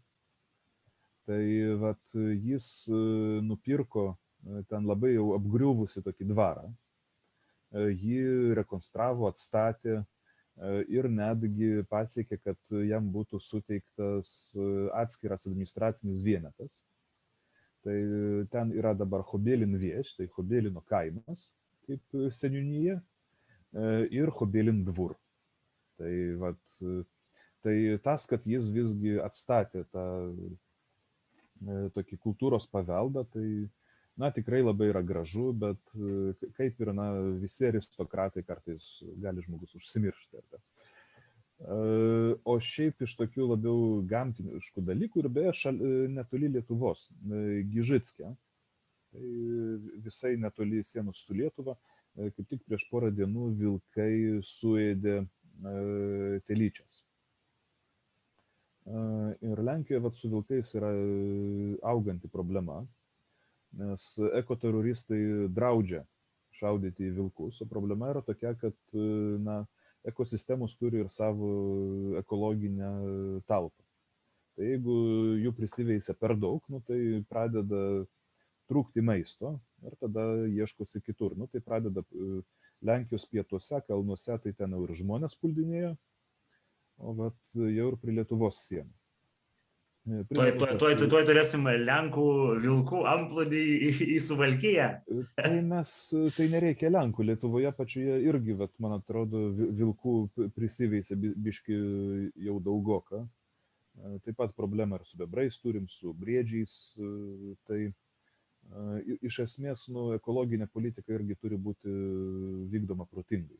Tai 1.27 1.43
vat, 1.83 2.01
jis 2.15 2.87
nupirko 3.43 4.15
ten 4.71 4.87
labai 4.87 5.13
jau 5.17 5.33
apgriuvusi 5.35 6.01
tokį 6.01 6.31
dvarą, 6.31 6.65
jį 7.75 8.55
rekonstravo, 8.57 9.27
atstatė, 9.29 10.01
ir 10.91 11.07
netgi 11.11 11.83
pasiekė, 11.91 12.39
kad 12.41 12.75
jam 12.87 13.07
būtų 13.11 13.39
suteiktas 13.43 14.51
atskiras 14.97 15.45
administracinis 15.47 16.23
vienetas. 16.23 16.81
Tai 17.85 17.95
ten 18.53 18.73
yra 18.77 18.95
dabar 18.97 19.23
Hobelin 19.27 19.75
vieš, 19.81 20.15
tai 20.17 20.27
Hobelino 20.35 20.83
kaimas 20.85 21.49
kaip 21.91 22.31
seniūnyje 22.39 22.99
ir 24.11 24.31
Hobelin 24.39 24.81
dvur. 24.87 25.15
Tai, 25.99 26.11
vat, 26.41 26.81
tai 27.61 27.75
tas, 28.03 28.25
kad 28.29 28.47
jis 28.47 28.71
visgi 28.73 29.19
atstatė 29.21 29.85
tą 29.93 30.07
tokį 31.95 32.17
kultūros 32.23 32.65
paveldą, 32.71 33.23
tai 33.29 33.45
na, 34.17 34.31
tikrai 34.33 34.63
labai 34.63 34.89
yra 34.89 35.03
gražu, 35.05 35.51
bet 35.53 35.93
kaip 36.57 36.81
ir 36.81 36.93
na, 36.97 37.11
visi 37.41 37.67
aristokratai 37.69 38.43
kartais 38.47 38.97
gali 39.21 39.45
žmogus 39.45 39.75
užsimiršti. 39.77 40.41
O 42.49 42.55
šiaip 42.57 43.03
iš 43.05 43.13
tokių 43.19 43.51
labiau 43.51 43.99
gamtiniškų 44.09 44.81
dalykų 44.87 45.21
ir 45.21 45.29
beje 45.29 45.75
netoli 46.09 46.49
Lietuvos, 46.55 47.05
Gižitskė, 47.69 48.33
tai 49.11 49.29
visai 50.05 50.35
netoli 50.39 50.83
sienos 50.87 51.21
su 51.25 51.35
Lietuva, 51.37 51.75
kaip 52.15 52.47
tik 52.47 52.63
prieš 52.67 52.87
porą 52.91 53.11
dienų 53.15 53.51
vilkai 53.59 54.41
suėdė 54.45 55.21
telyčias. 56.47 57.01
Ir 59.45 59.61
Lenkijoje 59.61 60.01
vat, 60.03 60.17
su 60.17 60.31
vilkais 60.31 60.73
yra 60.79 60.89
auganti 61.91 62.31
problema, 62.31 62.81
nes 63.77 64.07
ekoteroristai 64.41 65.21
draudžia 65.53 66.01
šaudyti 66.57 67.07
į 67.07 67.13
vilkus, 67.19 67.61
o 67.61 67.69
problema 67.69 68.09
yra 68.11 68.23
tokia, 68.25 68.55
kad 68.59 68.75
na, 69.45 69.61
ekosistemos 70.07 70.75
turi 70.79 71.03
ir 71.03 71.11
savo 71.13 71.51
ekologinę 72.19 72.89
talpą. 73.47 73.85
Tai 74.57 74.67
jeigu 74.67 74.95
jų 75.39 75.53
prisiveisia 75.55 76.15
per 76.17 76.33
daug, 76.35 76.65
nu, 76.69 76.81
tai 76.87 77.21
pradeda 77.29 78.03
trūkti 78.71 79.03
maisto 79.03 79.57
ir 79.83 79.97
tada 79.99 80.25
ieškosi 80.47 81.03
kitur. 81.03 81.35
Nu, 81.37 81.49
tai 81.51 81.61
pradeda 81.65 82.05
Lenkijos 82.81 83.27
pietuose, 83.29 83.83
kalnuose, 83.87 84.39
tai 84.41 84.55
ten 84.57 84.73
jau 84.73 84.85
ir 84.87 84.95
žmonės 84.97 85.37
puldinėjo, 85.41 85.93
o 87.01 87.13
vat 87.19 87.37
jau 87.59 87.91
ir 87.91 88.01
prie 88.01 88.15
Lietuvos 88.17 88.63
sienų. 88.65 88.91
Tuoj, 90.01 90.55
tuoj, 90.57 90.71
tuoj, 90.81 90.95
tuoj 91.05 91.25
turėsim 91.27 91.67
Lenkų 91.85 92.23
vilkų 92.63 93.03
amplodį 93.05 93.59
į, 93.61 93.89
į 94.15 94.21
Suvalkyje. 94.25 94.87
Tai 95.37 95.51
mes, 95.67 95.91
tai 96.33 96.47
nereikia 96.49 96.89
Lenkų, 96.89 97.27
Lietuvoje 97.29 97.69
pačioje 97.77 98.15
irgi, 98.25 98.55
vat, 98.57 98.73
man 98.81 98.95
atrodo, 98.97 99.43
vilkų 99.53 100.15
prisiveisė 100.55 101.19
biški 101.21 101.77
jau 102.47 102.57
daugoka. 102.65 103.21
Taip 104.25 104.39
pat 104.39 104.57
problemą 104.57 104.97
ir 104.97 105.05
su 105.05 105.21
bebrais 105.21 105.61
turim, 105.61 105.85
su 105.91 106.15
briedžiais. 106.17 106.73
Tai 107.69 107.83
iš 109.21 109.41
esmės, 109.45 109.87
nu, 109.91 110.11
ekologinė 110.15 110.67
politika 110.71 111.13
irgi 111.15 111.37
turi 111.41 111.59
būti 111.59 111.91
vykdoma 112.71 113.07
protingai. 113.09 113.59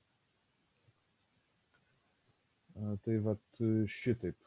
Tai 3.04 3.18
vat 3.26 3.62
šitaip 3.91 4.38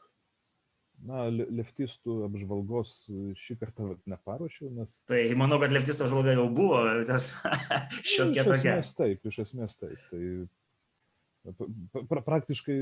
na, 1.03 1.25
leftistų 1.29 2.23
apžvalgos 2.29 2.93
šį 3.39 3.57
kartą 3.61 3.95
neparuošiau, 4.09 4.71
nes... 4.75 4.97
Tai 5.09 5.21
manau, 5.39 5.59
kad 5.61 5.73
leftistų 5.75 6.07
apžvalga 6.07 6.35
jau 6.37 6.45
buvo, 6.55 6.81
tas 7.09 7.31
šiokia 8.13 8.45
tokia. 8.47 8.55
Iš 8.55 8.85
esmės 8.85 8.93
taip, 8.99 9.27
iš 9.31 9.41
esmės 9.45 9.77
taip. 9.81 9.99
Tai 10.09 12.05
pra, 12.09 12.23
praktiškai 12.25 12.77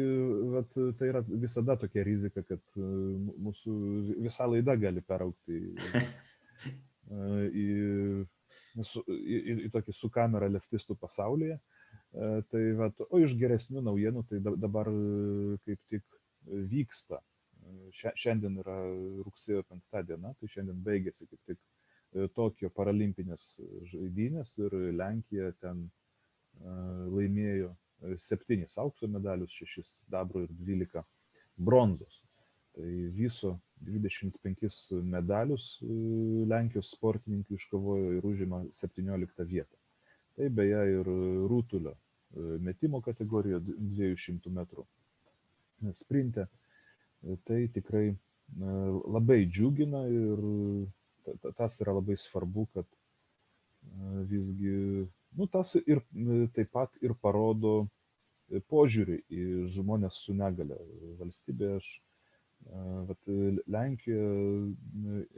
vat, 0.54 0.80
tai 1.00 1.12
yra 1.12 1.24
visada 1.28 1.76
tokia 1.80 2.06
rizika, 2.08 2.46
kad 2.48 2.64
mūsų 2.78 3.76
visa 4.24 4.48
laida 4.48 4.78
gali 4.80 5.04
peraukti 5.04 5.60
į, 7.12 7.66
į, 7.66 7.68
į, 8.80 9.38
į, 9.38 9.58
į 9.68 9.74
tokį 9.74 9.96
su 9.98 10.10
kamera 10.14 10.50
leftistų 10.52 10.98
pasaulyje. 11.02 11.60
Tai, 12.14 12.64
vat, 12.78 13.00
o 13.10 13.20
iš 13.22 13.34
geresnių 13.38 13.82
naujienų 13.86 14.22
tai 14.30 14.40
dabar 14.42 14.90
kaip 15.66 15.80
tik 15.90 16.04
vyksta 16.46 17.20
Šiandien 17.94 18.58
yra 18.62 18.76
rugsėjo 19.26 19.64
5 19.70 20.04
diena, 20.10 20.34
tai 20.40 20.50
šiandien 20.52 20.82
baigėsi 20.86 21.28
kaip 21.30 21.42
tik 21.52 21.60
e, 21.60 22.28
Tokijo 22.38 22.72
paralimpinės 22.76 23.46
žaidynės 23.92 24.56
ir 24.62 24.76
Lenkija 24.98 25.52
ten 25.64 25.86
e, 25.86 26.74
laimėjo 27.16 27.72
e, 27.72 28.18
septynis 28.28 28.78
aukso 28.84 29.10
medalius, 29.12 29.54
šešis 29.60 29.94
dabro 30.16 30.44
ir 30.46 30.54
dvylika 30.60 31.06
bronzos. 31.56 32.23
Tai 32.74 32.92
viso 33.14 33.58
25 33.86 35.02
medalius 35.06 35.78
Lenkijos 36.50 36.90
sportininkai 36.96 37.60
iškovojo 37.60 38.16
ir 38.18 38.26
užima 38.26 38.64
17 38.80 39.46
vietą. 39.46 39.78
Tai 40.34 40.50
beje 40.50 40.82
ir 40.96 41.10
rūtulio 41.52 41.94
metimo 42.66 43.02
kategorijoje 43.06 43.78
200 43.78 44.54
metrų 44.58 44.86
sprinte 45.94 46.48
tai 47.46 47.68
tikrai 47.74 48.16
labai 49.16 49.46
džiugina 49.48 50.04
ir 50.12 50.42
tas 51.58 51.80
yra 51.82 51.96
labai 51.96 52.18
svarbu, 52.20 52.66
kad 52.74 52.86
visgi, 54.30 55.08
nu, 55.38 55.48
tas 55.48 55.76
ir 55.80 56.02
taip 56.56 56.72
pat 56.72 56.98
ir 57.02 57.16
parodo 57.22 57.88
požiūrį 58.70 59.22
į 59.32 59.46
žmonės 59.76 60.20
su 60.26 60.36
negale 60.36 60.78
valstybėje. 61.20 61.80
Aš, 61.80 61.88
vat, 63.10 63.32
Lenkija, 63.76 64.28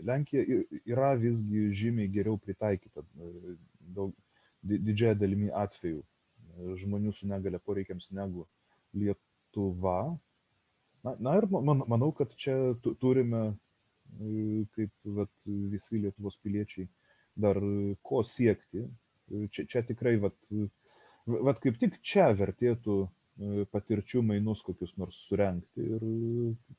Lenkija 0.09 0.59
yra 0.86 1.13
visgi 1.19 1.69
žymiai 1.76 2.11
geriau 2.13 2.38
pritaikyta 2.41 3.03
daug, 3.95 4.13
didžiąją 4.65 5.15
dalimi 5.19 5.49
atveju 5.53 6.03
žmonių 6.82 7.11
su 7.15 7.28
negale 7.28 7.59
poreikiams 7.59 8.11
negu 8.15 8.45
Lietuva, 8.95 10.15
Na, 11.05 11.13
na 11.19 11.36
ir 11.38 11.45
man, 11.51 11.84
manau, 11.88 12.09
kad 12.17 12.32
čia 12.41 12.55
turime, 13.01 13.41
kaip 14.73 15.09
vat, 15.17 15.34
visi 15.45 15.99
Lietuvos 16.01 16.38
piliečiai, 16.41 16.88
dar 17.45 17.59
ko 18.09 18.23
siekti. 18.26 18.88
Čia, 19.53 19.67
čia 19.69 19.84
tikrai, 19.86 20.15
vat, 20.23 20.38
vat 21.30 21.61
kaip 21.61 21.78
tik 21.82 21.99
čia 22.05 22.32
vertėtų 22.39 22.97
patirčių 23.71 24.23
mainus 24.23 24.63
kokius 24.63 24.93
nors 24.99 25.17
surenkti 25.27 25.88
ir, 25.97 26.03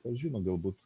kas 0.02 0.16
žino, 0.20 0.40
galbūt 0.44 0.78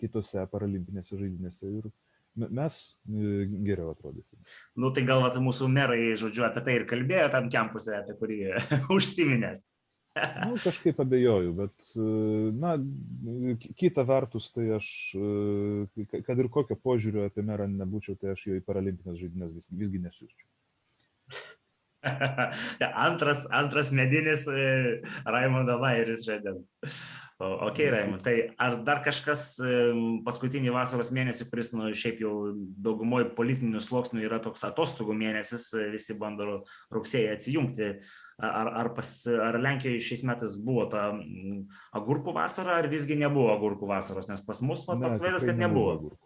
kitose 0.00 0.44
paralimpinėse 0.52 1.16
žaidynėse 1.16 1.68
ir 1.80 1.90
mes 2.34 2.78
geriau 3.06 3.92
atrodysim. 3.92 4.40
Nu 4.76 4.90
tai 4.94 5.04
gal 5.08 5.22
vat, 5.24 5.36
mūsų 5.40 5.68
merai, 5.72 6.14
žodžiu, 6.18 6.46
apie 6.48 6.64
tai 6.64 6.78
ir 6.80 6.88
kalbėjo 6.88 7.28
tam 7.32 7.50
kempuse, 7.52 7.94
apie 7.98 8.16
kurį 8.18 8.40
užsiminėt. 8.96 9.62
Nu, 10.12 10.58
kažkaip 10.60 10.98
abejoju, 11.00 11.52
bet, 11.56 11.84
na, 12.60 12.74
kita 13.80 14.04
vertus, 14.04 14.50
tai 14.52 14.66
aš, 14.76 14.88
kad 16.12 16.42
ir 16.42 16.50
kokio 16.52 16.76
požiūrio 16.76 17.24
apie 17.30 17.44
merą 17.48 17.64
nebūčiau, 17.70 18.18
tai 18.20 18.34
aš 18.34 18.44
jo 18.50 18.58
į 18.58 18.64
paralimpinės 18.66 19.16
žaidynės 19.22 19.54
vis, 19.56 19.70
visgi 19.72 20.02
nesiūščiau. 20.04 20.51
antras, 23.06 23.46
antras 23.50 23.92
medinis 23.94 24.46
e, 24.50 25.02
Raimondo 25.26 25.78
Vairis 25.82 26.26
šiandien. 26.26 26.62
Ok, 27.42 27.80
Raimond, 27.90 28.22
tai 28.22 28.34
ar 28.62 28.76
dar 28.86 29.00
kažkas 29.02 29.56
paskutinį 30.22 30.70
vasaros 30.76 31.10
mėnesį, 31.14 31.48
kuris, 31.50 31.72
nu, 31.74 31.88
šiaip 31.98 32.20
jau 32.22 32.34
daugumoje 32.86 33.32
politinių 33.34 33.82
sluoksnių 33.82 34.22
yra 34.28 34.38
toks 34.44 34.62
atostogų 34.68 35.16
mėnesis, 35.18 35.72
visi 35.90 36.14
bando 36.20 36.60
rugsėjai 36.94 37.32
atsijungti 37.34 37.88
ar, 38.42 38.70
ar, 38.82 38.90
pas, 38.94 39.08
ar 39.26 39.58
Lenkijoje 39.60 40.02
šiais 40.02 40.22
metais 40.26 40.54
buvo 40.60 40.86
ta 40.90 41.08
agurkų 41.98 42.34
vasara, 42.36 42.78
ar 42.80 42.90
visgi 42.92 43.16
nebuvo 43.18 43.52
agurkų 43.54 43.88
vasaros, 43.90 44.28
nes 44.30 44.42
pas 44.46 44.62
mus 44.64 44.84
va, 44.88 44.98
toks 45.00 45.22
vaizdas, 45.22 45.46
kad 45.46 45.58
nebuvo. 45.58 45.96
nebuvo 45.96 46.18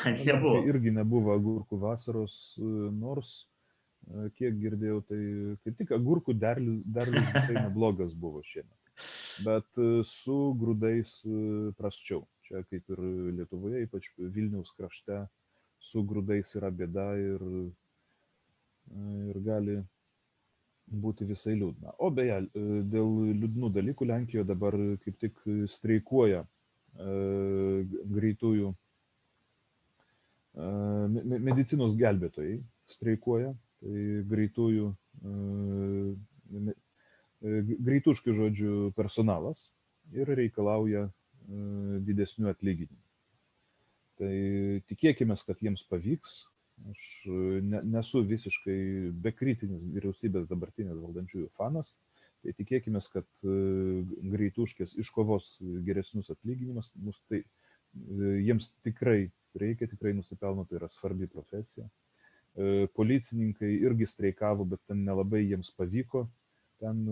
nebuvo. 0.30 0.60
Irgi 0.70 0.94
nebuvo 0.94 1.34
agurkų 1.36 1.80
vasaros, 1.82 2.36
nors, 2.96 3.44
kiek 4.38 4.56
girdėjau, 4.62 5.00
tai 5.08 5.20
kaip 5.64 5.76
tik 5.78 5.92
agurkų 5.96 6.34
derlius, 6.38 6.80
derlius 6.84 7.28
visai 7.34 7.56
neblogas 7.64 8.14
buvo 8.14 8.42
šiemet. 8.46 8.76
Bet 9.44 9.80
su 10.08 10.38
grūdais 10.60 11.14
prasčiau. 11.78 12.26
Čia 12.44 12.64
kaip 12.66 12.90
ir 12.90 13.00
Lietuvoje, 13.38 13.84
ypač 13.86 14.10
Vilniaus 14.18 14.72
krašte, 14.74 15.22
su 15.78 16.02
grūdais 16.04 16.50
yra 16.58 16.72
bėda 16.74 17.06
ir, 17.22 17.44
ir 19.30 19.40
gali 19.46 19.78
būti 20.90 21.24
visai 21.24 21.54
liūdna. 21.54 21.94
O 22.02 22.10
beje, 22.14 22.40
e, 22.42 22.62
dėl 22.90 23.10
liūdnų 23.38 23.70
dalykų 23.76 24.08
Lenkijoje 24.10 24.46
dabar 24.48 24.76
kaip 25.04 25.18
tik 25.22 25.38
streikuoja 25.70 26.42
e, 26.42 26.46
greitųjų 28.16 28.72
e, 28.74 28.74
medicinos 31.46 31.94
gelbėtojai 31.98 32.58
streikuoja, 32.90 33.54
tai 33.80 34.04
greitųjų 34.30 34.90
greituškių 37.40 38.34
žodžių 38.36 38.74
personalas 38.96 39.68
ir 40.12 40.28
reikalauja 40.28 41.06
didesnių 42.06 42.50
atlyginimų. 42.52 43.00
Tai 44.20 44.34
tikėkime, 44.90 45.36
kad 45.46 45.62
jiems 45.64 45.86
pavyks. 45.88 46.42
Aš 46.90 47.06
ne, 47.64 47.80
nesu 47.96 48.22
visiškai 48.24 48.76
bekritinis 49.24 49.82
vyriausybės 49.96 50.48
dabartinės 50.48 51.00
valdančiųjų 51.00 51.48
fanas. 51.56 51.96
Tai 52.40 52.54
tikėkime, 52.56 53.00
kad 53.12 53.28
greituškės 53.44 54.94
iškovos 55.00 55.58
geresnius 55.84 56.30
atlyginimus, 56.32 56.92
mus 56.96 57.20
tai 57.28 57.42
jiems 58.40 58.70
tikrai 58.84 59.30
reikia, 59.60 59.88
tikrai 59.90 60.14
nusipelno, 60.16 60.64
tai 60.68 60.78
yra 60.80 60.88
svarbi 60.92 61.28
profesija. 61.28 61.88
Policininkai 62.96 63.70
irgi 63.78 64.08
streikavo, 64.10 64.66
bet 64.72 64.82
ten 64.90 65.04
nelabai 65.06 65.44
jiems 65.44 65.70
pavyko, 65.78 66.24
ten 66.82 67.04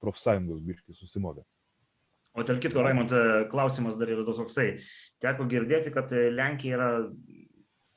profsąjungos 0.00 0.62
biškai 0.62 0.94
susimovė. 0.94 1.42
O 2.36 2.44
tarp 2.44 2.60
kitko, 2.60 2.84
Raimond, 2.84 3.12
klausimas 3.50 3.96
dar 3.98 4.12
yra 4.12 4.22
toksai. 4.28 4.76
Teko 5.24 5.48
girdėti, 5.48 5.90
kad 5.94 6.12
Lenkija 6.12 6.76
yra, 6.76 6.90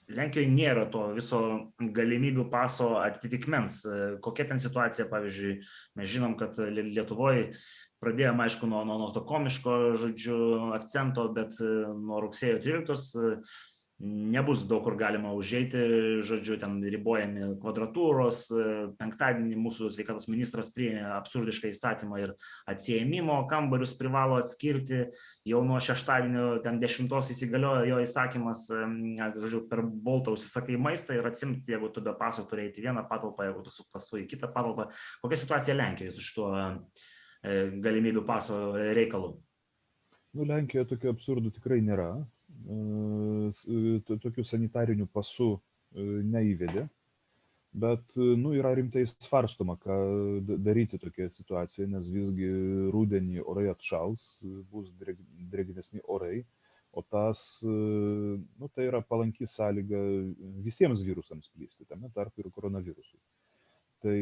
Lenkijoje 0.10 0.50
nėra 0.50 0.88
to 0.90 1.04
viso 1.14 1.40
galimybių 1.78 2.48
paso 2.50 2.96
atitikmens. 2.98 3.84
Kokia 4.26 4.48
ten 4.50 4.62
situacija, 4.62 5.06
pavyzdžiui, 5.12 5.60
mes 6.00 6.10
žinom, 6.10 6.34
kad 6.40 6.58
Lietuvoje 6.58 7.52
pradėjome, 8.02 8.48
aišku, 8.48 8.66
nuo, 8.72 8.82
nuo, 8.88 8.98
nuo 8.98 9.10
to 9.14 9.22
komiško, 9.28 9.76
žodžiu, 10.00 10.40
akcento, 10.78 11.28
bet 11.36 11.60
nuo 11.62 12.24
rugsėjo 12.24 12.58
13 12.64 13.44
nebus 14.00 14.62
daug 14.64 14.86
kur 14.86 14.95
galima 14.95 15.34
užeiti, 15.36 15.80
žodžiu, 16.24 16.56
ten 16.62 16.78
ribojami 16.80 17.50
kvadratūros. 17.60 18.45
Penktadienį 19.00 19.58
mūsų 19.60 19.89
sveikatos 19.91 20.30
ministras 20.32 20.72
priėmė 20.76 21.04
absurdišką 21.18 21.72
įstatymą 21.74 22.22
ir 22.24 22.34
atsiejimimo 22.72 23.41
kambarius 23.52 23.97
privalo 24.00 24.39
atskirti. 24.39 25.10
Jau 25.47 25.66
nuo 25.68 25.82
šeštadienio, 25.84 26.62
ten 26.64 26.80
dešimtos 26.80 27.34
įsigaliojo 27.36 27.89
jo 27.91 28.00
įsakymas, 28.06 28.66
žodžiu, 29.36 29.66
per 29.68 29.84
boltą 29.84 30.38
užsisakai 30.38 30.80
maistą 30.80 31.20
ir 31.20 31.28
atsimti, 31.28 31.76
jeigu 31.76 31.91
tu 31.91 32.06
be 32.06 32.16
paso 32.16 32.47
turi 32.47 32.70
eiti 32.70 32.86
vieną 32.86 33.04
patalpą, 33.12 33.50
jeigu 33.50 33.68
tu 33.68 33.76
su 33.76 33.88
pasu 33.91 34.24
į 34.24 34.30
kitą 34.32 34.47
patalpą. 34.56 34.88
Kokia 35.26 35.43
situacija 35.43 35.76
Lenkijoje 35.76 36.16
su 36.16 36.24
šituo 36.30 36.56
galimybių 37.84 38.24
paso 38.28 38.64
reikalu? 38.95 39.36
Nu, 40.38 40.45
Lenkijoje 40.47 40.93
tokių 40.93 41.16
absurdų 41.18 41.58
tikrai 41.60 41.84
nėra 41.84 42.14
tokių 44.24 44.46
sanitarinių 44.46 45.08
pasų 45.14 45.50
neįvedė, 46.30 46.86
bet 47.74 48.16
nu, 48.18 48.54
yra 48.58 48.74
rimtai 48.78 49.06
svarstoma, 49.10 49.78
ką 49.82 49.98
daryti 50.62 51.00
tokioje 51.02 51.32
situacijoje, 51.38 51.90
nes 51.90 52.08
visgi 52.14 52.50
rūdienį 52.94 53.44
orai 53.46 53.68
atšals, 53.74 54.32
bus 54.72 54.90
drėgnesni 55.00 56.04
orai, 56.06 56.44
o 56.94 57.04
tas, 57.06 57.60
nu, 57.64 58.70
tai 58.74 58.88
yra 58.90 59.02
palanki 59.06 59.48
sąlyga 59.50 60.00
visiems 60.66 61.04
virusams 61.06 61.50
plysti, 61.54 61.86
tame 61.90 62.10
tarp 62.14 62.42
ir 62.42 62.50
koronavirusui. 62.54 63.22
Tai, 64.06 64.18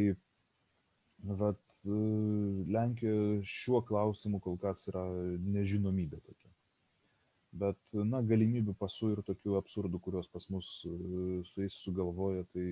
vat, 1.39 1.64
Lenkijoje 1.88 3.45
šiuo 3.48 3.80
klausimu 3.88 4.41
kol 4.43 4.58
kas 4.60 4.82
yra 4.89 5.06
nežinomybė 5.39 6.18
tokia 6.20 6.47
bet 7.64 7.80
na 7.93 8.22
galimybių 8.26 8.76
pasų 8.80 9.16
ir 9.16 9.24
tokių 9.28 9.58
absurdų 9.62 10.01
kuriuos 10.03 10.30
pas 10.34 10.45
mus 10.53 10.70
su 10.84 11.64
jais 11.64 11.80
sugalvoja 11.86 12.45
tai 12.53 12.68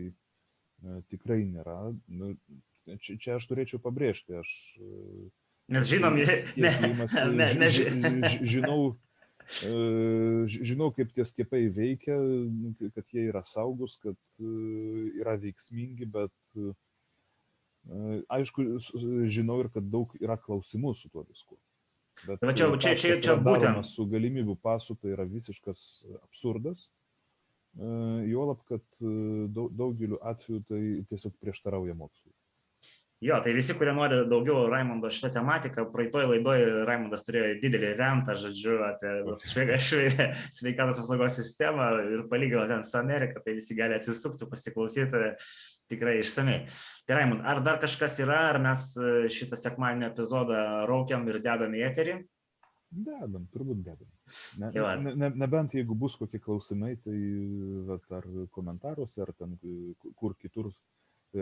tikrai 1.11 1.41
nėra 1.47 1.79
nu 2.07 2.35
čia, 2.99 3.17
čia 3.17 3.39
aš 3.39 3.49
turėčiau 3.49 3.81
pabrėžti 3.81 4.37
aš 4.41 4.53
Mes 5.65 5.87
žinom, 5.89 6.13
mes 7.33 7.77
žinau, 8.45 8.81
žinau, 10.45 10.91
kaip 10.93 11.09
tie 11.15 11.25
skiepai 11.25 11.63
veikia, 11.73 12.19
kad 12.93 13.05
jie 13.09 13.23
yra 13.31 13.41
saugus, 13.49 13.95
kad 14.03 14.19
yra 14.43 15.33
veiksmingi, 15.41 16.05
bet 16.05 16.35
aišku, 18.37 18.67
žinau 19.33 19.63
ir 19.63 19.71
kad 19.73 19.89
daug 19.89 20.13
yra 20.21 20.37
klausimų 20.37 20.93
su 20.99 21.09
tuo 21.09 21.25
viskuo. 21.25 21.57
Bet 22.23 22.45
Va 22.47 22.53
čia, 22.55 22.69
čia, 22.79 22.95
čia, 22.95 23.17
čia 23.21 23.35
būtent. 23.35 23.83
Su 23.87 24.07
galimybių 24.09 24.55
pasu 24.63 24.95
tai 24.95 25.11
yra 25.13 25.27
visiškas 25.27 25.81
absurdas. 26.21 26.87
Juolab, 27.75 28.63
kad 28.69 28.83
daugeliu 29.51 30.21
atveju 30.23 30.63
tai 30.69 30.81
tiesiog 31.09 31.35
prieštarauja 31.43 31.97
mokslui. 31.97 32.31
Jo, 33.23 33.37
tai 33.39 33.53
visi, 33.55 33.73
kurie 33.79 33.93
nori 33.95 34.17
daugiau 34.27 34.65
Raimondo 34.67 35.07
šitą 35.09 35.29
tematiką, 35.37 35.85
praeitoj 35.93 36.25
laidoje 36.29 36.65
Raimondas 36.85 37.23
turėjo 37.23 37.53
didelį 37.61 37.93
rentą, 37.95 38.35
žodžiu, 38.37 38.75
apie 38.85 39.13
sveikatos 40.51 40.99
apsaugos 40.99 41.37
sistemą 41.39 41.87
ir 42.11 42.25
palygino 42.31 42.65
ten 42.67 42.83
su 42.83 42.99
Amerika, 42.99 43.39
tai 43.39 43.55
visi 43.55 43.77
gali 43.77 43.95
atsisukti, 43.95 44.49
pasiklausyti 44.51 45.31
tikrai 45.91 46.19
išsamei. 46.21 46.61
Tai 47.05 47.19
Raimond, 47.19 47.43
ar 47.45 47.61
dar 47.65 47.81
kažkas 47.83 48.17
yra, 48.23 48.39
ar 48.51 48.61
mes 48.63 48.87
šitą 49.35 49.59
sekmadienio 49.59 50.09
epizodą 50.11 50.61
raukiam 50.89 51.27
ir 51.29 51.41
dedam 51.43 51.75
į 51.77 51.85
eterį? 51.89 52.17
Dedam, 52.95 53.47
turbūt 53.51 53.81
dedam. 53.83 54.09
Ne, 54.61 54.69
ne, 54.71 55.13
ne, 55.19 55.29
nebent 55.35 55.73
jeigu 55.75 55.97
bus 55.99 56.15
kokie 56.19 56.39
klausimai, 56.41 56.95
tai 57.03 57.17
vat, 57.89 58.05
ar 58.19 58.27
komentaruose, 58.55 59.21
ar 59.25 59.33
ten 59.37 59.57
kur 60.15 60.35
kitur 60.39 60.71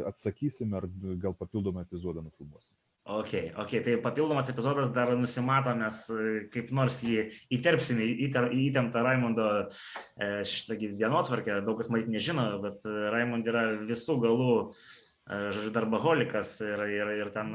atsakysim, 0.10 0.74
ar 0.74 0.88
gal 1.22 1.36
papildomą 1.38 1.84
epizodą 1.86 2.24
nufilmuosim. 3.04 3.54
Ok, 3.54 3.60
ok, 3.60 3.84
tai 3.84 3.98
papildomas 4.00 4.50
epizodas 4.50 4.92
dar 4.96 5.10
nusimato, 5.20 5.74
mes 5.76 5.98
kaip 6.54 6.72
nors 6.72 7.02
jį 7.04 7.26
įterpsime 7.52 8.06
į 8.08 8.30
įtemptą 8.70 9.04
Raimondo 9.04 9.48
šitą 10.48 10.78
dienotvarkę, 10.80 11.62
daug 11.68 11.82
kas 11.82 11.92
matyt 11.92 12.08
nežino, 12.08 12.48
bet 12.64 12.86
Raimond 12.86 13.48
yra 13.52 13.66
visų 13.84 14.22
galų 14.24 14.54
uh, 14.62 15.03
žodžiu, 15.30 15.72
darbaholikas 15.72 16.50
ir, 16.66 16.82
ir, 16.92 17.12
ir 17.22 17.30
ten 17.32 17.54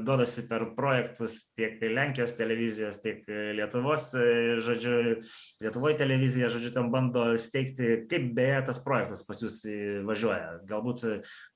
duodasi 0.00 0.46
per 0.48 0.64
projektus 0.76 1.50
tiek 1.52 1.76
Lenkijos 1.82 2.32
televizijos, 2.38 3.02
tiek 3.04 3.26
Lietuvos, 3.28 4.06
žodžiu, 4.64 4.94
Lietuvoje 5.60 5.98
televizija, 6.00 6.48
žodžiu, 6.52 6.72
ten 6.72 6.88
bando 6.92 7.26
steigti, 7.40 8.06
kaip 8.08 8.30
beje 8.36 8.64
tas 8.70 8.80
projektas 8.84 9.26
pas 9.28 9.44
jūs 9.44 9.60
važiuoja. 10.08 10.60
Galbūt 10.70 11.04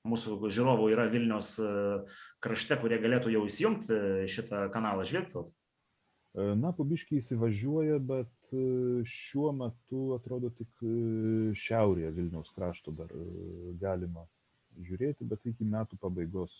mūsų 0.05 0.37
žiūrovų 0.45 0.91
yra 0.93 1.09
Vilniaus 1.09 1.55
krašte, 2.45 2.77
kurie 2.77 3.01
galėtų 3.01 3.33
jau 3.33 3.45
įsijungti 3.49 4.29
šitą 4.29 4.67
kanalą 4.75 5.07
žvilgtels. 5.09 5.55
Na, 6.35 6.73
pabiškiai 6.75 7.21
įsivažiuoja, 7.23 7.97
bet 8.03 8.53
šiuo 9.07 9.53
metu 9.55 10.09
atrodo 10.19 10.51
tik 10.53 10.85
šiaurėje 11.57 12.13
Vilniaus 12.13 12.51
krašto 12.53 12.93
dar 12.93 13.09
galima 13.79 14.27
žiūrėti, 14.83 15.27
bet 15.27 15.45
iki 15.47 15.67
metų 15.67 15.99
pabaigos. 16.01 16.55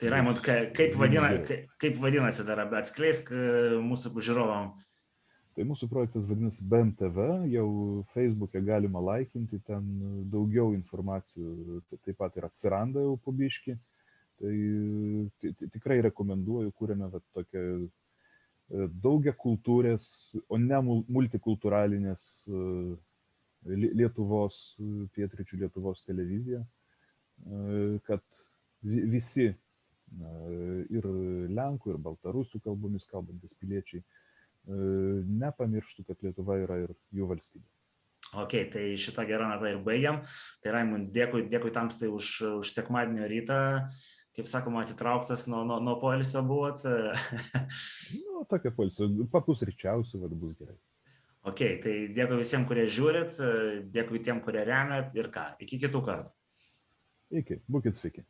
Tai 0.00 0.10
Raimond, 0.10 0.40
kaip, 0.42 0.96
vadina, 0.98 1.30
kaip 1.78 1.98
vadinasi 2.02 2.46
dar, 2.46 2.64
atskleisk 2.80 3.30
mūsų 3.84 4.10
žiūrovam. 4.26 4.72
Tai 5.54 5.66
mūsų 5.70 5.86
projektas 5.86 6.24
vadinasi 6.26 6.64
BMTV, 6.66 7.26
jau 7.52 7.68
Facebook'e 8.10 8.58
galima 8.66 8.98
laikinti, 8.98 9.60
ten 9.62 9.84
daugiau 10.32 10.72
informacijų 10.74 11.78
taip 11.94 12.18
pat 12.18 12.34
ir 12.40 12.48
atsiranda 12.48 13.04
jau 13.04 13.14
pabiški. 13.22 13.76
Tai 14.42 14.54
tikrai 15.76 16.00
rekomenduoju, 16.08 16.74
kūrėme 16.74 17.06
tokią 17.36 17.62
daugia 18.98 19.30
kultūrės, 19.38 20.34
o 20.48 20.58
ne 20.58 20.80
multikultūralinės 20.88 22.24
Lietuvos, 23.64 24.74
pietričių 25.14 25.62
Lietuvos 25.62 26.02
televiziją 26.04 26.64
kad 28.06 28.22
visi 28.84 29.50
ir 30.94 31.08
lenkų, 31.50 31.94
ir 31.94 32.02
baltarusių 32.02 32.60
kalbomis 32.64 33.08
kalbantis 33.10 33.56
piliečiai 33.58 34.04
nepamirštų, 34.64 36.06
kad 36.08 36.22
Lietuva 36.24 36.58
yra 36.62 36.78
ir 36.84 36.94
jų 37.12 37.28
valstybė. 37.32 37.66
Ok, 38.34 38.54
tai 38.72 38.84
šitą 38.98 39.26
gerą 39.28 39.46
natą 39.50 39.68
ir 39.70 39.80
baigiam. 39.84 40.22
Tai 40.64 40.72
Raimund, 40.74 41.10
dėkui, 41.14 41.44
dėkui 41.50 41.70
tamstai 41.74 42.08
už, 42.10 42.30
už 42.64 42.72
sekmadienio 42.72 43.28
rytą. 43.30 43.58
Kaip 44.34 44.48
sakoma, 44.50 44.82
atitrauktas 44.82 45.44
nuo, 45.46 45.62
nuo, 45.68 45.78
nuo 45.84 45.94
poilsio 46.02 46.42
buvot. 46.46 46.82
nu, 48.24 48.42
tokia 48.50 48.72
poilsio, 48.74 49.06
papusryčiausiu, 49.30 50.24
vad 50.24 50.34
bus 50.40 50.56
gerai. 50.58 50.74
Ok, 51.44 51.60
tai 51.84 51.94
dėkui 52.16 52.40
visiems, 52.40 52.66
kurie 52.66 52.88
žiūrit, 52.88 53.38
dėkui 53.94 54.22
tiem, 54.24 54.40
kurie 54.42 54.64
remiat 54.66 55.14
ir 55.14 55.28
ką. 55.30 55.50
Iki 55.62 55.84
kitų 55.84 56.00
kartų. 56.08 56.32
Peki 57.34 57.60
bu 57.68 57.82
kez 57.82 58.00
fikir. 58.00 58.22